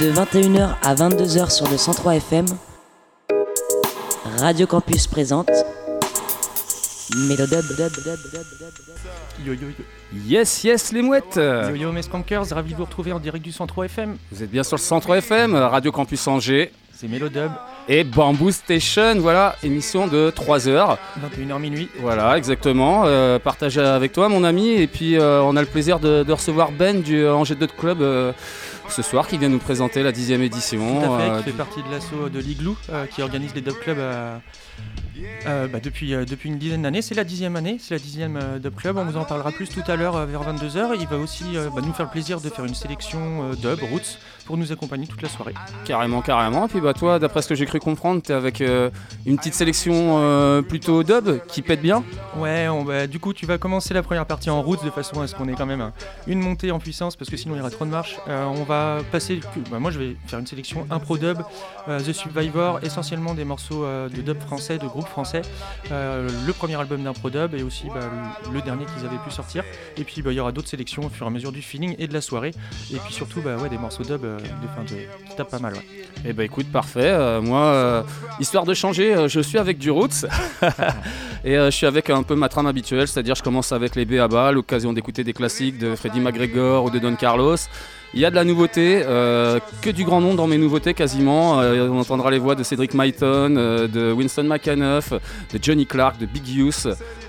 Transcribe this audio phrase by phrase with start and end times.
[0.00, 2.46] De 21h à 22h sur le 103 FM,
[4.38, 5.50] Radio Campus présente
[7.16, 7.64] Mélodub.
[9.44, 9.84] Yo yo yo.
[10.26, 13.52] Yes, yes, les mouettes Yo yo mes skankers, ravi de vous retrouver en direct du
[13.52, 14.16] 103 FM.
[14.30, 17.50] Vous êtes bien sur le 103 FM, Radio Campus Angers C'est Mélodub,
[17.88, 20.98] et Bamboo Station, voilà, émission de 3 heures.
[21.36, 21.88] 21h minuit.
[22.00, 23.02] Voilà, exactement.
[23.06, 24.70] Euh, partagé avec toi, mon ami.
[24.70, 28.00] Et puis, euh, on a le plaisir de, de recevoir Ben du Angers Dot Club
[28.02, 28.32] euh,
[28.88, 31.00] ce soir qui vient nous présenter la dixième édition.
[31.00, 33.62] Tout à fait, euh, qui fait partie de l'assaut de l'Igloo, euh, qui organise les
[33.62, 34.36] dub clubs euh,
[35.46, 37.02] euh, bah, depuis, euh, depuis une dizaine d'années.
[37.02, 38.96] C'est la dixième année, c'est la dixième euh, dub club.
[38.96, 40.96] On vous en parlera plus tout à l'heure vers 22h.
[41.00, 41.44] Il va aussi
[41.74, 45.22] bah, nous faire le plaisir de faire une sélection dub, roots, pour nous accompagner toute
[45.22, 45.54] la soirée.
[45.84, 46.66] Carrément, carrément.
[46.66, 50.62] Et puis bah toi, d'après ce que j'ai cru comprendre, t'es avec une petite sélection
[50.68, 52.02] plutôt dub qui pète bien.
[52.36, 55.26] Ouais, on du coup, tu vas commencer la première partie en route de façon à
[55.26, 55.92] ce qu'on ait quand même un-
[56.26, 58.18] une montée en puissance parce que sinon il y aura trop de marche.
[58.26, 59.40] On va passer.
[59.70, 61.38] moi, je vais faire une sélection impro dub,
[61.86, 65.42] The Survivor, essentiellement des morceaux de dub français, de français.
[65.90, 68.00] Euh, le premier album d'impro dub et aussi bah,
[68.52, 69.64] le, dernier qu'ils avaient pu sortir.
[69.96, 71.94] Et puis bah, il y aura d'autres sélections au fur et à mesure du feeling
[71.98, 72.52] et de la soirée.
[72.92, 75.58] Et puis surtout, bah, ouais, des morceaux dub euh, de, fin de, qui tapent pas
[75.58, 75.74] mal.
[75.74, 75.86] ouais.
[76.24, 77.10] Eh bah écoute, parfait.
[77.10, 78.04] Euh, moi,
[78.38, 80.26] histoire de changer, je suis avec du Roots.
[81.44, 84.52] et je suis avec un peu ma trame habituelle, c'est-à-dire je commence avec les B.A.B.A.,
[84.52, 87.56] l'occasion d'écouter des classiques de Freddie McGregor ou de Don Carlos.
[88.14, 91.60] Il y a de la nouveauté, euh, que du grand nom dans mes nouveautés quasiment.
[91.60, 96.18] Euh, on entendra les voix de Cédric Myton, euh, de Winston McAnuff, de Johnny Clark,
[96.18, 96.86] de Big Youth,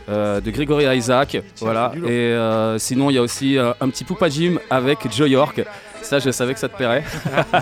[0.09, 1.37] de Gregory Isaac.
[1.61, 1.93] Voilà.
[2.05, 2.35] Et
[2.79, 5.63] sinon, il y a aussi un petit Poupa Jim avec Joe York.
[6.01, 7.03] Ça, je savais que ça te plairait.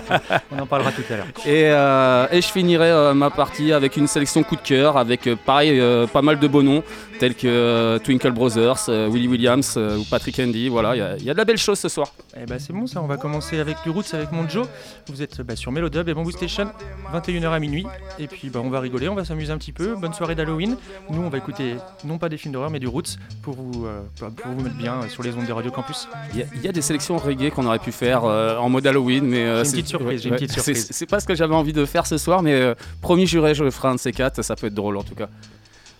[0.50, 1.26] On en parlera tout à l'heure.
[1.46, 5.80] Et, et je finirai ma partie avec une sélection coup de cœur, avec pareil
[6.12, 6.82] pas mal de beaux noms,
[7.22, 10.68] tels que euh, Twinkle Brothers, euh, Willie Williams euh, ou Patrick Andy.
[10.68, 12.12] Voilà, il y a- il y, a de la belle chose ce soir.
[12.36, 14.66] Eh bah c'est bon ça, on va commencer avec le Roots avec mon Joe.
[15.06, 16.66] Vous êtes bah, sur Melodub et Bamboo Station,
[17.14, 17.86] 21h à minuit.
[18.18, 19.94] Et puis bah, on va rigoler, on va s'amuser un petit peu.
[19.94, 20.76] Bonne soirée d'Halloween.
[21.10, 24.00] Nous on va écouter non pas des films d'horreur mais du Roots pour vous, euh,
[24.18, 26.08] pour vous mettre bien sur les ondes de Radio Campus.
[26.32, 28.68] Il y, a- il y a des sélections reggae qu'on aurait pu faire euh, en
[28.68, 30.88] mode Halloween, mais euh, J'ai une c'est- petite surprise, j'ai une petite surprise.
[30.90, 33.88] C'est pas ce que j'avais envie de faire ce soir, mais promis juré, je ferai
[33.88, 34.42] un de ces quatre.
[34.42, 35.28] Ça peut être drôle en tout cas.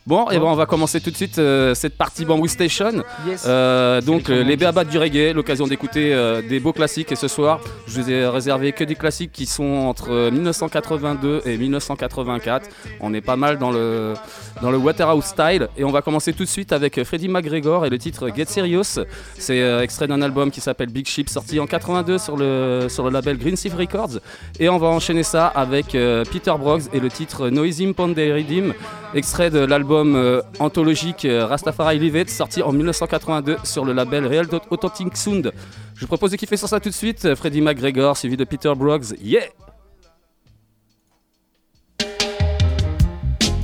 [0.04, 3.04] Bon, et ben on va commencer tout de suite euh, cette partie Bamboo Station.
[3.24, 3.44] Yes.
[3.46, 4.56] Euh, donc euh, les Bamboo.
[4.58, 7.12] béabats du reggae, l'occasion d'écouter euh, des beaux classiques.
[7.12, 11.42] Et ce soir, je vous ai réservé que des classiques qui sont entre euh, 1982
[11.44, 12.68] et 1984.
[13.00, 14.14] On est pas mal dans le,
[14.60, 15.68] dans le Waterhouse style.
[15.76, 18.46] Et on va commencer tout de suite avec euh, Freddie McGregor et le titre Get
[18.46, 19.04] Serious.
[19.38, 23.04] C'est euh, extrait d'un album qui s'appelle Big Ship, sorti en 82 sur le, sur
[23.04, 24.18] le label Green Sea Records.
[24.58, 28.72] Et on va enchaîner ça avec euh, Peter Broggs et le titre Noisy Ponderedim,
[29.14, 34.46] extrait de l'album euh, anthologique euh, Rastafari Live sorti en 1982 sur le label Real
[34.70, 35.52] Authentic Sound.
[35.94, 37.24] Je vous propose de kiffer sur ça tout de suite.
[37.24, 39.14] euh, Freddie McGregor suivi de Peter Broggs.
[39.20, 39.44] Yeah!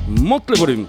[0.09, 0.87] Monte le volume.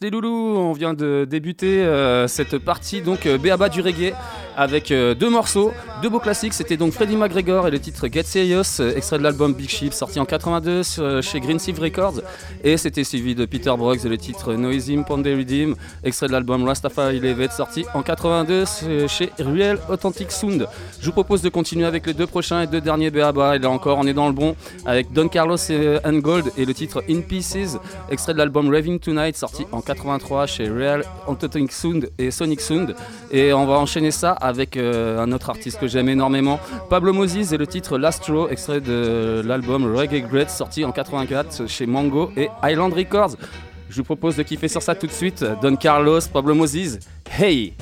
[0.00, 4.14] Les loulous, on vient de débuter euh, cette partie donc euh, Béaba du reggae
[4.56, 6.54] avec euh, deux morceaux, deux beaux classiques.
[6.54, 10.18] C'était donc Freddie McGregor et le titre Get Serious, extrait de l'album Big Ship sorti
[10.20, 12.20] en 82 sur- euh, chez Green Sieve Records.
[12.66, 16.64] Et c'était suivi de Peter Brooks et le titre Noisy Pondé Redeem, extrait de l'album
[16.64, 18.64] Rastafari Levet sorti en 82
[19.06, 20.66] chez- Real Authentic Sound.
[20.98, 23.56] Je vous propose de continuer avec les deux prochains et deux derniers Béaba.
[23.56, 24.56] Et là encore, on est dans le bon
[24.86, 27.76] avec Don Carlos et and Gold et le titre In Pieces,
[28.10, 32.94] extrait de l'album Raving Tonight sorti en 83 chez Real Authentic Sound et Sonic Sound.
[33.30, 37.52] Et on va enchaîner ça avec euh, un autre artiste que j'aime énormément, Pablo Moses
[37.52, 42.30] et le titre Last Row, extrait de l'album Reggae Great sorti en 84 chez Mango
[42.38, 43.36] et Island Records.
[43.88, 45.44] Je vous propose de kiffer sur ça tout de suite.
[45.62, 46.98] Don Carlos, Pablo Moses,
[47.38, 47.74] hey!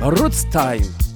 [0.00, 1.07] Roots time!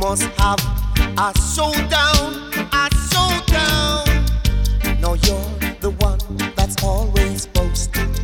[0.00, 0.60] must have
[1.18, 4.04] a showdown, a showdown.
[5.00, 6.18] Now you're the one
[6.54, 8.14] that's always boasting.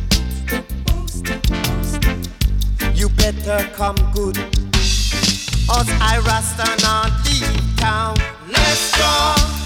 [2.93, 4.37] You better come good.
[5.67, 8.15] Us I rasta not leave town.
[8.47, 9.64] Let's go.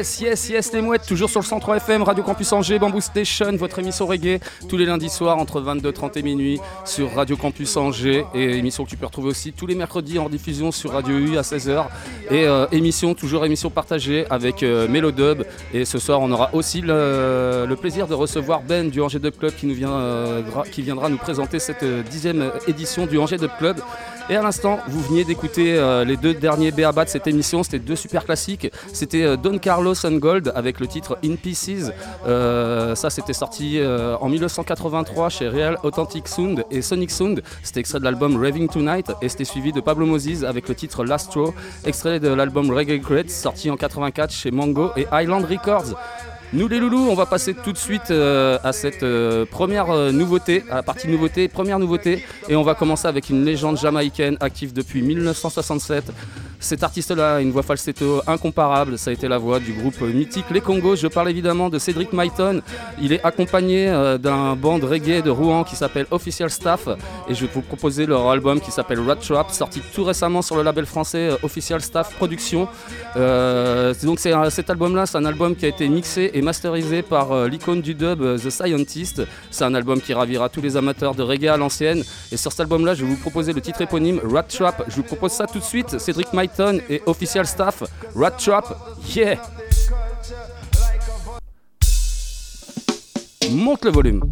[0.00, 3.54] Yes, yes, yes, les mouettes, toujours sur le 103 FM, Radio Campus Angers, Bamboo Station,
[3.58, 8.24] votre émission reggae, tous les lundis soirs entre 22h30 et minuit sur Radio Campus Angers,
[8.32, 11.36] et émission que tu peux retrouver aussi tous les mercredis en diffusion sur Radio U
[11.36, 11.84] à 16h,
[12.30, 14.88] et euh, émission, toujours émission partagée avec euh,
[15.74, 19.54] et ce soir on aura aussi le, plaisir de recevoir Ben du Angers Dub Club
[19.54, 23.50] qui, nous vient, euh, qui viendra nous présenter cette euh, dixième édition du Angers Dub
[23.58, 23.82] Club.
[24.30, 27.64] Et à l'instant, vous veniez d'écouter euh, les deux derniers BABA de cette émission.
[27.64, 28.70] C'était deux super classiques.
[28.92, 31.90] C'était euh, Don Carlos and Gold avec le titre In Pieces.
[32.28, 37.42] Euh, ça, c'était sorti en 1983 chez Real Authentic Sound et Sonic Sound.
[37.64, 41.04] C'était extrait de l'album Raving Tonight et c'était suivi de Pablo Moses avec le titre
[41.04, 41.52] Last Straw,
[41.84, 45.96] extrait de l'album Reggae Greats sorti en 84 chez Mango et Island Records.
[46.52, 50.10] Nous les loulous, on va passer tout de suite euh, à cette euh, première euh,
[50.10, 54.36] nouveauté, à la partie nouveauté, première nouveauté, et on va commencer avec une légende jamaïcaine
[54.40, 56.10] active depuis 1967.
[56.58, 60.44] Cet artiste-là a une voix falsetto incomparable, ça a été la voix du groupe mythique
[60.50, 60.96] Les Congos.
[60.96, 62.60] Je parle évidemment de Cédric Myton.
[63.00, 63.86] Il est accompagné
[64.20, 66.86] d'un band reggae de Rouen qui s'appelle Official Staff,
[67.28, 70.56] et je vais vous proposer leur album qui s'appelle Rat Trap, sorti tout récemment sur
[70.56, 72.68] le label français Official Staff Productions.
[73.14, 77.94] Donc cet album-là, c'est un album qui a été mixé masterisé par euh, l'icône du
[77.94, 79.22] dub euh, The Scientist.
[79.50, 82.02] C'est un album qui ravira tous les amateurs de reggae à l'ancienne.
[82.32, 84.84] Et sur cet album-là, je vais vous proposer le titre éponyme Rat Trap.
[84.88, 85.98] Je vous propose ça tout de suite.
[85.98, 87.82] Cédric Myton et Official Staff.
[88.14, 88.76] Rat Trap,
[89.14, 89.36] yeah.
[93.50, 94.22] Monte le volume.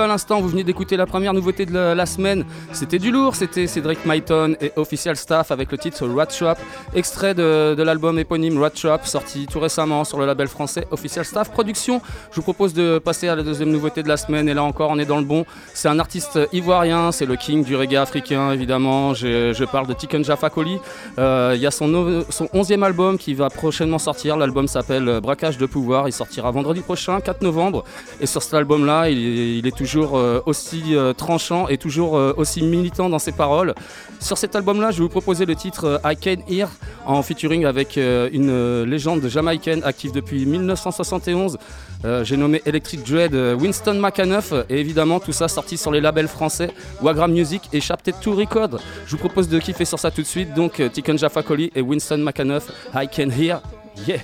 [0.00, 2.44] À l'instant, vous venez d'écouter la première nouveauté de la, semaine.
[2.72, 6.54] C'était du lourd, c'était Cédric Myton et Official Staff avec le titre Rat Shop,
[6.94, 11.50] extrait de, l'album éponyme Rat Shop, sorti tout récemment sur le label français Official Staff
[11.50, 12.00] Production.
[12.30, 14.90] Je vous propose de passer à la deuxième nouveauté de la semaine, et là encore,
[14.90, 15.44] on est dans le bon.
[15.74, 19.14] C'est un artiste ivoirien, c'est le king du reggae africain, évidemment.
[19.14, 20.78] Je, parle de Tiken Jaffa Koli.
[21.18, 24.36] Euh, Il y a son, son 11e album qui va prochainement sortir.
[24.36, 26.08] L'album s'appelle Braquage de pouvoir.
[26.08, 27.84] Il sortira vendredi prochain, 4 novembre.
[28.20, 32.62] Et sur cet album-là, il est toujours euh, aussi euh, tranchant et toujours euh, aussi
[32.62, 33.74] militant dans ses paroles.
[34.20, 36.68] Sur cet album-là, je vais vous proposer le titre I Can Hear
[37.06, 41.56] en featuring avec une légende jamaïcaine active depuis 1971.
[42.04, 46.28] Euh, J'ai nommé Electric Dread Winston McAnuff et évidemment tout ça sorti sur les labels
[46.28, 48.78] français Wagram Music et Chapter 2 Record.
[49.06, 50.52] Je vous propose de kiffer sur ça tout de suite.
[50.54, 53.60] Donc Tiken Jaffa Koli et Winston McAnuff, I Can Hear.
[54.06, 54.20] Yeah!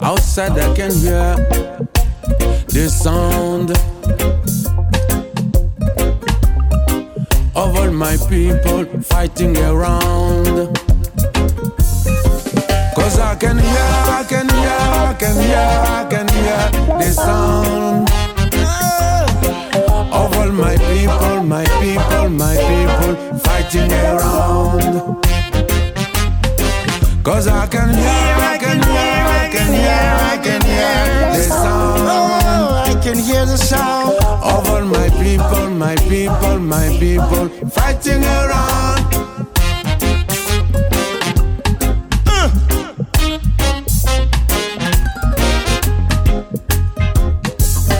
[0.00, 1.34] Outside I can hear
[2.88, 3.70] sound
[7.54, 10.76] of all my people fighting around.
[12.94, 18.10] Cause I can hear, I can hear, I can hear, I can hear the sound
[20.12, 25.27] of all my people, my people, my people fighting around.
[27.28, 32.08] Cause I can hear, I can hear, I can hear, I can hear the sound
[32.08, 34.16] Oh, I can hear the sound.
[34.22, 39.12] of all my people, my people, my people fighting around.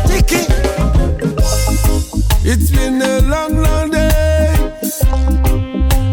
[0.06, 0.48] Take.
[2.46, 4.54] It's been a long, long day.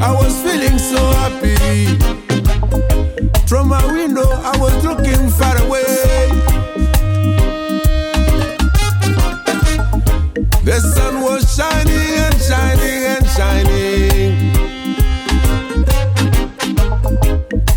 [0.01, 2.04] I was feeling so happy.
[3.47, 5.83] From my window, I was looking far away.
[10.63, 14.51] The sun was shining and shining and shining.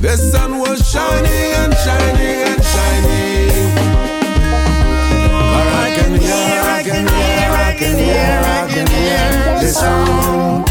[0.00, 3.74] The sun was shining and shining and shining.
[5.52, 10.66] But I can hear, I can hear, I can hear, I can hear the sound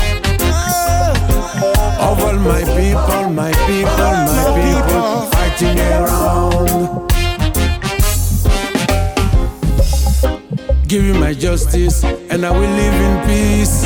[2.00, 3.27] of all my people, my people,
[10.98, 13.84] Give you my justice, and I will live in peace.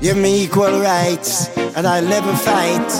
[0.00, 2.90] Give me equal rights, and I'll never fight.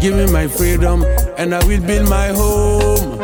[0.00, 1.04] Give me my freedom,
[1.36, 3.18] and I will build my home.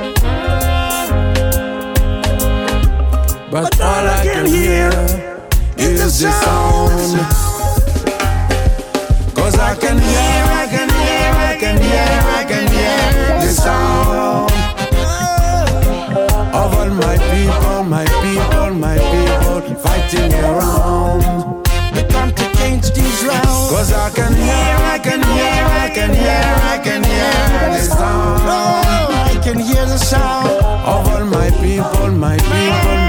[3.50, 4.90] But all I can hear
[5.78, 7.18] is the sound.
[9.34, 12.31] Cause I can hear, I can hear, I can hear, I can hear
[13.52, 14.50] sound
[16.54, 21.22] of all my people, my people, my people fighting around.
[21.94, 23.70] We come to change these rounds.
[23.70, 27.32] Cause I can hear, I can hear, I can hear, I can hear
[27.74, 30.48] the sound Oh, I can hear the sound.
[30.48, 33.01] of all my people, my people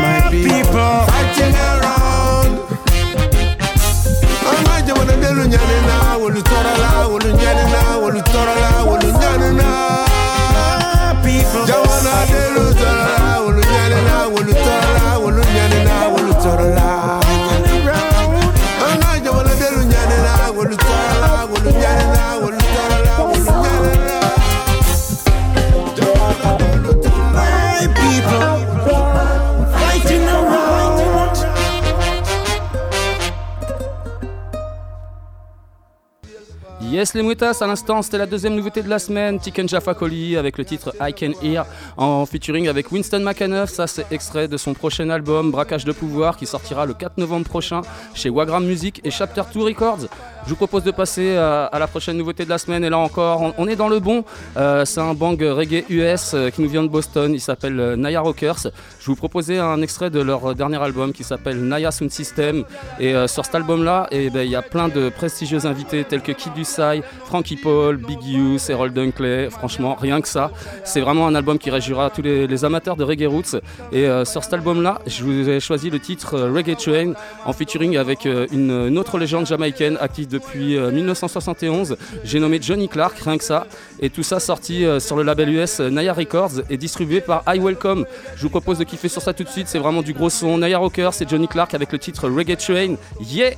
[37.13, 40.57] Les mouettas, à l'instant c'était la deuxième nouveauté de la semaine, Tiken Jaffa Koli avec
[40.57, 41.65] le titre I Can Hear
[41.97, 46.37] en featuring avec Winston McAnuff, ça c'est extrait de son prochain album Braquage de pouvoir
[46.37, 47.81] qui sortira le 4 novembre prochain
[48.13, 50.07] chez Wagram Music et Chapter 2 Records.
[50.45, 52.84] Je vous propose de passer à, à la prochaine nouveauté de la semaine.
[52.84, 54.25] Et là encore, on, est dans le bon.
[54.58, 57.34] Euh, c'est un bang reggae US euh, qui nous vient de Boston.
[57.34, 58.67] Il s'appelle euh, Naya Rockers.
[58.99, 62.65] Je vous proposais un extrait de leur euh, dernier album qui s'appelle Naya Sound System.
[62.99, 66.21] Et euh, sur cet album-là, eh ben, il y a plein de prestigieux invités tels
[66.21, 69.49] que Kid Dusai, Frankie Paul, Big Hughes, Harold Dunkley.
[69.49, 70.51] Franchement, rien que ça.
[70.84, 73.56] C'est vraiment un album qui réjouira tous les, amateurs de reggae roots.
[73.91, 77.13] Et euh, sur cet album-là, je vous ai choisi le titre euh, Reggae Train
[77.45, 81.95] en featuring avec euh, une, une autre légende jamaïcaine active depuis euh, 1971.
[82.25, 83.67] J'ai nommé Johnny Clark, rien que ça.
[84.01, 87.43] Et tout ça sorti euh, sur le label US euh, Naya Records et distribué par
[87.47, 88.05] I Welcome.
[88.35, 89.67] Je vous propose de kiffer sur ça tout de suite.
[89.69, 90.57] C'est vraiment du gros son.
[90.57, 92.95] Naya Rocker, c'est Johnny Clark avec le titre Reggae Train.
[93.21, 93.53] Yeah!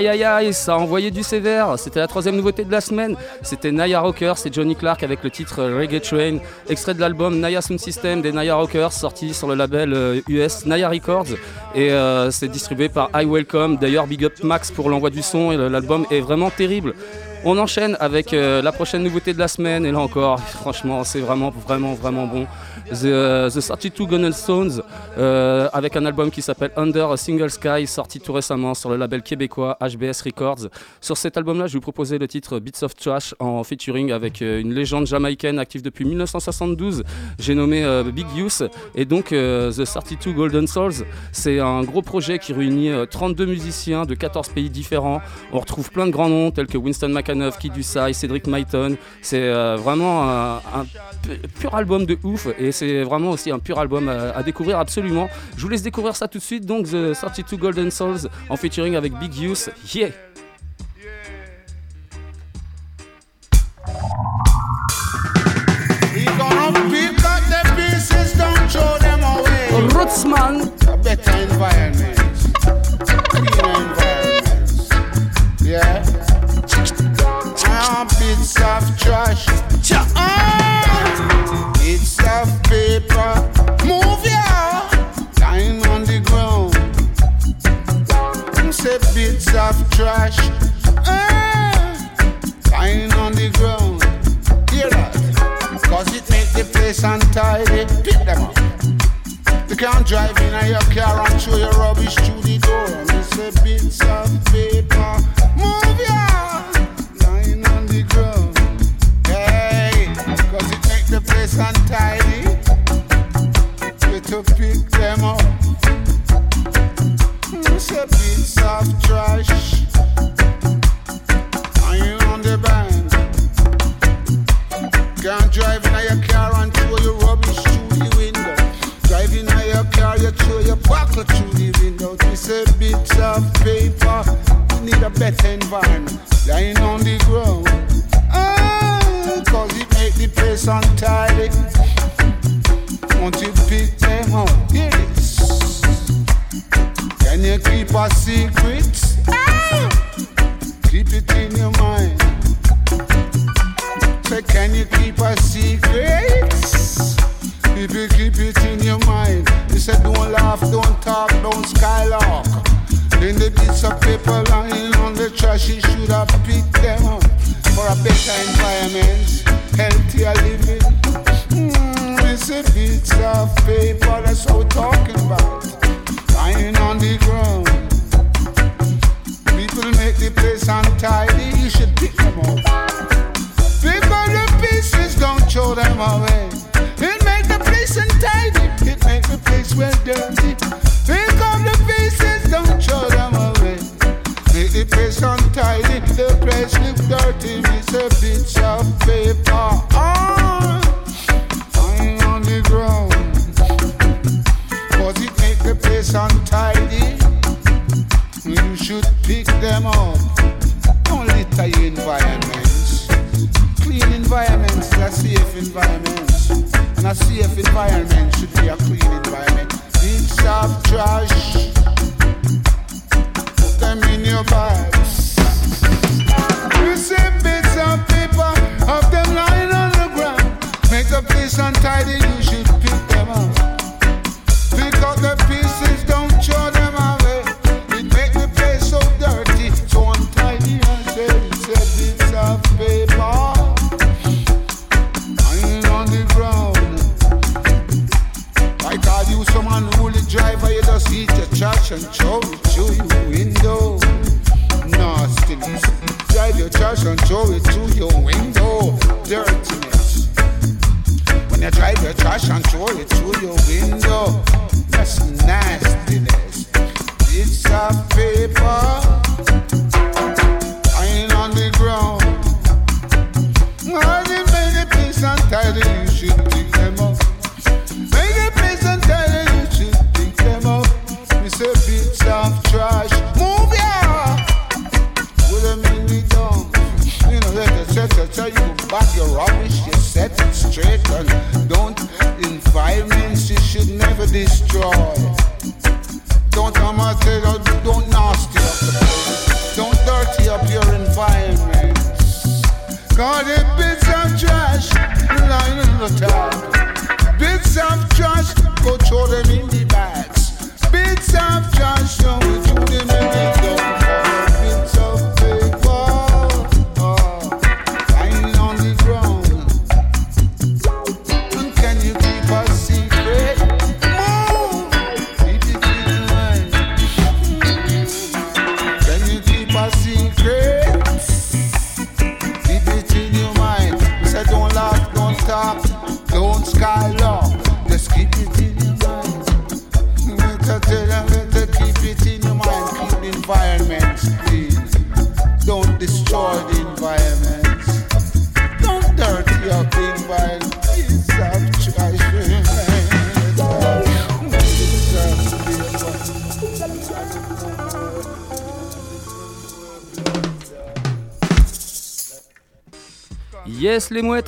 [0.00, 1.78] Aïe aïe aïe, ça a envoyé du sévère.
[1.78, 3.16] C'était la troisième nouveauté de la semaine.
[3.42, 6.38] C'était Naya Rocker, et Johnny Clark avec le titre Reggae Train,
[6.70, 10.64] extrait de l'album Naya Sound System des Naya Rockers, sorti sur le label euh, US
[10.64, 11.26] Naya Records.
[11.74, 13.76] Et euh, c'est distribué par I Welcome.
[13.76, 15.52] D'ailleurs, big up Max pour l'envoi du son.
[15.52, 16.94] Et l'album est vraiment terrible.
[17.42, 21.20] On enchaîne avec euh, la prochaine nouveauté de la semaine et là encore, franchement, c'est
[21.20, 22.46] vraiment, vraiment, vraiment bon.
[22.90, 24.82] The, 32 Gun Stones
[25.18, 28.96] euh, avec un album qui s'appelle Under a Single Sky, sorti tout récemment sur le
[28.96, 30.68] label québécois HBS Records.
[31.00, 34.60] Sur cet album-là, je vous proposais le titre Beats of Trash en featuring avec euh,
[34.60, 37.02] une légende jamaïcaine active depuis 1972,
[37.38, 38.62] j'ai nommé euh, Big Youth,
[38.94, 41.04] et donc The 32 Golden Souls.
[41.32, 45.20] C'est un gros projet qui réunit 32 musiciens de 14 pays différents.
[45.52, 48.96] On retrouve plein de grands noms tels que Winston McAnuff, Kid Usai, Cédric Myton.
[49.22, 50.86] C'est vraiment un,
[51.58, 54.99] pur album de ouf, et c'est vraiment aussi un pur album à, à découvrir absolument
[55.56, 58.96] je vous laisse découvrir ça tout de suite, donc The 32 Golden Souls en featuring
[58.96, 59.70] avec Big Use.
[59.94, 60.10] Yeah!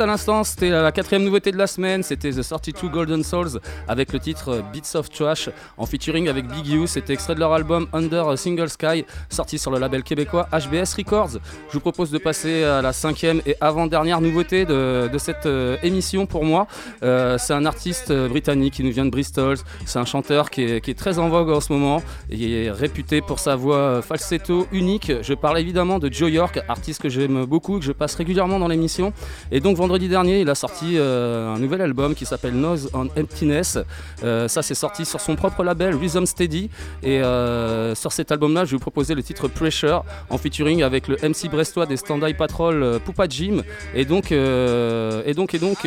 [0.01, 4.15] À l'instant, c'était la quatrième nouveauté de la semaine, c'était The 32 Golden Souls avec
[4.15, 6.87] le titre Beats of Trash en featuring avec Big U.
[6.87, 10.95] C'était extrait de leur album Under a Single Sky, sorti sur le label québécois HBS
[10.97, 11.33] Records.
[11.69, 16.25] Je vous propose de passer à la cinquième et avant-dernière nouveauté de, cette euh, émission
[16.25, 16.67] pour moi.
[17.03, 19.59] Euh, c'est un artiste euh, britannique qui nous vient de Bristol.
[19.85, 22.71] C'est un chanteur qui est, qui est très en vogue en ce moment et est
[22.71, 25.13] réputé pour sa voix falsetto unique.
[25.21, 28.59] Je parle évidemment de Joe York, artiste que j'aime beaucoup et que je passe régulièrement
[28.59, 29.13] dans l'émission.
[29.55, 33.09] Et donc vendredi dernier, il a sorti euh, un nouvel album qui s'appelle Nose on
[33.21, 33.79] Emptiness.
[34.25, 36.71] Euh, ça, c'est sorti sur son propre label Rhythm Steady.
[37.03, 41.07] Et euh, sur cet album-là, je vais vous proposer le titre Pressure en featuring avec
[41.07, 43.63] le MC brestois des Stand-By Patrol, Poupa Jim.
[43.95, 45.87] Et donc, et donc, et donc,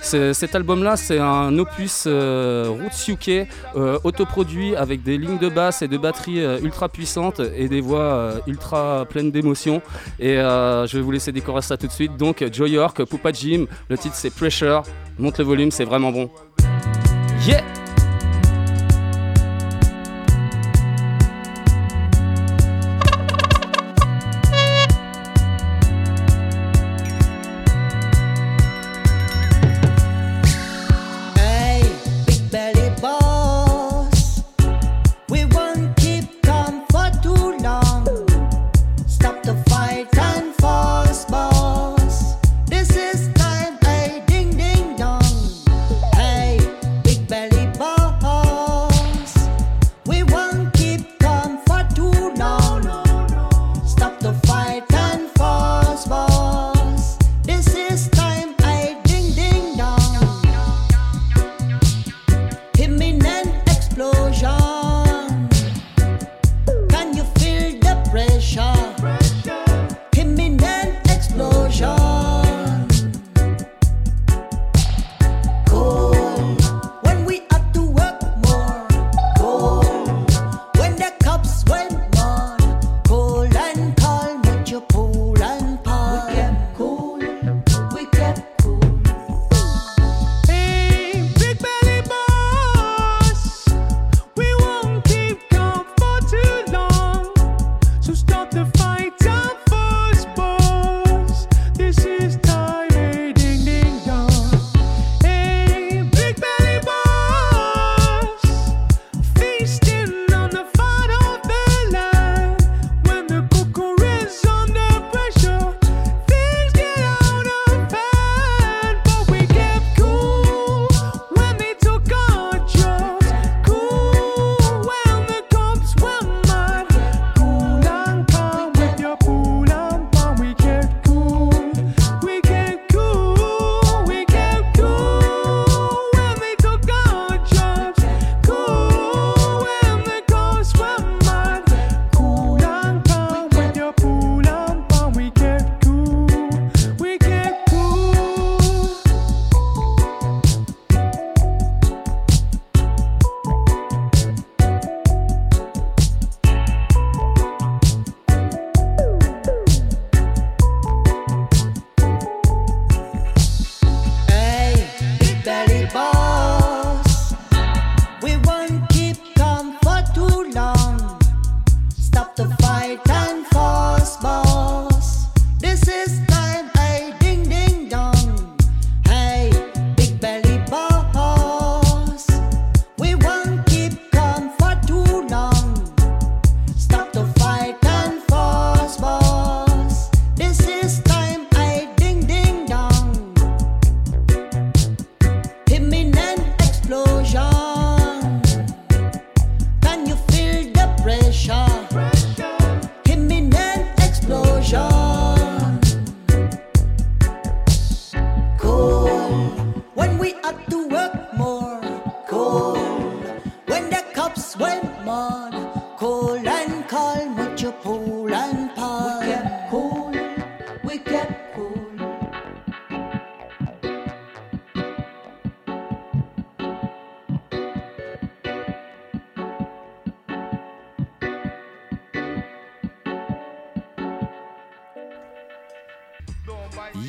[0.00, 3.46] cet album-là, c'est un opus Roots UK
[4.04, 9.04] autoproduit avec des lignes de basse et de batterie ultra puissantes et des voix ultra
[9.04, 9.82] pleines d'émotions.
[10.18, 12.16] Et je vais vous laisser découvrir ça tout de suite.
[12.16, 14.82] Donc, Joe York, Poupa Jim, le titre c'est Pressure.
[15.18, 16.30] Monte le volume, c'est vraiment bon.
[17.46, 17.81] Yeah!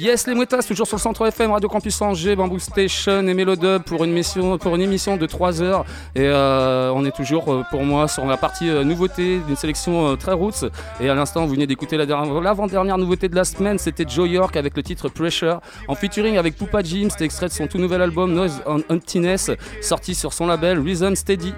[0.03, 3.83] Yes, les Mouettas, toujours sur le centre FM, Radio Campus Angers, Bamboo Station et Mélodub
[3.83, 4.21] pour une,
[4.59, 5.85] pour une émission de 3 heures.
[6.13, 10.17] Et euh, on est toujours euh, pour moi sur la partie euh, nouveauté d'une sélection
[10.17, 10.65] très roots.
[10.99, 14.27] Et à l'instant, vous venez d'écouter la dernière- l'avant-dernière nouveauté de la semaine, c'était Joe
[14.27, 17.07] York avec le titre Pressure, en featuring avec Poupa Jim.
[17.09, 19.51] C'était extrait de son tout nouvel album Noise on Emptiness,
[19.81, 21.53] sorti sur son label Reason Steady.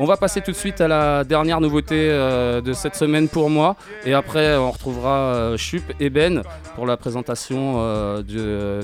[0.00, 3.50] On va passer tout de suite à la dernière nouveauté euh, de cette semaine pour
[3.50, 3.74] moi.
[4.04, 6.42] Et après, on retrouvera euh, Chup et Ben
[6.76, 8.22] pour la présentation euh,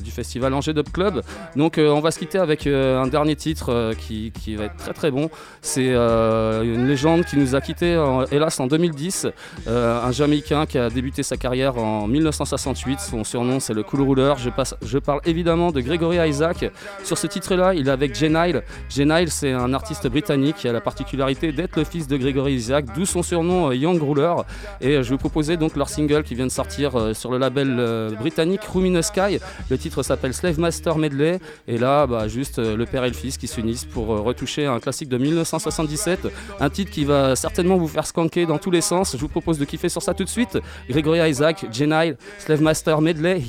[0.01, 1.23] du, festival Angers Dub Club.
[1.55, 5.31] Donc, on va se quitter avec un dernier titre qui, va être très très bon.
[5.62, 7.97] C'est une légende qui nous a quittés,
[8.33, 9.29] hélas, en 2010.
[9.67, 13.01] Euh, un Jamaïcain qui a débuté sa carrière en 1968.
[13.01, 14.35] Son surnom, c'est le Cool Ruler.
[14.83, 16.65] Je, parle évidemment de Gregory Isaac.
[17.03, 18.62] Sur ce titre-là, il est avec Jay Nile.
[18.89, 20.81] Jay Nile, c'est un artiste britannique qui a la
[21.13, 24.35] d'être le fils de Gregory Isaac, d'où son surnom euh, Young Ruler.
[24.81, 27.39] Et euh, je vous proposer donc leur single qui vient de sortir euh, sur le
[27.39, 29.39] label britannique Room in the Sky.
[29.71, 31.39] Le titre s'appelle Slave Master Medley.
[31.69, 35.09] Et là, bah, juste le père et le fils qui s'unissent pour retoucher un classique
[35.09, 36.29] de 1977.
[36.61, 39.13] Un titre qui va certainement vous faire skanker dans tous les sens.
[39.13, 40.59] Je vous propose de kiffer sur ça tout de suite.
[40.89, 43.41] Gregory Isaac, Jay Nile, Slave Master Medley!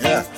[0.00, 0.37] Yeah.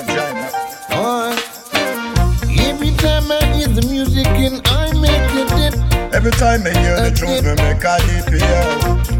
[0.00, 0.22] Slave
[2.60, 6.14] every time I hear the music and I make a dip.
[6.14, 8.72] Every time I hear the truth, me make a dip here.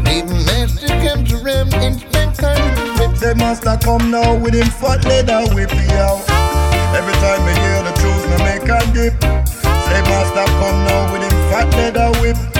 [0.03, 2.63] Slave master comes around and spend time
[2.97, 6.15] with the They must have come now with him fat leather whip here.
[6.97, 9.13] Every time I hear the truth, me make a dip.
[9.21, 12.52] Slave master come now with him fat leather whip.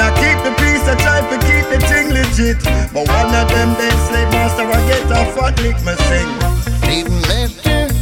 [0.00, 2.56] Now keep the peace, I try to keep the thing legit.
[2.94, 6.30] But one of them dead slave master, I get a fat lick, me sing.
[6.80, 7.92] Slave master,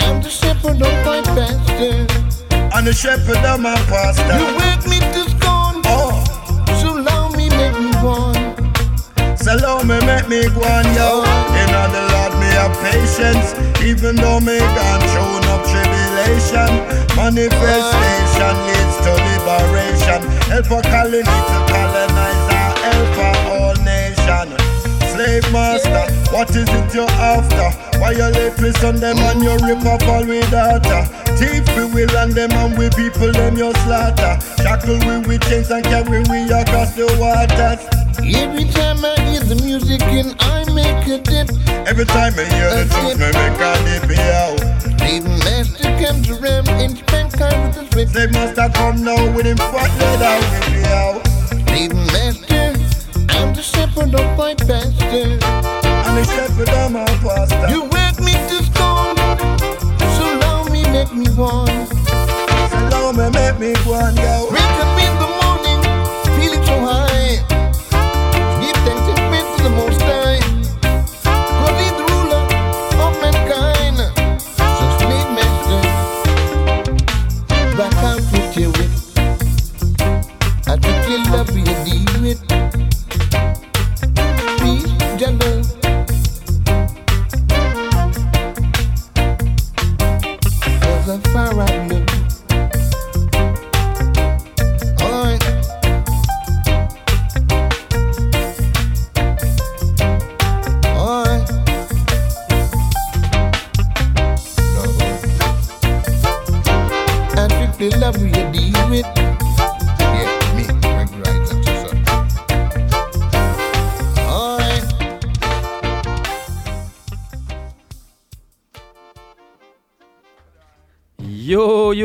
[0.00, 2.06] I'm the shepherd of my pastor.
[2.74, 4.38] And the shepherd of my pastor.
[4.40, 6.24] You work me to scorn, Oh,
[6.80, 9.36] so long me make me one.
[9.36, 11.20] so long me make me go on, yo.
[11.60, 13.54] In the Lord, have patience.
[13.82, 16.70] Even though me gone through no tribulation.
[17.16, 20.20] Manifestation leads to liberation.
[20.52, 24.46] Help a colony to colonize our help our whole nation.
[25.12, 27.68] Slave master, what is it you're after?
[27.98, 31.02] Violate we son them and you rip off all we daughter.
[31.42, 34.38] Thief we will and them and we people them you slaughter.
[34.62, 37.82] Shackle we with chains and carry we across the waters.
[38.22, 41.50] Every time I hear the music and I make a dip.
[41.88, 44.06] Every time I hear the truth, me make a dip
[44.38, 44.60] out.
[45.02, 48.10] Slave master comes around and spend time with the slave.
[48.10, 51.26] Slave master come now with him fat whip me out.
[51.66, 52.78] Slave master,
[53.34, 55.42] I'm the shepherd of my pastor.
[56.06, 57.66] And the shepherd of my pastor.
[57.68, 58.61] You work me to scorn, so long
[61.14, 61.86] me one.
[62.90, 64.16] So me make me go and.
[64.50, 65.80] Wake up in the morning,
[66.36, 67.01] feeling so high.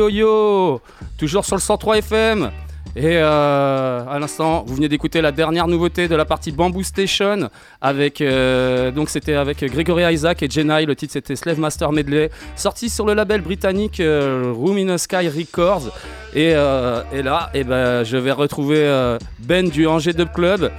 [0.08, 0.80] Yo
[1.18, 2.50] Toujours sur le 103 FM
[2.96, 7.48] et euh, à l'instant, vous venez d'écouter la dernière nouveauté de la partie Bamboo Station
[7.80, 10.84] avec euh, donc c'était avec Gregory Isaac et Jenai.
[10.84, 14.98] Le titre c'était Slave Master Medley, sorti sur le label britannique euh, Room in the
[14.98, 15.92] Sky Records.
[16.34, 20.70] Et, euh, et là, eh ben, je vais retrouver Ben du Angers Dub Club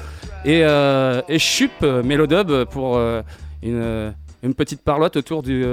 [0.43, 2.99] et, et Chup Mélodub pour
[3.63, 4.13] une,
[4.57, 5.65] petite parlotte autour du,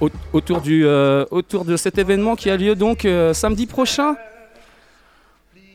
[0.00, 4.16] au- autour, du, euh, autour de cet événement qui a lieu donc euh, samedi prochain.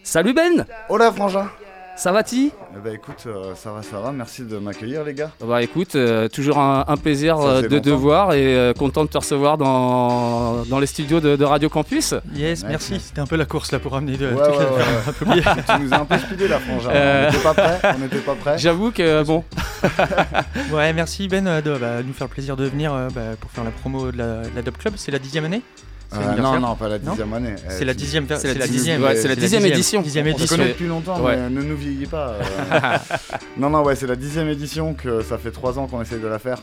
[0.04, 1.50] Salut Ben Hola frangin
[1.98, 5.32] Ça va-t-il Eh ben écoute, euh, ça va, ça va, merci de m'accueillir les gars.
[5.42, 9.06] Bah écoute, euh, toujours un, un plaisir Ça euh, de te voir et euh, content
[9.06, 12.14] de te recevoir dans, dans les studios de, de Radio Campus.
[12.36, 13.00] Yes, Ouais, merci.
[13.00, 14.28] C'était un peu la course là pour amener de.
[14.28, 17.30] Ouais, ouais, tu nous as un peu speedé là frangin, Euh.
[17.30, 18.58] on n'était pas prêts, on n'était pas prêts.
[18.58, 19.46] J'avoue que bon,
[20.74, 23.50] Ouais, merci Ben euh, de bah, nous faire le plaisir de venir euh, bah, pour
[23.52, 24.96] faire la promo de la, la Dub Club.
[24.98, 25.62] C'est la dixième année
[26.14, 27.56] Euh, non, non, pas la Non dixième année.
[27.68, 28.26] C'est la dixième.
[28.30, 30.02] c'est la dixième- ouais, c'est la dixième édition.
[30.02, 30.56] Dixième On se édition.
[30.58, 31.36] connaît depuis longtemps, Ouais.
[31.36, 32.36] mais ne nous vieillis pas.
[32.40, 32.98] euh.
[33.58, 36.28] non, non, ouais, c'est la dixième édition que ça fait trois ans qu'on essaye de
[36.28, 36.62] la faire.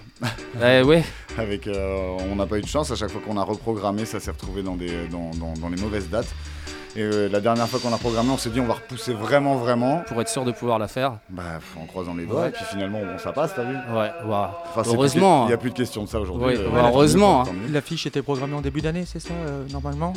[0.63, 1.05] Eh ouais,
[1.39, 2.91] Avec, euh, on n'a pas eu de chance.
[2.91, 5.81] À chaque fois qu'on a reprogrammé, ça s'est retrouvé dans, des, dans, dans- dans les
[5.81, 6.29] mauvaises dates.
[6.95, 9.57] Et euh, la dernière fois qu'on a programmé, on s'est dit on va repousser vraiment,
[9.57, 10.03] vraiment.
[10.07, 11.15] pour être sûr de pouvoir la faire.
[11.31, 11.43] Bah,
[11.81, 12.43] en croisant les doigts.
[12.43, 12.49] Ouais.
[12.49, 14.49] Et puis finalement, bon, ça passe, t'as vu Ouais, waouh.
[14.69, 15.41] Enfin, c'est Heureusement.
[15.43, 16.55] plus- Il n'y a plus de question de ça aujourd'hui.
[16.57, 17.73] Euh, bah, voilà, heureusement, mieux.
[17.73, 20.13] L'affiche était programmée en début d'année, c'est ça, euh, normalement?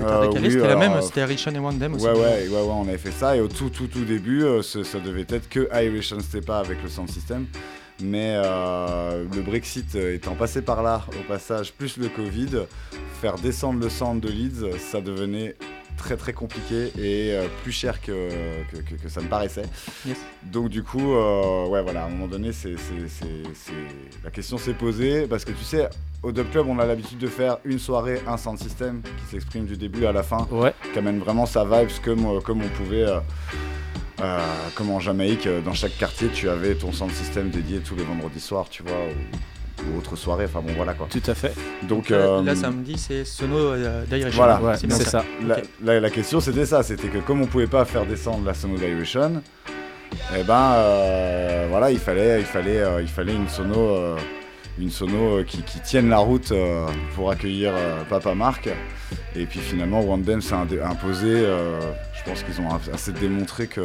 [0.00, 2.04] Euh, oui, c'était la même, euh, c'était Richon et Wandem aussi.
[2.04, 3.36] Ouais, ouais, ouais, ouais, on avait fait ça.
[3.36, 6.58] Et au tout, tout, tout début, euh, ce- ça devait être que Irish and Stepa
[6.58, 7.46] avec le sound system.
[8.02, 12.64] Mais euh, le Brexit étant passé par là, au passage, plus le Covid,
[13.22, 15.56] faire descendre le sound de Leeds, ça devenait
[15.96, 18.30] très très compliqué et euh, plus cher que,
[18.70, 19.64] que, que- que ça ne paraissait.
[20.06, 20.18] Yes.
[20.44, 24.30] Donc du coup, euh, ouais voilà, à un moment donné, c'est, c'est- c'est- c'est- la
[24.30, 25.88] question s'est posée parce que tu sais,
[26.22, 29.64] au Dub Club, on a l'habitude de faire une soirée, un sound system qui s'exprime
[29.66, 32.68] du début à la fin Ouais, qui amène vraiment sa vibes comme, euh, comme on
[32.68, 33.02] pouvait.
[33.04, 33.20] euh,
[34.20, 34.38] euh,
[34.74, 38.40] comme en Jamaïque, dans chaque quartier, tu avais ton sound system dédié tous les vendredis
[38.40, 38.92] soirs, tu vois,
[39.84, 40.44] ou autre soirée.
[40.46, 41.06] Enfin bon, voilà quoi.
[41.10, 41.52] tout à fait.
[41.82, 44.34] Donc Là, euh, là, samedi, c'est Sono euh, d'Irish.
[44.34, 45.04] Voilà, Ouais, c'est ça.
[45.04, 45.24] ça.
[45.46, 45.64] la, Ok.
[45.84, 48.76] la- la question c'était ça, c'était que comme on pouvait pas faire descendre la Sono
[48.76, 49.42] Direction,
[50.38, 54.16] eh ben euh, voilà, il fallait, il fallait, euh, il fallait une sono, euh,
[54.78, 58.68] une sono euh, qui, qui tienne la route euh, pour accueillir euh, Papa Marc.
[59.34, 61.28] Et puis finalement, Wandem s'est imposé.
[61.30, 61.78] euh,
[62.14, 63.80] je pense qu'ils ont assez démontré que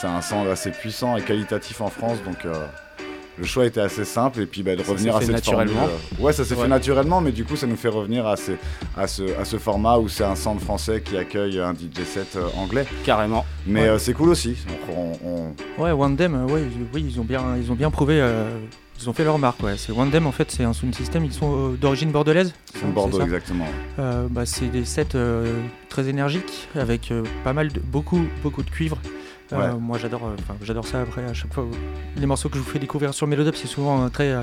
[0.00, 2.46] c'est un sound assez puissant et qualitatif en France, donc.
[3.40, 5.72] Le choix était assez simple et puis bah, de Ça revenir à cette naturellement.
[5.72, 6.62] formule, euh, Ouais, ça s'est Ouais.
[6.62, 8.58] fait naturellement, mais du coup, ça nous fait revenir à, ces-
[8.96, 12.36] à, ce, à ce format où c'est un centre français qui accueille un DJ set
[12.36, 12.84] euh, anglais.
[13.04, 13.44] Carrément.
[13.66, 13.88] Mais Ouais.
[13.88, 14.56] euh, c'est cool aussi.
[14.94, 15.18] On-
[15.78, 18.20] on- Ouais, Wandem, ouais, ils- oui, ils ont bien, ils ont bien prouvé.
[18.20, 18.58] euh,
[19.02, 19.62] ils ont fait leur marque.
[19.62, 19.76] Ouais.
[19.78, 21.24] C'est Wandem, en fait, c'est un sound system.
[21.24, 22.52] Ils sont d'origine bordelaise.
[22.74, 23.24] c'est c'est Bordeaux, ça?
[23.24, 23.66] exactement.
[23.98, 25.16] Euh, bah, c'est des sets
[25.88, 27.10] très énergiques avec
[27.42, 28.98] pas mal de beaucoup beaucoup de cuivre.
[29.52, 29.78] Euh.
[29.78, 31.66] Moi j'adore euh, enfin, j'adore ça après à chaque fois
[32.16, 34.34] les morceaux que je vous fais découvrir sur Melodub c'est souvent euh, très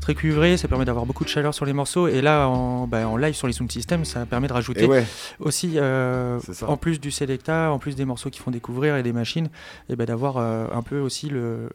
[0.00, 2.08] très cuivré, ça permet d'avoir beaucoup de chaleur sur les morceaux.
[2.08, 5.04] Et là en, bah, en live sur les sound systems ça permet de rajouter ouais,
[5.38, 9.12] aussi euh, en plus du selecta, en plus des morceaux qui font découvrir et des
[9.12, 9.48] machines
[9.88, 11.68] et bah, d'avoir euh, un peu aussi le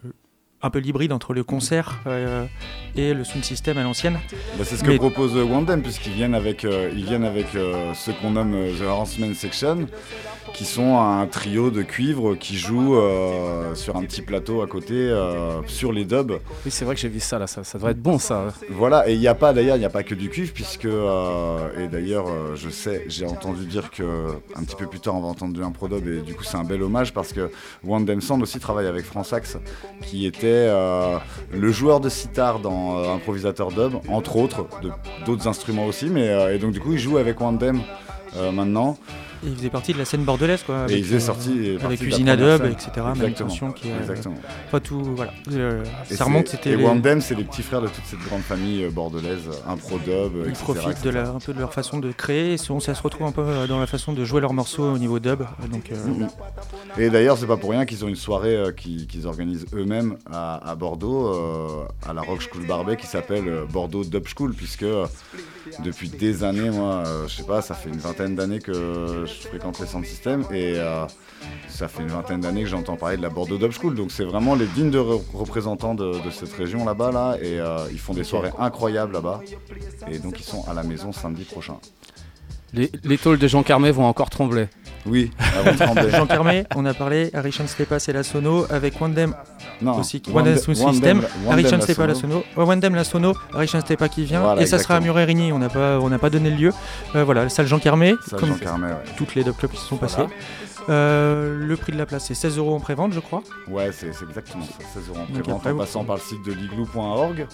[0.66, 2.46] un peu l'hybride entre le concert euh,
[2.96, 4.18] et le sound system à l'ancienne.
[4.58, 7.54] bah, c'est ce que Mais- propose euh, Wandem, puisqu'ils viennent avec, euh, ils viennent avec
[7.56, 9.86] euh, ce qu'on nomme The Horseman Section,
[10.54, 14.94] qui sont un trio de cuivre qui jouent euh, sur un petit plateau à côté,
[14.94, 16.32] euh, sur les dubs.
[16.66, 18.46] Oui, c'est vrai que j'ai vu ça là, ça, ça devrait être bon ça.
[18.70, 20.86] Voilà, et il n'y a pas d'ailleurs, il n'y a pas que du cuivre, puisque,
[20.86, 24.04] euh, et d'ailleurs, euh, je sais, j'ai entendu dire que
[24.56, 26.64] un petit peu plus tard, on va entendre un Produb, et du coup, c'est un
[26.64, 27.52] bel hommage parce que
[27.84, 29.58] Wandem Sound aussi travaille avec Fransax,
[30.04, 31.18] qui était euh,
[31.52, 34.68] le joueur de sitar dans euh, Improvisateur Dub, entre autres,
[35.26, 37.82] d'autres instruments aussi, mais euh, et donc, du coup, il joue avec Wandem
[38.54, 38.98] maintenant,
[39.46, 40.76] il faisait partie de la scène bordelaise quoi.
[40.76, 42.88] et avec, il faisait euh, avec Dub, etc.
[42.88, 43.16] Exactement.
[43.16, 44.36] Manutention qui est, Exactement.
[44.68, 45.34] Enfin tout, voilà.
[45.52, 48.20] Euh, Et Sermont, c'est- c'était Et les- Wandem, c'est les petits frères de toute cette
[48.20, 52.00] grande famille euh, bordelaise, Impro Dub, euh, Ils profitent de un peu de leur façon
[52.00, 54.54] de créer et ça se retrouve un peu euh, dans la façon de jouer leurs
[54.54, 55.44] morceaux au niveau dub.
[55.72, 55.96] Donc, euh.
[56.98, 60.18] Et d'ailleurs, c'est pas pour rien qu'ils ont une soirée euh, qui- qu'ils organisent eux-mêmes
[60.32, 61.68] à, Bordeaux, euh,
[62.08, 65.06] à la Rock School Barbet, qui s'appelle euh, Bordeaux Dub School, puisque euh,
[65.84, 69.35] depuis des années, moi, euh, je sais pas, ça fait une vingtaine d'années que je
[69.44, 71.06] fréquente les sound systems et euh,
[71.68, 73.96] ça fait une vingtaine d'années que j'entends parler de la Bordeaux Dub School.
[73.96, 77.60] Donc c'est vraiment les dignes de re- représentants de, de cette région là-bas, là, et
[77.60, 79.42] euh, ils font des soirées incroyables là-bas.
[80.10, 81.78] Et donc ils sont à la maison samedi prochain.
[82.74, 84.68] Les, les tôles de Jean Carmet vont encore trembler.
[85.06, 86.10] Oui, avant de trembler.
[86.10, 89.36] Jean Carmé, on a parlé, Arishan Stepa c'est la sono, avec Wandem
[89.82, 92.44] Non, aussi, Wandem- Sound System, la Stepa la sono.
[92.58, 95.00] Wandem la sono, Arishan Stepa qui vient, Voilà, et ça sera à.
[95.00, 96.74] Muret-Rigny, on n'a pas, on n'a pas donné le lieu.
[97.16, 98.90] Euh, voilà, salle Jean Carmé, Ça, comme Jean ouais.
[99.18, 100.16] toutes les dub clubs qui se sont passés.
[100.18, 100.30] Voilà.
[100.90, 103.42] Euh, le prix de la place c'est 16 euros en pré-vente je crois.
[103.68, 104.74] Ouais, c'est exactement ça.
[104.94, 107.48] 16 euros en prévente en vous- passant par le site de liglou.org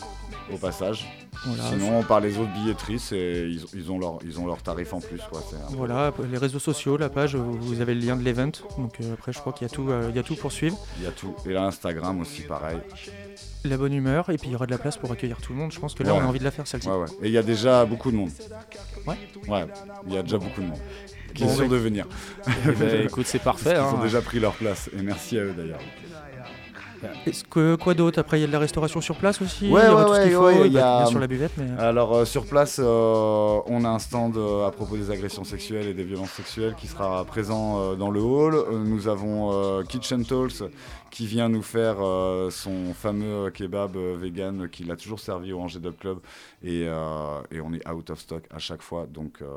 [0.54, 1.06] au passage.
[1.46, 1.64] Voilà.
[1.70, 5.20] Sinon, par les autres billetteries, ils, ils ont leur, ils ont leur tarif en plus.
[5.30, 5.42] Quoi.
[5.70, 8.52] Voilà, les réseaux sociaux, la page, vous avez le lien de l'event.
[8.78, 10.52] Donc euh, après, je crois qu'il y a tout, euh, il y a tout pour
[10.52, 10.78] suivre.
[10.98, 11.34] Il y a tout.
[11.46, 12.78] Et là, Instagram aussi, pareil.
[13.64, 15.60] La bonne humeur, et puis il y aura de la place pour accueillir tout le
[15.60, 15.72] monde.
[15.72, 16.20] Je pense que là, Ouais.
[16.20, 16.88] on a envie de la faire celle-ci.
[16.90, 17.08] Ouais, ouais.
[17.22, 18.30] Et il y a déjà beaucoup de monde.
[19.08, 19.16] Ouais.
[19.48, 19.66] Ouais,
[20.08, 20.80] il y a déjà beaucoup de monde
[21.34, 21.68] qui Bon, ouais.
[21.68, 22.08] de venir.
[22.68, 23.74] Eh ben, écoute, c'est parfait.
[23.76, 24.04] Ils ont hein.
[24.04, 24.90] déjà pris leur place.
[24.98, 25.80] Et merci à eux d'ailleurs.
[27.26, 29.70] Est-ce que quoi d'autre Après, il y a de la restauration sur place aussi.
[29.70, 30.44] Ouais, il y ouais, aura tout ce ouais, qu'il faut.
[30.46, 31.82] ouais, il y bah, a- Bien sûr, la buvette, mais.
[31.82, 35.88] Alors euh, sur place, euh, on a un stand euh, à propos des agressions sexuelles
[35.88, 38.56] et des violences sexuelles qui sera présent euh, dans le hall.
[38.56, 40.64] Euh, nous avons euh, Kitchen Talks
[41.10, 45.60] qui vient nous faire euh, son fameux kebab euh, vegan qu'il a toujours servi au
[45.60, 46.20] Angers Dub Club
[46.64, 49.48] et, euh, et on est out of stock à chaque fois donc euh,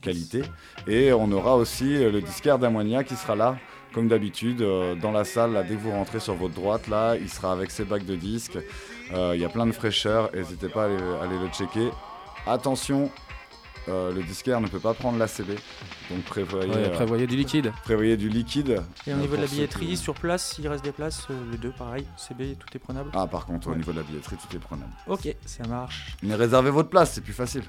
[0.00, 0.42] qualité.
[0.88, 3.56] Et on aura aussi euh, le disquaire d'Amonia qui sera là
[3.94, 7.16] comme d'habitude euh, dans la salle là, dès que vous rentrez sur votre droite là,
[7.16, 8.58] il sera avec ses bacs de disques.
[9.12, 11.90] Euh, Il y a plein de fraîcheur, n'hésitez pas à aller, à aller le checker.
[12.46, 13.10] Attention,
[13.88, 15.50] euh, le disquaire ne peut pas prendre l'ACB,
[16.10, 17.72] donc prévoyez, Ouais, euh, prévoyez du liquide.
[17.82, 18.82] prévoyez du liquide.
[19.06, 21.58] Et au niveau de la billetterie, qui- sur place, s'il reste des places, euh, les
[21.58, 22.04] deux, pareil.
[22.16, 23.10] CB, tout est prenable.
[23.14, 24.92] Ah par contre, au niveau de la billetterie, tout est prenable.
[25.08, 26.16] Ok, ça marche.
[26.22, 27.64] Mais réservez votre place, c'est plus facile.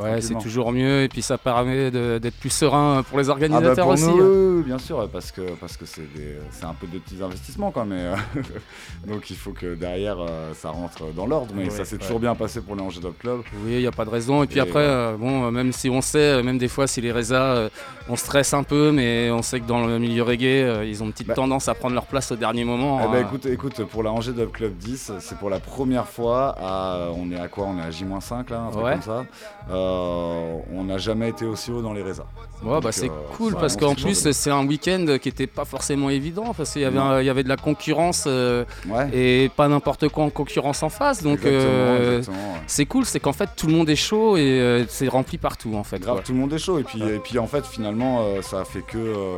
[0.00, 3.32] Ouais, c'est toujours mieux et puis ça permet d'être plus serein pour les Ah bah
[3.32, 4.06] organisateurs pour aussi.
[4.06, 4.62] nous, hein.
[4.64, 8.14] bien sûr, parce que parce que c'est un peu de petits investissements quand même.
[8.36, 8.42] euh,
[9.06, 11.52] Donc il faut que derrière euh, ça rentre dans l'ordre.
[11.54, 12.00] Mais Ouais, ça s'est ouais.
[12.02, 13.42] toujours bien passé pour les Angers Club.
[13.64, 14.42] Oui, il n'y a pas de raison.
[14.42, 17.12] Et puis Et, après, euh, bon, même si on sait, même des fois, si les
[17.12, 17.68] résas, euh,
[18.08, 21.06] on stresse un peu, mais on sait que dans le milieu reggae, euh, ils ont
[21.06, 21.34] une petite Bah.
[21.34, 23.00] tendance à prendre leur place au dernier moment.
[23.04, 23.26] Eh ben, hein.
[23.26, 27.08] écoute, écoute, pour la Angers Dub Club 10, c'est pour la première fois à.
[27.16, 28.92] On est à quoi On est à J-5 là, un truc Ouais.
[28.92, 29.24] comme ça.
[29.70, 32.24] Euh, on n'a jamais été aussi haut dans les résas.
[32.64, 36.10] Ouais, bah c'est euh, cool parce qu'en plus c'est un week-end qui était pas forcément
[36.10, 37.06] évident parce qu'il y avait, Non.
[37.06, 39.08] un- il y avait de la concurrence euh, Ouais.
[39.12, 41.40] et pas n'importe quoi en concurrence en face donc
[42.68, 45.82] c'est cool c'est qu'en fait tout le monde est chaud et c'est rempli partout en
[45.82, 46.78] fait Grave, tout le monde est chaud.
[46.78, 48.98] Et puis, et puis en fait, finalement, euh, ça a fait que.
[48.98, 49.36] euh,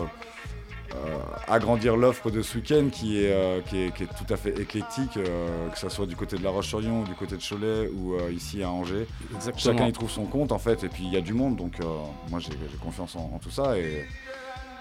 [0.94, 4.36] euh, agrandir l'offre de ce week-end qui est, euh, qui, est, qui est tout à
[4.36, 7.40] fait éclectique, euh, que ce soit du côté de La Roche-sur-Yon ou du côté de
[7.42, 9.08] Cholet ou euh, ici à Angers.
[9.34, 9.74] Exactement.
[9.76, 11.80] Chacun y trouve son compte en fait, et puis il y a du monde, donc
[11.80, 11.84] euh,
[12.30, 12.50] moi j'ai
[12.80, 13.76] confiance en, en tout ça.
[13.76, 14.06] Et,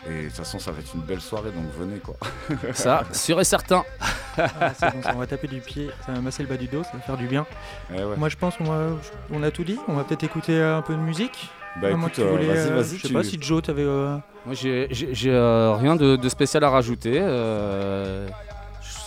[0.07, 2.15] et de toute façon, ça va être une belle soirée, donc venez quoi.
[2.73, 3.83] ça sûr et certain
[4.37, 6.67] Ah, c'est bon, ça, on va taper du pied, ça va masser le bas du
[6.67, 7.47] dos, ça va faire du bien.
[7.91, 8.17] Eh ouais.
[8.17, 8.89] Moi, je pense qu'on a,
[9.31, 9.79] on a tout dit.
[9.87, 11.49] On va peut-être écouter un peu de musique.
[11.81, 13.81] Bah, écoute, euh, voulais, vas-y, euh, vas-y, Je sais tu- pas si Joe, t'avais.
[13.83, 14.15] euh,
[14.45, 18.27] moi j'ai j'ai- j'ai, euh, rien de, de spécial à rajouter euh,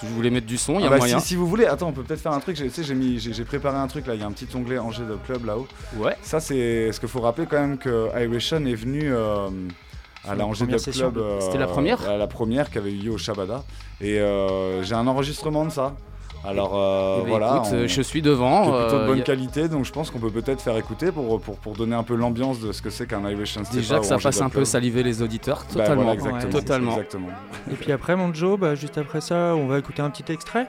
[0.03, 1.64] je voulais mettre du son il y a Ah bah, moyen si, si vous voulez,
[1.67, 2.57] attends, on peut peut-être faire un truc.
[2.57, 4.14] J'ai- Tu sais, j'ai mis- j'ai j'ai préparé un truc là.
[4.14, 5.67] Il y a un petit onglet Angers Dub Club là-haut.
[5.97, 6.17] Ouais.
[6.23, 9.49] Ça, c'est ce qu'il faut rappeler quand même que Iration est venu euh,
[10.29, 10.67] à la Angers.
[10.67, 11.19] Club.
[11.41, 13.62] C'était la première La première qui avait eu lieu au Shabada.
[14.01, 15.95] Et euh, j'ai un enregistrement de ça.
[16.47, 17.57] Alors euh, Eh ben, voilà.
[17.57, 19.68] écoute, on- euh, je suis devant qui est plutôt euh, de bonne y a- qualité,
[19.68, 22.61] donc je pense qu'on peut peut-être faire écouter pour, pour, pour donner un peu l'ambiance
[22.61, 25.22] de ce que c'est qu'un Iration Stepa déjà que ça fasse un peu saliver les
[25.22, 26.53] auditeurs Bah, totalement voilà, exactement.
[26.53, 27.28] totalement exactement.
[27.70, 30.66] Et puis après, mon Joe, bah, juste après ça, on va écouter un petit extrait.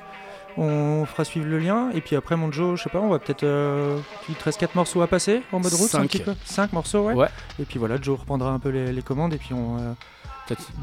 [0.59, 1.91] On fera suivre le lien.
[1.93, 3.43] Et puis après, mon Joe, je sais pas, on va peut-être.
[3.43, 6.07] euh, il te reste 4 morceaux à passer en mode route, un Cinq.
[6.09, 7.13] petit peu 5 morceaux, ouais.
[7.13, 7.27] Ouais.
[7.61, 9.33] Et puis voilà, Joe reprendra un peu les, les commandes.
[9.33, 9.77] Et puis on.
[9.77, 9.93] euh,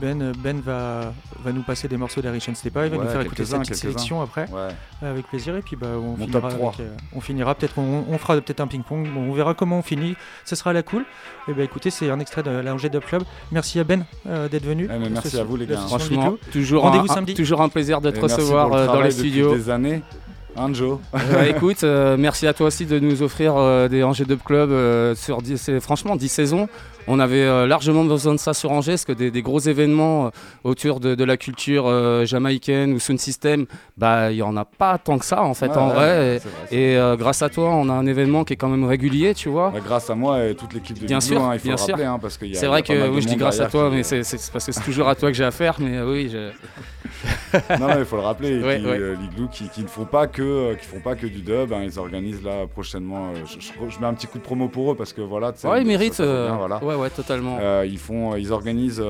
[0.01, 1.13] Ben, ben va,
[1.43, 3.85] va nous passer des morceaux d'Arition Stepa, il va Ouais, nous faire écouter sa petite
[4.23, 4.69] après, Ouais.
[5.09, 5.57] avec plaisir.
[5.57, 6.69] Et puis bah, on, Mon finira top 3.
[6.69, 9.79] avec, euh, on finira peut-être, on, on fera peut-être un ping-pong, Bon, on verra comment
[9.79, 11.05] on finit, ce sera la cool.
[11.49, 13.23] Et bah écoutez, c'est un extrait de la Dub Club.
[13.53, 14.89] Merci à Ben euh, d'être venu.
[14.93, 15.81] Eh, mais merci Ce- à vous, les le gars.
[15.83, 17.35] Franchement, toujours Rendez-vous un, samedi.
[17.35, 19.55] toujours un plaisir de te merci recevoir pour le euh, dans les studios.
[19.55, 20.03] Des années.
[20.73, 24.41] Joe Euh, écoute, euh, merci à toi aussi de nous offrir euh, des Angers Dub
[24.45, 26.69] Club euh, sur 10, c'est- franchement 10 saisons.
[27.07, 30.31] On avait largement besoin de ça sur Angers, parce que des, des gros événements
[30.65, 31.85] autour de, de la culture
[32.25, 33.67] jamaïcaine ou sound system,
[33.99, 36.41] bah il y en a pas tant que ça en fait Ouais, en ouais, vrai.
[36.71, 39.51] Et- vrai, grâce à toi, on a un événement qui est quand même régulier, tu
[39.51, 39.69] vois.
[39.71, 41.73] Bah, grâce à moi et toute l'équipe de Bien Blue, sûr, hein, il faut bien
[41.73, 41.89] le sûr.
[41.89, 44.03] rappeler, hein, parce qu'il C'est vrai que oui, je dis grâce à toi, qui- mais
[44.03, 45.77] c'est parce que c'est toujours à toi que j'ai affaire.
[45.81, 46.53] Mais oui, je...
[47.79, 48.61] non, il faut le rappeler.
[48.61, 51.41] Et Ouais, puis, qui, qui ne font pas que, euh, qui font pas que du
[51.43, 51.73] dub.
[51.73, 53.31] hein, ils organisent là prochainement.
[53.35, 55.53] euh, je, je- je mets un petit coup de promo pour eux parce que voilà.
[55.65, 56.21] Ouais, ils méritent.
[56.21, 56.83] euh, bien, voilà.
[56.85, 57.59] Ouais, ouais, totalement.
[57.85, 59.03] Ils font, ils organisent.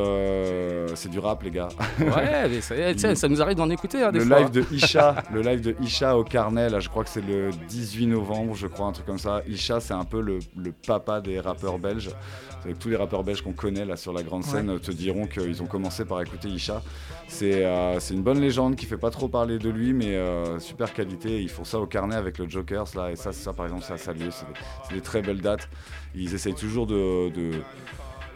[0.95, 1.69] c'est du rap, les gars.
[2.01, 4.41] Ouais, mais ça, ça nous arrive d'en écouter hein, des le fois.
[4.41, 7.51] live de Isha, le live de Isha au Carnet, là, je crois que c'est le
[7.69, 9.43] 18 novembre, je crois, un truc comme ça.
[9.49, 12.11] Isha, c'est un peu le, le papa des rappeurs belges.
[12.65, 15.63] Que Tous les rappeurs belges qu'on connaît là sur la grande scène te diront qu'ils
[15.63, 16.83] ont commencé par écouter Isha.
[17.29, 20.59] C'est euh, c'est une bonne légende qui fait pas trop parler de lui, mais euh,
[20.59, 21.43] super qualité.
[21.43, 23.93] Ils font ça au Carnet avec le Jokers là, et ça, ça par exemple, c'est
[23.95, 24.31] à saluer.
[24.31, 24.59] C'est des,
[24.89, 25.69] c'est des très belles dates.
[26.15, 27.51] Ils essayent toujours de, de,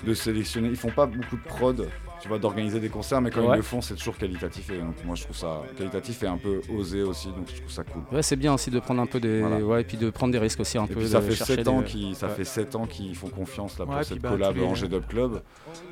[0.06, 0.68] de sélectionner.
[0.68, 1.88] Ils font pas beaucoup de prod,
[2.20, 3.54] tu vois, d'organiser des concerts, mais quand Ouais.
[3.54, 4.70] ils le font, c'est toujours qualitatif.
[4.70, 7.70] Et donc, moi, je trouve ça qualitatif et un peu osé aussi, donc je trouve
[7.70, 8.02] ça cool.
[8.12, 9.40] Ouais, c'est bien aussi de prendre un peu des.
[9.40, 9.58] Voilà.
[9.64, 10.94] Ouais, et puis de prendre des risques aussi un Et peu.
[10.94, 12.34] puis de ça fait chercher 7 ans des- qu'ils ça Ouais.
[12.34, 15.06] fait sept ans qu'ils font confiance là pour Ouais, cette bah, collab les- Angers Dub
[15.06, 15.42] Club.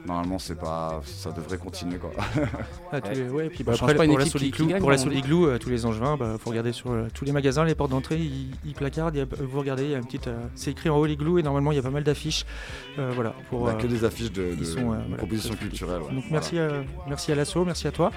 [0.07, 2.11] Normalement c'est pas ça devrait continuer quoi.
[2.93, 3.15] Ah, tous Ouais.
[3.15, 4.91] les- ouais, et puis Bah, bah, après, pas une pour la équipe qui- gagne, pour
[4.91, 4.97] la.
[4.97, 7.91] Igloo, euh, tous les angevins, bah, faut regarder sur euh, tous les magasins, les portes
[7.91, 9.17] d'entrée, ils, placardent.
[9.17, 11.43] a- vous regardez, il y a une petite, euh, c'est écrit en haut l'Igloo et
[11.43, 12.45] normalement il y a pas mal d'affiches.
[12.99, 15.03] euh, voilà, pour On a euh, que des affiches de, de- ils sont, euh, de
[15.03, 16.01] voilà, propositions culturelles.
[16.17, 18.11] Donc merci, euh, merci à l'assaut, merci à toi.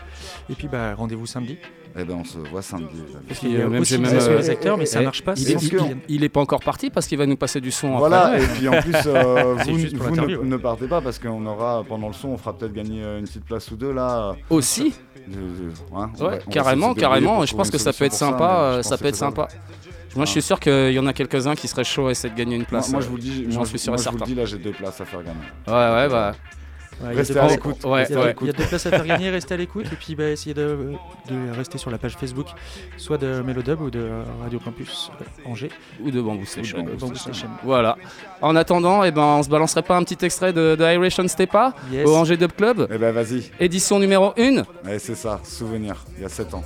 [0.50, 1.58] Et puis bah, rendez-vous samedi.
[2.00, 3.02] Eh ben on se voit samedi.
[3.28, 5.22] Parce Et, qu'il y a euh, même- aussi euh, les acteurs, mais ça eh, marche
[5.24, 5.34] pas.
[5.36, 6.00] Il, est- il- viennent.
[6.08, 8.43] il est pas encore parti parce qu'il va nous passer du son Voilà, après.
[8.43, 10.45] et puis en plus, euh, vous, ne, ouais.
[10.45, 13.43] ne partez pas parce qu'on aura, pendant le son, on fera peut-être gagner une petite
[13.43, 14.34] place ou deux là.
[14.50, 14.93] Aussi
[15.28, 17.45] De- de- hein, va- Ouais, carrément, carrément.
[17.45, 18.80] Je pense que ça peut être sympa.
[18.82, 19.47] Ça peut être sympa.
[20.16, 22.38] Moi, je suis sûr qu'il y en a quelques-uns qui seraient chauds à essayer de
[22.38, 22.89] gagner une place.
[22.91, 24.26] moi, je vous le dis, j'en suis sûr et moi, je vous certain.
[24.26, 25.38] le dis, là j'ai deux places à faire gagner.
[25.68, 26.34] Ouais, ouais, bah.
[27.02, 27.78] Ouais, il y a Restez à l'écoute.
[27.84, 28.36] Il y a- ouais.
[28.41, 30.54] il y a deux places à faire gagner, restez à l'écoute et puis bah, essayez
[30.54, 30.93] de,
[31.30, 32.47] de rester sur la page Facebook,
[32.97, 34.10] soit de Melodub ou de
[34.41, 35.10] Radio Campus
[35.45, 35.72] Angers.
[36.04, 36.80] Ou de Bamboo Station.
[36.80, 37.47] Ou de Bamboo Station.
[37.64, 37.95] Voilà.
[38.41, 41.28] En attendant, eh ben, on se balancerait pas un petit extrait de, de Irish on
[41.28, 42.06] Stepa Yes.
[42.08, 46.24] au Angers Dub Club, Eh ben vas-y, édition numéro 1 Eh, c'est ça, souvenir, il
[46.24, 46.64] y a 7 ans.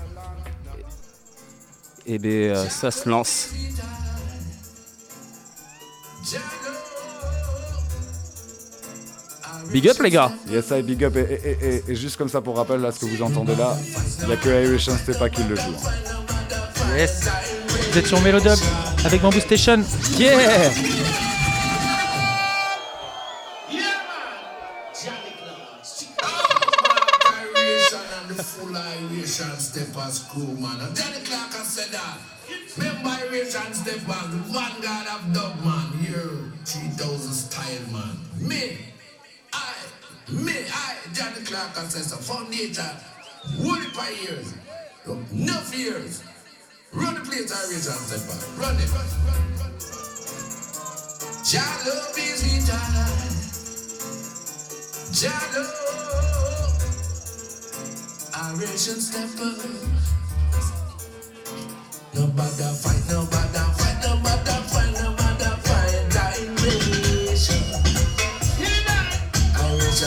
[2.05, 3.51] Et bien, euh, ça se lance.
[9.73, 11.15] Big up les gars Yes, I big up.
[11.15, 13.55] Et, et- et- et- et juste comme ça pour rappel, là, ce que vous entendez
[13.55, 13.75] là,
[14.21, 15.75] il n'y a que Irish C'était pas qui le joue.
[16.95, 17.27] Yes
[17.91, 18.57] Vous êtes sur Melodub
[19.03, 19.83] avec Bamboo Station.
[20.19, 20.71] Yeah and.
[20.71, 20.73] And.
[32.77, 35.91] Remember Iration steppers, the vanguard of dub, man.
[36.01, 38.17] You, 3000 style, man.
[38.39, 38.77] Me,
[39.53, 39.73] I,
[40.31, 42.17] me, I, Johnny Clark so.
[42.17, 42.85] Foundation,
[43.59, 43.87] woody
[44.21, 44.53] years,
[45.05, 46.23] enough years.
[46.93, 48.45] Run the place, Iration steppers.
[48.57, 48.89] Run it.
[51.45, 53.43] Jah love is returned.
[55.13, 55.83] Jah love.
[58.99, 59.53] Stepper.
[62.13, 64.62] Nobody fight, nobody fight, nobody fight, nobody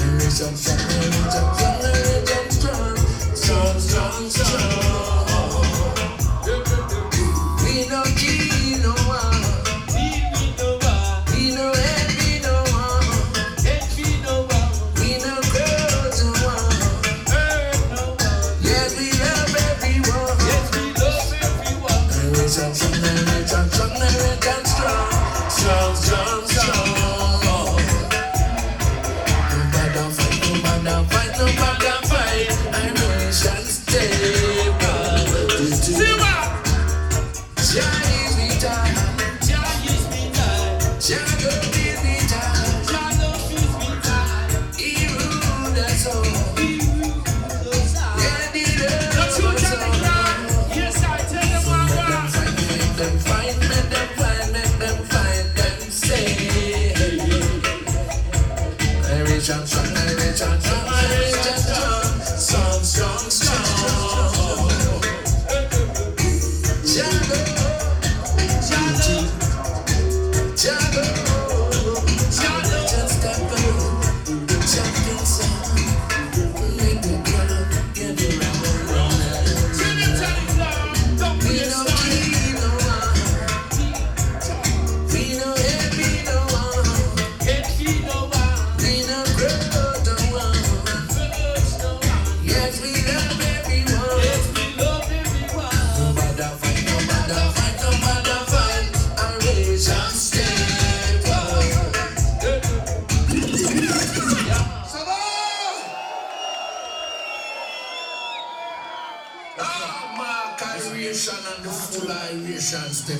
[0.07, 2.51] Generation, generation, generation,
[3.35, 4.86] strong, strong, strong.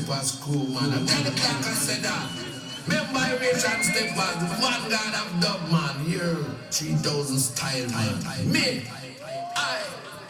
[0.09, 0.93] Iration steppers crew, man.
[0.93, 2.31] I'm telling you, like I said that.
[2.87, 6.05] Remember Iration steppers, the vanguard of dub, man.
[6.07, 6.37] Here,
[6.71, 8.53] 3000 style, man.
[8.53, 8.83] Me,
[9.57, 9.83] I,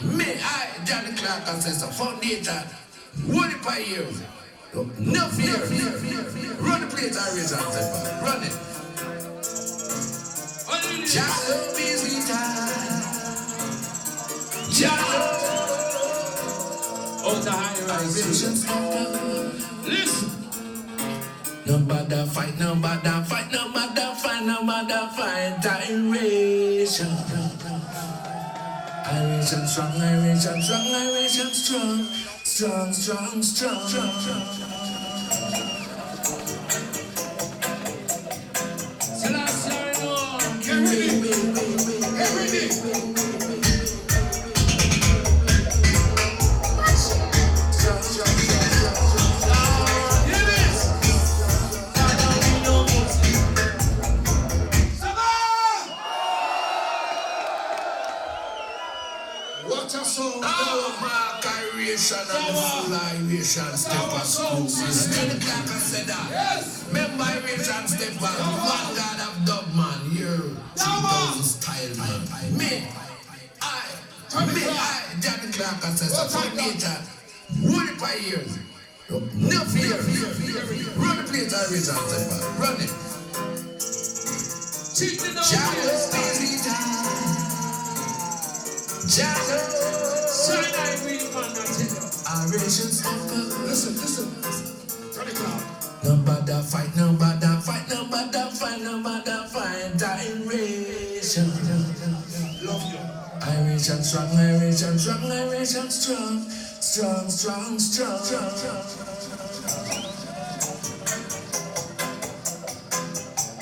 [0.03, 2.55] me, I, Johnny Clark and says, foundation,
[3.27, 4.22] what it by years?
[4.72, 5.70] Enough years.
[6.61, 8.22] Run the place, Iration steppers.
[8.22, 8.57] Run it.
[11.07, 12.97] Jah love is returned.
[17.29, 19.66] Oh, the Iration steppers.
[19.85, 20.31] Listen.
[21.66, 25.66] Nobody fight, nobody fight, nobody fight, nobody fight.
[25.91, 27.11] Iration.
[29.11, 32.07] Iration strong, Iration strong, Iration strong.
[32.45, 33.89] Strong, strong, strong.
[39.03, 40.39] Selassie, I know.
[42.22, 43.26] Every
[63.59, 65.29] and step and school system.
[65.29, 66.29] Like I said that.
[66.31, 66.85] Yes.
[66.89, 70.01] Remember reach and step and one God of dub man.
[70.13, 70.57] Yeah.
[70.77, 72.21] Now style man.
[72.57, 72.89] Me.
[73.63, 73.97] I.
[74.53, 74.63] Me.
[74.69, 75.05] I.
[75.21, 76.29] Johnny Clark and said so.
[76.29, 77.05] From Agent.
[77.63, 78.59] Woody Pioneers.
[79.09, 79.97] No fear.
[80.97, 82.61] Run the place uh, and reach and step and.
[82.61, 82.91] Run it.
[84.97, 86.57] Jalo Steely
[89.07, 89.59] Jalo.
[90.29, 92.06] Sunday, we found out.
[92.29, 93.37] Orations of the
[93.68, 94.66] listen, listen, listen.
[95.14, 95.29] Turn
[96.62, 101.47] fight, number fight, number fight, number fight, direction.
[102.66, 102.99] Love you.
[103.43, 106.41] Irish strong, Irish and strong, Irish strong,
[106.81, 107.79] strong, strong, strong.
[107.79, 108.83] strong, strong, strong.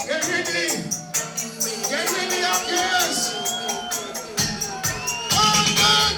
[0.06, 0.68] Get ready!
[1.90, 3.52] Get ready up, yes!
[5.32, 6.14] Oh, God,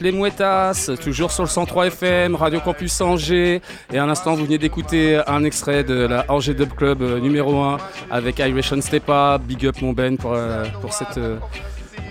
[0.00, 3.62] Les Mouettas, toujours sur le 103 FM, Radio Campus Angers.
[3.92, 7.62] Et à l'instant, vous venez d'écouter un extrait de la Angers Dub Club euh, numéro
[7.62, 7.78] 1
[8.10, 9.38] avec Iration Stepa.
[9.38, 11.38] Big up mon Ben pour, euh, pour cette, euh,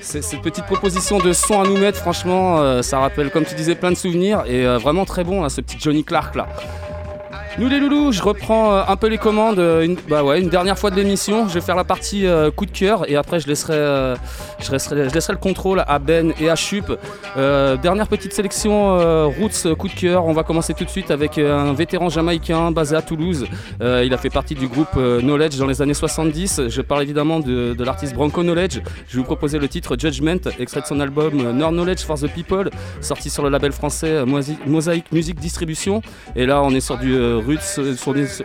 [0.02, 2.00] cette, cette petite proposition de son à nous mettre.
[2.00, 5.62] Franchement, ça rappelle, comme tu disais, plein de souvenirs et vraiment très bon, là, ce
[5.62, 6.48] petit Johnny Clark là.
[7.58, 10.92] Nous les loulous, je reprends un peu les commandes, une, bah ouais, une dernière fois
[10.92, 11.48] de l'émission.
[11.48, 12.26] Je vais faire la partie
[12.56, 14.16] coup de cœur et après je laisserai,
[14.60, 16.92] je, laisserai, le contrôle à Ben et à Chup.
[17.38, 20.26] Euh, dernière petite sélection euh, Roots coup de cœur.
[20.26, 23.46] On va commencer tout de suite avec euh, un vétéran jamaïcain basé à Toulouse.
[23.82, 26.64] Euh, il a fait partie du groupe euh, Knowledge dans les années 70.
[26.68, 28.82] Je parle évidemment de, l'artiste Branco Knowledge.
[29.08, 32.18] Je vais vous proposer le titre Judgment, extrait de son album euh, Nord Knowledge for
[32.20, 32.70] the People,
[33.02, 34.26] sorti sur le label français euh,
[34.66, 36.02] Mosaic Music Distribution.
[36.36, 37.96] Et là, on est sur du euh, roots, euh,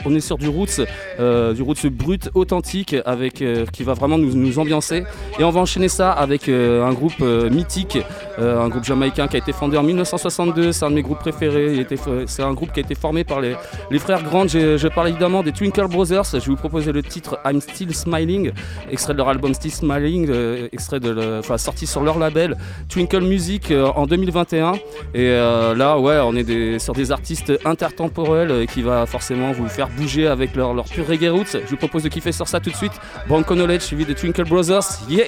[0.04, 0.80] on est sur du roots,
[1.18, 5.04] euh, du roots brut, authentique, euh, qui va vraiment nous, nous ambiancer.
[5.38, 7.98] Et on va enchaîner ça avec euh, un groupe euh, mythique,
[8.38, 10.72] euh, un groupe jamaïcain qui a été fondé en 1962.
[10.72, 11.86] C'est un de mes groupes préférés.
[12.26, 13.56] C'est un groupe qui a été formé par les,
[13.98, 14.46] frères Grant.
[14.48, 16.24] Je, parle évidemment des Twinkle Brothers.
[16.32, 18.52] Je vais vous proposer le titre I'm Still Smiling,
[18.90, 20.30] extrait de leur album Still Smiling,
[20.72, 22.56] extrait de, sorti sur leur label
[22.88, 24.72] Twinkle Music en 2021.
[25.14, 29.68] Et là, ouais, on est des- sur des artistes intertemporels qui va va forcément vous
[29.68, 31.56] faire bouger avec leur, leur pure reggae roots.
[31.64, 32.92] Je vous propose de kiffer sur ça tout de suite.
[33.28, 34.88] Bronco Knowledge suivi des Twinkle Brothers.
[35.08, 35.26] Yeah!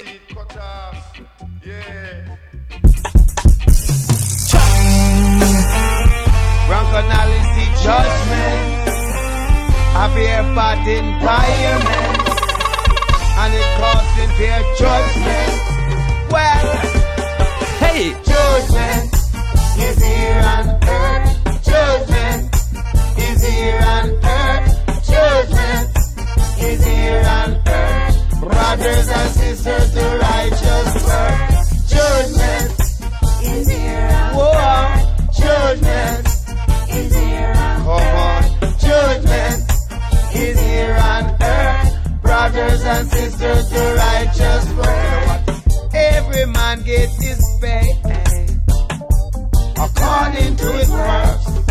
[6.67, 8.67] Ranconality judgment.
[9.95, 10.11] I
[10.85, 12.19] environment.
[13.39, 15.53] And it causing their judgment.
[16.33, 16.67] Well,
[17.79, 19.13] hey, judgment
[19.79, 21.31] is here on earth.
[21.63, 22.43] Judgment
[23.19, 24.67] is here on earth.
[25.07, 25.87] Judgment
[26.59, 28.15] is here on earth.
[28.41, 31.52] Brothers and sisters, the righteous work.
[32.13, 32.79] Judgment
[33.41, 35.35] is here on earth.
[35.35, 36.27] Judgment
[36.91, 38.43] is here Come on.
[38.77, 39.71] Judgment
[40.35, 42.21] is here on earth.
[42.21, 45.91] Brothers and sisters, the righteous work.
[45.95, 47.97] Every man gets his pay
[49.75, 51.62] according to his works.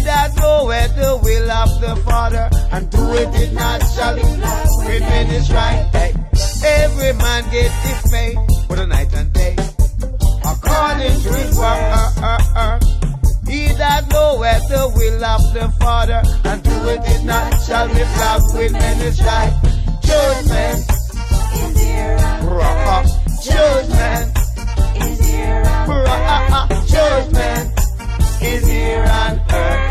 [0.00, 5.52] He that knoweth the will of the Father and doeth it not shall remain is
[5.52, 5.84] right.
[5.92, 6.14] Hey.
[6.64, 8.32] Every man gets his pay
[8.66, 9.56] for the night and day
[10.40, 11.84] according to his work.
[11.92, 12.80] Uh, uh, uh.
[13.46, 18.54] He that knoweth the will of the Father and doeth it not shall be flogged
[18.56, 19.60] with many stripes.
[20.00, 20.80] Judgment
[21.60, 22.16] is here.
[22.48, 23.04] Bruh.
[23.44, 24.32] Judgment
[24.96, 25.62] is here.
[25.84, 26.88] Bruh.
[26.88, 27.80] Judgment
[28.40, 29.89] is here on earth.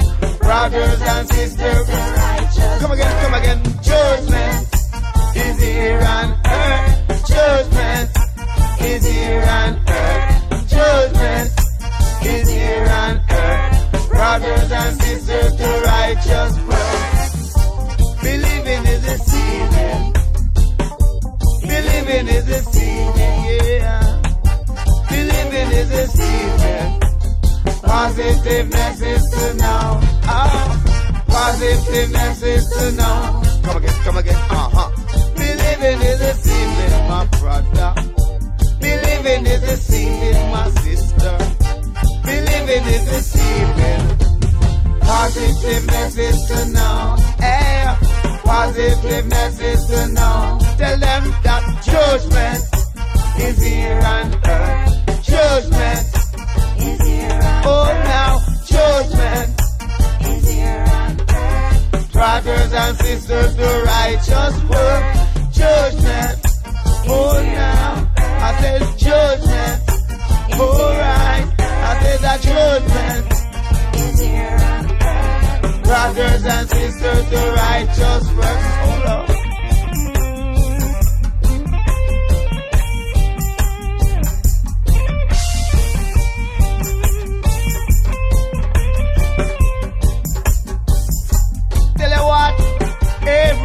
[0.50, 1.88] Brothers and sisters,
[2.80, 3.62] come again, come again.
[3.84, 4.68] Judgment
[5.36, 7.28] is here on earth.
[7.28, 8.10] Judgment
[8.82, 10.68] is here on earth.
[10.68, 11.52] Judgment
[12.26, 14.10] is here on earth.
[14.10, 18.18] Brothers and sisters, the righteous world.
[18.24, 20.14] Believing is a season.
[21.62, 24.22] Believing is a season, yeah.
[25.10, 26.59] Believing is a season.
[27.82, 30.00] Positiveness is to know.
[30.24, 33.42] Oh, positiveness is to know.
[33.64, 34.90] Come again, come again, uh huh.
[35.36, 37.94] Believing is a season, my brother.
[38.80, 41.38] Believing is a season, my sister.
[42.24, 45.00] Believing is a season.
[45.02, 47.16] Positiveness is to know.
[47.40, 47.96] Hey,
[48.44, 50.60] positiveness is to know.
[50.78, 52.64] Tell them that judgment
[53.40, 55.24] is here on earth.
[55.24, 56.20] Judgment
[56.82, 59.50] Oh, now judgment.
[62.12, 65.04] Brothers and sisters, the righteous work.
[65.52, 66.40] Judgment.
[67.12, 69.82] Oh, now I said judgment.
[70.60, 73.26] Alright, I said that judgment.
[75.84, 78.62] Brothers and sisters, the righteous work.
[78.84, 79.39] Oh, Lord.